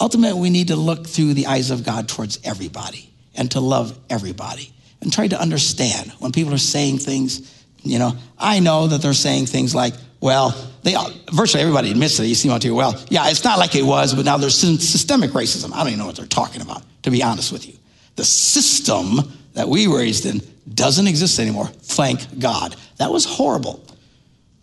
Ultimately, 0.00 0.40
we 0.40 0.50
need 0.50 0.68
to 0.68 0.76
look 0.76 1.06
through 1.06 1.34
the 1.34 1.46
eyes 1.46 1.70
of 1.70 1.84
God 1.84 2.08
towards 2.08 2.40
everybody 2.42 3.08
and 3.36 3.48
to 3.52 3.60
love 3.60 3.96
everybody 4.10 4.72
and 5.00 5.12
try 5.12 5.28
to 5.28 5.40
understand 5.40 6.10
when 6.18 6.32
people 6.32 6.52
are 6.52 6.58
saying 6.58 6.98
things. 6.98 7.64
You 7.84 8.00
know, 8.00 8.16
I 8.36 8.58
know 8.58 8.88
that 8.88 9.02
they're 9.02 9.12
saying 9.12 9.46
things 9.46 9.72
like, 9.72 9.94
well, 10.20 10.50
they 10.82 10.96
all, 10.96 11.12
virtually 11.32 11.62
everybody 11.62 11.92
admits 11.92 12.16
that 12.16 12.26
you 12.26 12.34
seem 12.34 12.50
out 12.50 12.62
to 12.62 12.72
well, 12.72 13.00
yeah, 13.08 13.30
it's 13.30 13.44
not 13.44 13.60
like 13.60 13.76
it 13.76 13.84
was, 13.84 14.12
but 14.16 14.24
now 14.24 14.36
there's 14.36 14.58
systemic 14.58 15.30
racism. 15.30 15.72
I 15.72 15.78
don't 15.78 15.88
even 15.90 16.00
know 16.00 16.06
what 16.06 16.16
they're 16.16 16.26
talking 16.26 16.60
about, 16.60 16.82
to 17.04 17.12
be 17.12 17.22
honest 17.22 17.52
with 17.52 17.68
you. 17.68 17.74
The 18.16 18.24
system 18.24 19.32
that 19.52 19.68
we 19.68 19.86
raised 19.86 20.26
in 20.26 20.40
doesn't 20.74 21.06
exist 21.06 21.38
anymore. 21.38 21.66
Thank 21.66 22.40
God. 22.40 22.74
That 22.96 23.12
was 23.12 23.24
horrible. 23.24 23.86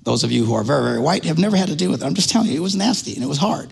Those 0.09 0.23
of 0.23 0.31
you 0.31 0.43
who 0.43 0.55
are 0.55 0.63
very, 0.63 0.81
very 0.81 0.99
white 0.99 1.23
have 1.25 1.37
never 1.37 1.55
had 1.55 1.67
to 1.67 1.75
deal 1.75 1.91
with 1.91 2.01
it. 2.01 2.05
I'm 2.07 2.15
just 2.15 2.31
telling 2.31 2.47
you, 2.47 2.55
it 2.55 2.63
was 2.63 2.75
nasty 2.75 3.13
and 3.13 3.23
it 3.23 3.27
was 3.27 3.37
hard. 3.37 3.71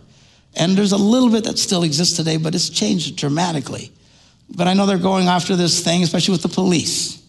And 0.55 0.77
there's 0.77 0.91
a 0.91 0.97
little 0.97 1.31
bit 1.31 1.45
that 1.45 1.57
still 1.57 1.81
exists 1.81 2.15
today, 2.15 2.37
but 2.37 2.53
it's 2.53 2.69
changed 2.69 3.15
dramatically. 3.15 3.91
But 4.47 4.67
I 4.67 4.75
know 4.75 4.85
they're 4.85 4.99
going 4.99 5.29
after 5.29 5.55
this 5.55 5.83
thing, 5.83 6.03
especially 6.03 6.33
with 6.33 6.43
the 6.43 6.49
police. 6.49 7.25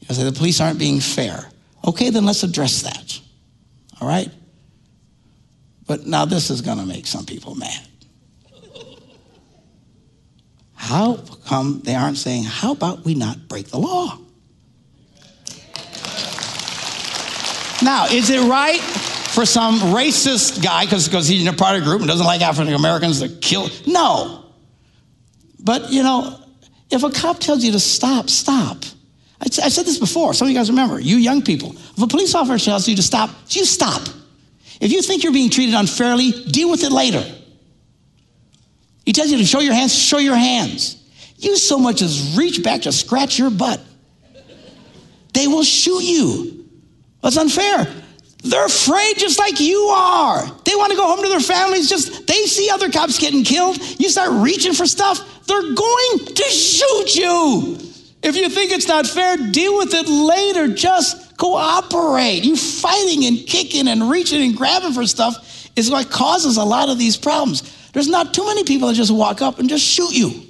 You 0.00 0.12
say 0.12 0.24
the 0.24 0.32
police 0.32 0.60
aren't 0.60 0.76
being 0.76 0.98
fair. 0.98 1.48
Okay, 1.86 2.10
then 2.10 2.26
let's 2.26 2.42
address 2.42 2.82
that. 2.82 3.20
All 4.00 4.08
right? 4.08 4.28
But 5.86 6.08
now 6.08 6.24
this 6.24 6.50
is 6.50 6.60
going 6.60 6.78
to 6.78 6.84
make 6.84 7.06
some 7.06 7.26
people 7.26 7.54
mad. 7.54 7.86
How 10.74 11.22
come 11.46 11.80
they 11.84 11.94
aren't 11.94 12.18
saying, 12.18 12.42
how 12.42 12.72
about 12.72 13.04
we 13.04 13.14
not 13.14 13.46
break 13.46 13.68
the 13.68 13.78
law? 13.78 14.18
Now, 17.88 18.04
is 18.04 18.28
it 18.28 18.46
right 18.46 18.82
for 18.82 19.46
some 19.46 19.78
racist 19.94 20.62
guy, 20.62 20.84
because 20.84 21.26
he's 21.26 21.40
in 21.40 21.48
a 21.48 21.54
part 21.54 21.74
of 21.74 21.80
a 21.80 21.84
group 21.86 22.00
and 22.00 22.06
doesn't 22.06 22.26
like 22.26 22.42
African 22.42 22.74
Americans 22.74 23.20
to 23.20 23.30
kill? 23.30 23.70
No. 23.86 24.44
But, 25.58 25.90
you 25.90 26.02
know, 26.02 26.38
if 26.90 27.02
a 27.02 27.10
cop 27.10 27.38
tells 27.38 27.64
you 27.64 27.72
to 27.72 27.80
stop, 27.80 28.28
stop. 28.28 28.84
I, 29.40 29.46
I 29.46 29.70
said 29.70 29.86
this 29.86 29.96
before. 29.96 30.34
Some 30.34 30.48
of 30.48 30.52
you 30.52 30.58
guys 30.58 30.68
remember, 30.68 31.00
you 31.00 31.16
young 31.16 31.40
people. 31.40 31.70
If 31.70 32.02
a 32.02 32.06
police 32.06 32.34
officer 32.34 32.62
tells 32.62 32.86
you 32.86 32.96
to 32.96 33.02
stop, 33.02 33.30
you 33.48 33.64
stop. 33.64 34.02
If 34.82 34.92
you 34.92 35.00
think 35.00 35.24
you're 35.24 35.32
being 35.32 35.48
treated 35.48 35.74
unfairly, 35.74 36.32
deal 36.32 36.70
with 36.70 36.84
it 36.84 36.92
later. 36.92 37.24
He 39.06 39.14
tells 39.14 39.30
you 39.30 39.38
to 39.38 39.46
show 39.46 39.60
your 39.60 39.72
hands, 39.72 39.94
show 39.94 40.18
your 40.18 40.36
hands. 40.36 41.02
You 41.38 41.56
so 41.56 41.78
much 41.78 42.02
as 42.02 42.36
reach 42.36 42.62
back 42.62 42.82
to 42.82 42.92
scratch 42.92 43.38
your 43.38 43.48
butt. 43.48 43.80
They 45.32 45.46
will 45.46 45.64
shoot 45.64 46.02
you. 46.02 46.57
That's 47.22 47.36
unfair. 47.36 47.86
They're 48.44 48.66
afraid 48.66 49.18
just 49.18 49.38
like 49.38 49.58
you 49.58 49.78
are. 49.78 50.46
They 50.64 50.74
want 50.76 50.92
to 50.92 50.96
go 50.96 51.06
home 51.06 51.22
to 51.22 51.28
their 51.28 51.40
families. 51.40 51.88
Just 51.88 52.26
they 52.26 52.44
see 52.44 52.70
other 52.70 52.90
cops 52.90 53.18
getting 53.18 53.42
killed. 53.42 53.78
You 53.98 54.08
start 54.08 54.30
reaching 54.32 54.74
for 54.74 54.86
stuff, 54.86 55.46
they're 55.46 55.60
going 55.60 56.18
to 56.34 56.44
shoot 56.44 57.16
you. 57.16 57.78
If 58.22 58.36
you 58.36 58.48
think 58.48 58.72
it's 58.72 58.88
not 58.88 59.06
fair, 59.06 59.36
deal 59.36 59.76
with 59.78 59.94
it 59.94 60.08
later. 60.08 60.72
Just 60.72 61.36
cooperate. 61.36 62.44
You 62.44 62.56
fighting 62.56 63.24
and 63.24 63.38
kicking 63.46 63.88
and 63.88 64.10
reaching 64.10 64.42
and 64.42 64.56
grabbing 64.56 64.92
for 64.92 65.06
stuff 65.06 65.68
is 65.76 65.90
what 65.90 66.10
causes 66.10 66.56
a 66.56 66.64
lot 66.64 66.88
of 66.88 66.98
these 66.98 67.16
problems. 67.16 67.62
There's 67.92 68.08
not 68.08 68.34
too 68.34 68.44
many 68.44 68.64
people 68.64 68.88
that 68.88 68.94
just 68.94 69.12
walk 69.12 69.42
up 69.42 69.58
and 69.58 69.68
just 69.68 69.84
shoot 69.84 70.12
you. 70.12 70.42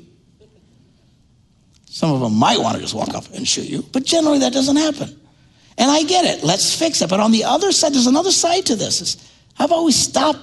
Some 1.86 2.12
of 2.12 2.20
them 2.20 2.34
might 2.34 2.58
want 2.58 2.76
to 2.76 2.80
just 2.80 2.94
walk 2.94 3.14
up 3.14 3.32
and 3.34 3.46
shoot 3.46 3.68
you, 3.68 3.84
but 3.92 4.04
generally 4.04 4.38
that 4.40 4.52
doesn't 4.52 4.76
happen. 4.76 5.18
And 5.78 5.90
I 5.90 6.02
get 6.02 6.24
it. 6.24 6.44
Let's 6.44 6.78
fix 6.78 7.00
it. 7.00 7.08
But 7.08 7.20
on 7.20 7.32
the 7.32 7.44
other 7.44 7.72
side, 7.72 7.94
there's 7.94 8.06
another 8.06 8.32
side 8.32 8.66
to 8.66 8.76
this. 8.76 9.00
Is 9.00 9.30
I've 9.58 9.72
always 9.72 9.96
stopped 9.96 10.40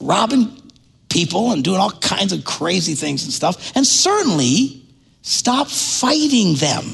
robbing 0.00 0.62
people 1.10 1.52
and 1.52 1.62
doing 1.62 1.78
all 1.78 1.90
kinds 1.90 2.32
of 2.32 2.44
crazy 2.44 2.94
things 2.94 3.24
and 3.24 3.32
stuff. 3.32 3.72
And 3.76 3.86
certainly 3.86 4.82
stop 5.22 5.68
fighting 5.68 6.54
them. 6.54 6.84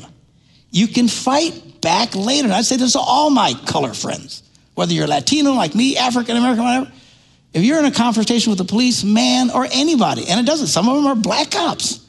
You 0.71 0.89
can 0.89 1.07
fight 1.07 1.81
back 1.83 2.15
later. 2.15 2.47
And 2.47 2.55
I 2.55 2.63
say 2.63 2.77
this 2.77 2.95
to 2.95 2.99
all 2.99 3.29
my 3.29 3.53
color 3.67 3.93
friends, 3.93 4.43
whether 4.75 4.95
you're 4.95 5.07
Latino 5.07 5.53
like 5.53 5.75
me, 5.75 5.99
African 5.99 6.37
American, 6.37 6.65
whatever. 6.65 6.93
If 7.53 7.63
you're 7.63 7.79
in 7.79 7.85
a 7.85 7.91
confrontation 7.91 8.51
with 8.51 8.59
the 8.59 8.65
police, 8.65 9.05
man, 9.05 9.51
or 9.51 9.69
anybody, 9.71 10.27
and 10.29 10.41
it 10.41 10.47
doesn't, 10.47 10.69
some 10.69 10.89
of 10.89 10.97
them 10.97 11.07
are 11.07 11.15
black 11.15 11.51
cops. 11.51 12.01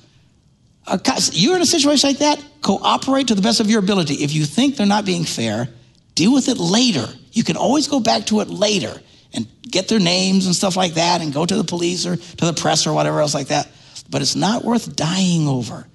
You're 1.33 1.57
in 1.57 1.61
a 1.61 1.65
situation 1.65 2.09
like 2.09 2.19
that, 2.19 2.41
cooperate 2.63 3.27
to 3.27 3.35
the 3.35 3.41
best 3.41 3.59
of 3.59 3.69
your 3.69 3.79
ability. 3.79 4.15
If 4.15 4.33
you 4.33 4.45
think 4.45 4.75
they're 4.75 4.87
not 4.87 5.05
being 5.05 5.25
fair, 5.25 5.69
deal 6.15 6.33
with 6.33 6.47
it 6.47 6.57
later. 6.57 7.07
You 7.31 7.43
can 7.43 7.57
always 7.57 7.87
go 7.87 7.99
back 7.99 8.25
to 8.27 8.39
it 8.39 8.49
later 8.49 8.99
and 9.33 9.47
get 9.61 9.87
their 9.87 9.99
names 9.99 10.45
and 10.45 10.55
stuff 10.55 10.75
like 10.75 10.95
that 10.95 11.21
and 11.21 11.33
go 11.33 11.45
to 11.45 11.55
the 11.55 11.63
police 11.63 12.05
or 12.05 12.15
to 12.15 12.45
the 12.45 12.53
press 12.53 12.87
or 12.87 12.93
whatever 12.93 13.19
else 13.19 13.33
like 13.33 13.47
that. 13.47 13.67
But 14.09 14.21
it's 14.21 14.35
not 14.35 14.63
worth 14.63 14.95
dying 14.95 15.47
over. 15.47 15.87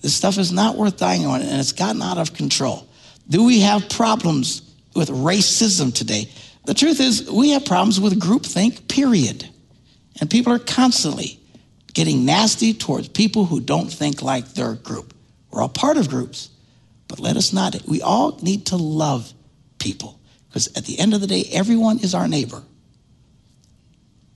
This 0.00 0.14
stuff 0.14 0.38
is 0.38 0.52
not 0.52 0.76
worth 0.76 0.96
dying 0.96 1.26
on, 1.26 1.42
and 1.42 1.60
it's 1.60 1.72
gotten 1.72 2.00
out 2.02 2.18
of 2.18 2.32
control. 2.32 2.86
Do 3.28 3.44
we 3.44 3.60
have 3.60 3.88
problems 3.88 4.62
with 4.94 5.08
racism 5.08 5.92
today? 5.92 6.30
The 6.66 6.74
truth 6.74 7.00
is, 7.00 7.30
we 7.30 7.50
have 7.50 7.64
problems 7.64 8.00
with 8.00 8.20
groupthink, 8.20 8.88
period. 8.88 9.48
And 10.20 10.30
people 10.30 10.52
are 10.52 10.58
constantly 10.58 11.40
getting 11.94 12.24
nasty 12.24 12.74
towards 12.74 13.08
people 13.08 13.44
who 13.44 13.60
don't 13.60 13.92
think 13.92 14.22
like 14.22 14.54
their 14.54 14.74
group. 14.74 15.14
We're 15.50 15.62
all 15.62 15.68
part 15.68 15.96
of 15.96 16.08
groups, 16.08 16.50
but 17.08 17.18
let 17.18 17.36
us 17.36 17.52
not, 17.52 17.76
we 17.86 18.02
all 18.02 18.38
need 18.42 18.66
to 18.66 18.76
love 18.76 19.32
people 19.78 20.18
because 20.48 20.68
at 20.76 20.84
the 20.84 20.98
end 20.98 21.14
of 21.14 21.20
the 21.20 21.26
day, 21.26 21.44
everyone 21.52 21.98
is 22.00 22.14
our 22.14 22.28
neighbor. 22.28 22.62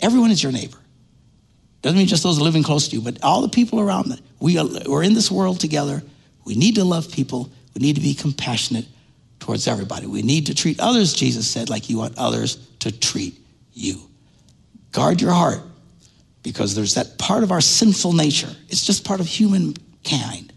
Everyone 0.00 0.30
is 0.30 0.42
your 0.42 0.52
neighbor. 0.52 0.78
Doesn't 1.80 1.98
mean 1.98 2.06
just 2.06 2.22
those 2.22 2.40
living 2.40 2.62
close 2.62 2.88
to 2.88 2.96
you, 2.96 3.02
but 3.02 3.22
all 3.22 3.42
the 3.42 3.48
people 3.48 3.80
around. 3.80 4.20
We 4.40 4.58
are, 4.58 4.66
we're 4.86 5.02
in 5.02 5.14
this 5.14 5.30
world 5.30 5.60
together. 5.60 6.02
We 6.44 6.54
need 6.54 6.76
to 6.76 6.84
love 6.84 7.10
people. 7.10 7.50
We 7.74 7.80
need 7.80 7.96
to 7.96 8.02
be 8.02 8.14
compassionate 8.14 8.86
towards 9.40 9.66
everybody. 9.66 10.06
We 10.06 10.22
need 10.22 10.46
to 10.46 10.54
treat 10.54 10.78
others, 10.78 11.12
Jesus 11.12 11.48
said, 11.48 11.68
like 11.68 11.90
you 11.90 11.98
want 11.98 12.16
others 12.16 12.56
to 12.80 12.96
treat 12.96 13.38
you. 13.72 14.00
Guard 14.92 15.20
your 15.20 15.32
heart 15.32 15.62
because 16.42 16.74
there's 16.74 16.94
that 16.94 17.18
part 17.18 17.42
of 17.42 17.50
our 17.50 17.60
sinful 17.60 18.12
nature. 18.12 18.50
It's 18.68 18.84
just 18.84 19.04
part 19.04 19.20
of 19.20 19.26
humankind 19.26 20.51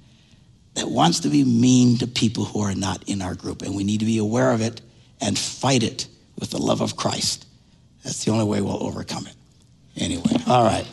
that 0.76 0.90
wants 0.90 1.22
to 1.22 1.30
be 1.30 1.44
mean 1.44 1.98
to 1.98 2.08
people 2.08 2.46
who 2.46 2.62
are 2.62 2.76
not 2.76 3.04
in 3.08 3.22
our 3.22 3.34
group. 3.34 3.62
And 3.62 3.76
we 3.76 3.84
need 3.84 4.02
to 4.02 4.06
be 4.06 4.18
aware 4.18 4.52
of 4.52 4.62
it 4.62 4.82
and 5.22 5.38
fight 5.38 5.84
it 5.84 6.08
with 6.38 6.52
the 6.52 6.58
love 6.58 6.82
of 6.82 6.96
Christ. 6.96 7.46
That's 8.04 8.24
the 8.24 8.32
only 8.32 8.46
way 8.46 8.62
we'll 8.62 8.84
overcome 8.84 9.26
it. 9.26 9.36
Anyway, 9.98 10.32
all 10.48 10.64
right. 10.64 10.86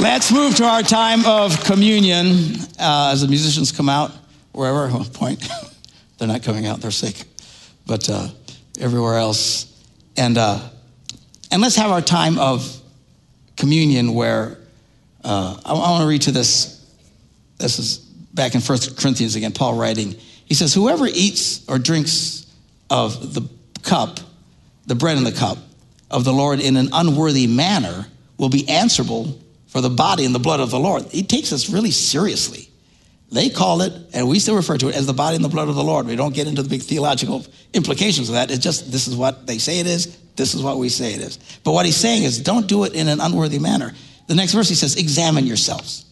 Let's 0.00 0.32
move 0.32 0.56
to 0.56 0.64
our 0.64 0.82
time 0.82 1.26
of 1.26 1.62
communion 1.64 2.54
uh, 2.78 3.10
as 3.12 3.20
the 3.20 3.28
musicians 3.28 3.70
come 3.70 3.90
out, 3.90 4.10
wherever, 4.52 4.88
oh, 4.90 5.04
point. 5.12 5.46
they're 6.18 6.26
not 6.26 6.42
coming 6.42 6.66
out, 6.66 6.80
they're 6.80 6.90
sick, 6.90 7.22
but 7.86 8.08
uh, 8.08 8.28
everywhere 8.80 9.18
else. 9.18 9.66
And 10.16 10.38
uh, 10.38 10.58
and 11.50 11.60
let's 11.60 11.76
have 11.76 11.90
our 11.90 12.00
time 12.00 12.38
of 12.38 12.80
communion 13.56 14.14
where 14.14 14.56
uh, 15.24 15.60
I, 15.64 15.72
I 15.72 15.90
want 15.90 16.02
to 16.02 16.08
read 16.08 16.22
to 16.22 16.32
this. 16.32 16.76
This 17.58 17.78
is 17.78 17.98
back 17.98 18.54
in 18.54 18.60
First 18.60 18.98
Corinthians 18.98 19.36
again, 19.36 19.52
Paul 19.52 19.74
writing. 19.74 20.16
He 20.44 20.54
says, 20.54 20.74
Whoever 20.74 21.06
eats 21.06 21.68
or 21.68 21.78
drinks 21.78 22.46
of 22.88 23.34
the 23.34 23.48
cup, 23.82 24.20
the 24.86 24.94
bread 24.94 25.16
in 25.16 25.24
the 25.24 25.32
cup 25.32 25.58
of 26.10 26.24
the 26.24 26.32
Lord 26.32 26.60
in 26.60 26.76
an 26.76 26.88
unworthy 26.92 27.46
manner 27.46 28.06
will 28.38 28.48
be 28.48 28.68
answerable 28.68 29.38
for 29.68 29.80
the 29.80 29.90
body 29.90 30.24
and 30.24 30.34
the 30.34 30.40
blood 30.40 30.60
of 30.60 30.70
the 30.70 30.80
Lord. 30.80 31.04
He 31.04 31.22
takes 31.22 31.52
us 31.52 31.70
really 31.70 31.92
seriously. 31.92 32.68
They 33.30 33.48
call 33.48 33.82
it, 33.82 33.92
and 34.12 34.28
we 34.28 34.40
still 34.40 34.56
refer 34.56 34.76
to 34.78 34.88
it 34.88 34.96
as 34.96 35.06
the 35.06 35.12
body 35.12 35.36
and 35.36 35.44
the 35.44 35.48
blood 35.48 35.68
of 35.68 35.76
the 35.76 35.84
Lord. 35.84 36.06
We 36.06 36.16
don't 36.16 36.34
get 36.34 36.48
into 36.48 36.62
the 36.62 36.68
big 36.68 36.82
theological 36.82 37.46
implications 37.72 38.28
of 38.28 38.34
that. 38.34 38.50
It's 38.50 38.64
just 38.64 38.90
this 38.90 39.06
is 39.06 39.14
what 39.14 39.46
they 39.46 39.58
say 39.58 39.78
it 39.78 39.86
is, 39.86 40.18
this 40.34 40.54
is 40.54 40.62
what 40.62 40.78
we 40.78 40.88
say 40.88 41.14
it 41.14 41.20
is. 41.20 41.38
But 41.62 41.72
what 41.72 41.86
he's 41.86 41.96
saying 41.96 42.24
is 42.24 42.40
don't 42.40 42.66
do 42.66 42.82
it 42.82 42.94
in 42.94 43.06
an 43.06 43.20
unworthy 43.20 43.60
manner. 43.60 43.92
The 44.30 44.36
next 44.36 44.52
verse 44.52 44.68
he 44.68 44.76
says, 44.76 44.94
examine 44.94 45.44
yourselves. 45.44 46.04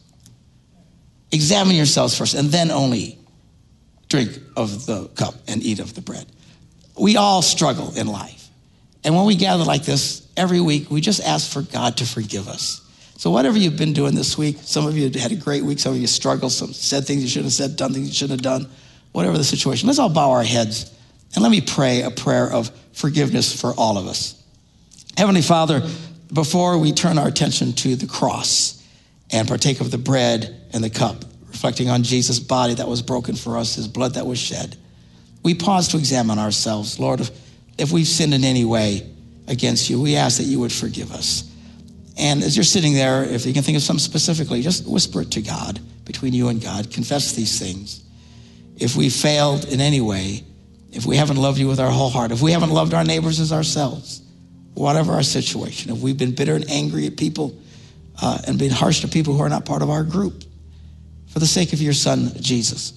Examine 1.31 1.77
yourselves 1.77 2.19
first, 2.19 2.35
and 2.35 2.49
then 2.49 2.73
only 2.73 3.16
drink 4.09 4.37
of 4.57 4.87
the 4.87 5.07
cup 5.14 5.37
and 5.47 5.62
eat 5.62 5.79
of 5.79 5.95
the 5.95 6.01
bread. 6.01 6.27
We 6.99 7.16
all 7.16 7.43
struggle 7.43 7.97
in 7.97 8.09
life. 8.09 8.49
And 9.05 9.14
when 9.14 9.25
we 9.25 9.37
gather 9.37 9.62
like 9.62 9.85
this 9.85 10.27
every 10.37 10.61
week, 10.61 10.91
we 10.91 11.01
just 11.01 11.21
ask 11.21 11.49
for 11.49 11.62
God 11.62 11.99
to 11.99 12.07
forgive 12.07 12.49
us. 12.49 12.81
So, 13.19 13.31
whatever 13.31 13.57
you've 13.57 13.77
been 13.77 13.93
doing 13.93 14.16
this 14.16 14.37
week, 14.37 14.57
some 14.62 14.85
of 14.85 14.99
you 14.99 15.05
had 15.21 15.31
a 15.31 15.37
great 15.37 15.62
week, 15.62 15.79
some 15.79 15.93
of 15.93 16.01
you 16.01 16.09
struggled, 16.09 16.51
some 16.51 16.73
said 16.73 17.05
things 17.05 17.23
you 17.23 17.29
shouldn't 17.29 17.47
have 17.47 17.53
said, 17.53 17.77
done 17.77 17.93
things 17.93 18.09
you 18.09 18.14
shouldn't 18.14 18.45
have 18.45 18.62
done, 18.62 18.69
whatever 19.12 19.39
the 19.39 19.45
situation. 19.45 19.87
Let's 19.87 20.01
all 20.01 20.09
bow 20.09 20.33
our 20.33 20.43
heads 20.43 20.93
and 21.37 21.43
let 21.45 21.53
me 21.53 21.61
pray 21.61 22.03
a 22.03 22.11
prayer 22.11 22.51
of 22.51 22.73
forgiveness 22.95 23.61
for 23.61 23.75
all 23.75 23.97
of 23.97 24.09
us. 24.09 24.43
Heavenly 25.16 25.43
Father, 25.43 25.89
before 26.33 26.79
we 26.79 26.93
turn 26.93 27.18
our 27.18 27.29
attention 27.29 27.72
to 27.74 27.97
the 27.97 28.07
cross 28.07 28.83
and 29.31 29.49
partake 29.49 29.81
of 29.81 29.91
the 29.91 29.99
bread 29.99 30.68
and 30.72 30.83
the 30.83 30.91
cup, 30.91 31.24
reflecting 31.49 31.89
on 31.89 32.03
Jesus' 32.03 32.39
body 32.39 32.74
that 32.74 32.89
was 32.89 33.03
broken 33.03 33.35
for 33.35 33.57
us, 33.57 33.74
his 33.74 33.89
blood 33.89 34.14
that 34.14 34.26
was 34.26 34.39
shed, 34.39 34.76
we 35.43 35.55
pause 35.55 35.89
to 35.89 35.97
examine 35.97 36.39
ourselves. 36.39 36.99
Lord, 36.99 37.20
if, 37.20 37.31
if 37.79 37.93
we've 37.93 38.07
sinned 38.07 38.35
in 38.35 38.45
any 38.45 38.64
way 38.64 39.09
against 39.47 39.89
you, 39.89 40.01
we 40.01 40.16
ask 40.16 40.39
that 40.39 40.45
you 40.45 40.59
would 40.61 40.72
forgive 40.72 41.12
us. 41.12 41.45
And 42.18 42.43
as 42.43 42.57
you're 42.57 42.64
sitting 42.64 42.95
there, 42.95 43.24
if 43.24 43.47
you 43.47 43.55
can 43.55 43.62
think 43.62 43.76
of 43.76 43.83
something 43.83 44.01
specifically, 44.01 44.61
just 44.61 44.87
whisper 44.87 45.22
it 45.22 45.31
to 45.33 45.43
God, 45.43 45.81
between 46.05 46.33
you 46.33 46.49
and 46.49 46.61
God. 46.61 46.91
Confess 46.91 47.33
these 47.33 47.61
things. 47.61 48.03
If 48.76 48.97
we 48.97 49.11
failed 49.11 49.66
in 49.66 49.81
any 49.81 50.01
way, 50.01 50.43
if 50.91 51.07
we 51.07 51.16
haven't 51.16 51.37
loved 51.37 51.59
you 51.59 51.68
with 51.68 51.79
our 51.79 51.91
whole 51.91 52.11
heart, 52.11 52.33
if 52.33 52.43
we 52.43 52.53
haven't 52.53 52.70
loved 52.70 52.95
our 52.95 53.05
neighbors 53.05 53.39
as 53.39 53.53
ourselves, 53.53 54.22
whatever 54.79 55.12
our 55.12 55.22
situation, 55.22 55.91
if 55.91 55.99
we've 55.99 56.16
been 56.16 56.33
bitter 56.33 56.55
and 56.55 56.70
angry 56.70 57.07
at 57.07 57.16
people 57.16 57.59
uh, 58.22 58.39
and 58.47 58.59
been 58.59 58.70
harsh 58.70 59.01
to 59.01 59.09
people 59.09 59.35
who 59.35 59.43
are 59.43 59.49
not 59.49 59.64
part 59.64 59.83
of 59.83 59.91
our 59.91 60.05
group, 60.05 60.45
for 61.26 61.41
the 61.41 61.47
sake 61.47 61.72
of 61.72 61.83
your 61.83 61.93
son, 61.93 62.31
Jesus, 62.41 62.93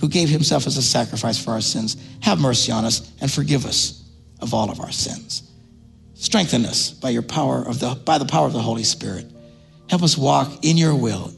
who 0.00 0.08
gave 0.08 0.28
himself 0.28 0.66
as 0.66 0.76
a 0.76 0.82
sacrifice 0.82 1.42
for 1.42 1.52
our 1.52 1.60
sins, 1.60 1.96
have 2.22 2.40
mercy 2.40 2.72
on 2.72 2.84
us 2.84 3.12
and 3.20 3.30
forgive 3.30 3.66
us 3.66 4.08
of 4.40 4.54
all 4.54 4.70
of 4.70 4.80
our 4.80 4.90
sins. 4.90 5.50
Strengthen 6.14 6.64
us 6.64 6.90
by 6.90 7.10
your 7.10 7.22
power 7.22 7.62
of 7.62 7.78
the 7.78 7.94
by 8.04 8.16
the 8.16 8.24
power 8.24 8.46
of 8.46 8.52
the 8.52 8.60
Holy 8.60 8.84
Spirit. 8.84 9.30
Help 9.88 10.02
us 10.02 10.16
walk 10.16 10.64
in 10.64 10.76
your 10.76 10.94
will, 10.94 11.30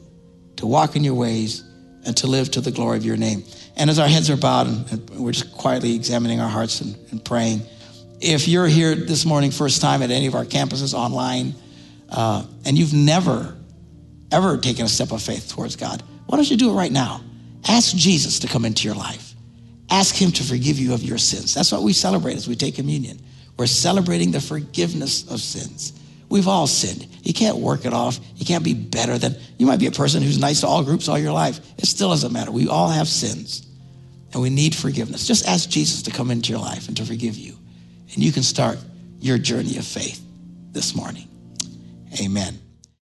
to 0.55 0.65
walk 0.65 0.95
in 0.95 1.03
your 1.03 1.15
ways, 1.15 1.63
and 2.05 2.15
to 2.17 2.27
live 2.27 2.49
to 2.51 2.61
the 2.61 2.71
glory 2.71 2.97
of 2.97 3.03
your 3.03 3.17
name. 3.17 3.43
And 3.75 3.89
as 3.89 3.99
our 3.99 4.07
heads 4.07 4.29
are 4.29 4.37
bowed 4.37 4.67
and 4.67 5.09
we're 5.09 5.33
just 5.33 5.51
quietly 5.57 5.95
examining 5.95 6.39
our 6.39 6.49
hearts 6.49 6.81
and, 6.81 6.95
and 7.11 7.23
praying, 7.23 7.61
if 8.25 8.47
you're 8.47 8.65
here 8.65 8.95
this 8.95 9.23
morning, 9.23 9.51
first 9.51 9.81
time 9.81 10.01
at 10.01 10.09
any 10.09 10.25
of 10.25 10.33
our 10.33 10.45
campuses 10.45 10.93
online, 10.93 11.53
uh, 12.09 12.45
and 12.65 12.77
you've 12.77 12.93
never, 12.93 13.55
ever 14.31 14.57
taken 14.57 14.85
a 14.85 14.89
step 14.89 15.11
of 15.11 15.21
faith 15.21 15.49
towards 15.53 15.75
God, 15.75 16.01
why 16.25 16.37
don't 16.37 16.49
you 16.49 16.57
do 16.57 16.71
it 16.71 16.73
right 16.73 16.91
now? 16.91 17.21
Ask 17.67 17.95
Jesus 17.95 18.39
to 18.39 18.47
come 18.47 18.65
into 18.65 18.87
your 18.87 18.95
life. 18.95 19.35
Ask 19.91 20.15
him 20.15 20.31
to 20.31 20.43
forgive 20.43 20.79
you 20.79 20.93
of 20.93 21.03
your 21.03 21.19
sins. 21.19 21.53
That's 21.53 21.71
what 21.71 21.83
we 21.83 21.93
celebrate 21.93 22.35
as 22.35 22.47
we 22.47 22.55
take 22.55 22.75
communion. 22.75 23.21
We're 23.57 23.67
celebrating 23.67 24.31
the 24.31 24.41
forgiveness 24.41 25.29
of 25.29 25.39
sins. 25.39 25.93
We've 26.27 26.47
all 26.47 26.65
sinned. 26.65 27.07
You 27.21 27.33
can't 27.33 27.57
work 27.57 27.85
it 27.85 27.93
off. 27.93 28.19
You 28.35 28.45
can't 28.45 28.63
be 28.63 28.73
better 28.73 29.19
than, 29.19 29.35
you 29.59 29.67
might 29.67 29.79
be 29.79 29.85
a 29.85 29.91
person 29.91 30.23
who's 30.23 30.39
nice 30.39 30.61
to 30.61 30.67
all 30.67 30.83
groups 30.83 31.07
all 31.07 31.19
your 31.19 31.31
life. 31.31 31.59
It 31.77 31.85
still 31.85 32.09
doesn't 32.09 32.33
matter. 32.33 32.51
We 32.51 32.67
all 32.67 32.89
have 32.89 33.07
sins 33.07 33.67
and 34.33 34.41
we 34.41 34.49
need 34.49 34.73
forgiveness. 34.73 35.27
Just 35.27 35.47
ask 35.47 35.69
Jesus 35.69 36.01
to 36.03 36.11
come 36.11 36.31
into 36.31 36.51
your 36.51 36.59
life 36.59 36.87
and 36.87 36.97
to 36.97 37.05
forgive 37.05 37.35
you. 37.35 37.54
And 38.13 38.23
you 38.23 38.31
can 38.31 38.43
start 38.43 38.77
your 39.19 39.37
journey 39.37 39.77
of 39.77 39.85
faith 39.85 40.21
this 40.71 40.95
morning. 40.95 41.27
Amen. 42.21 42.59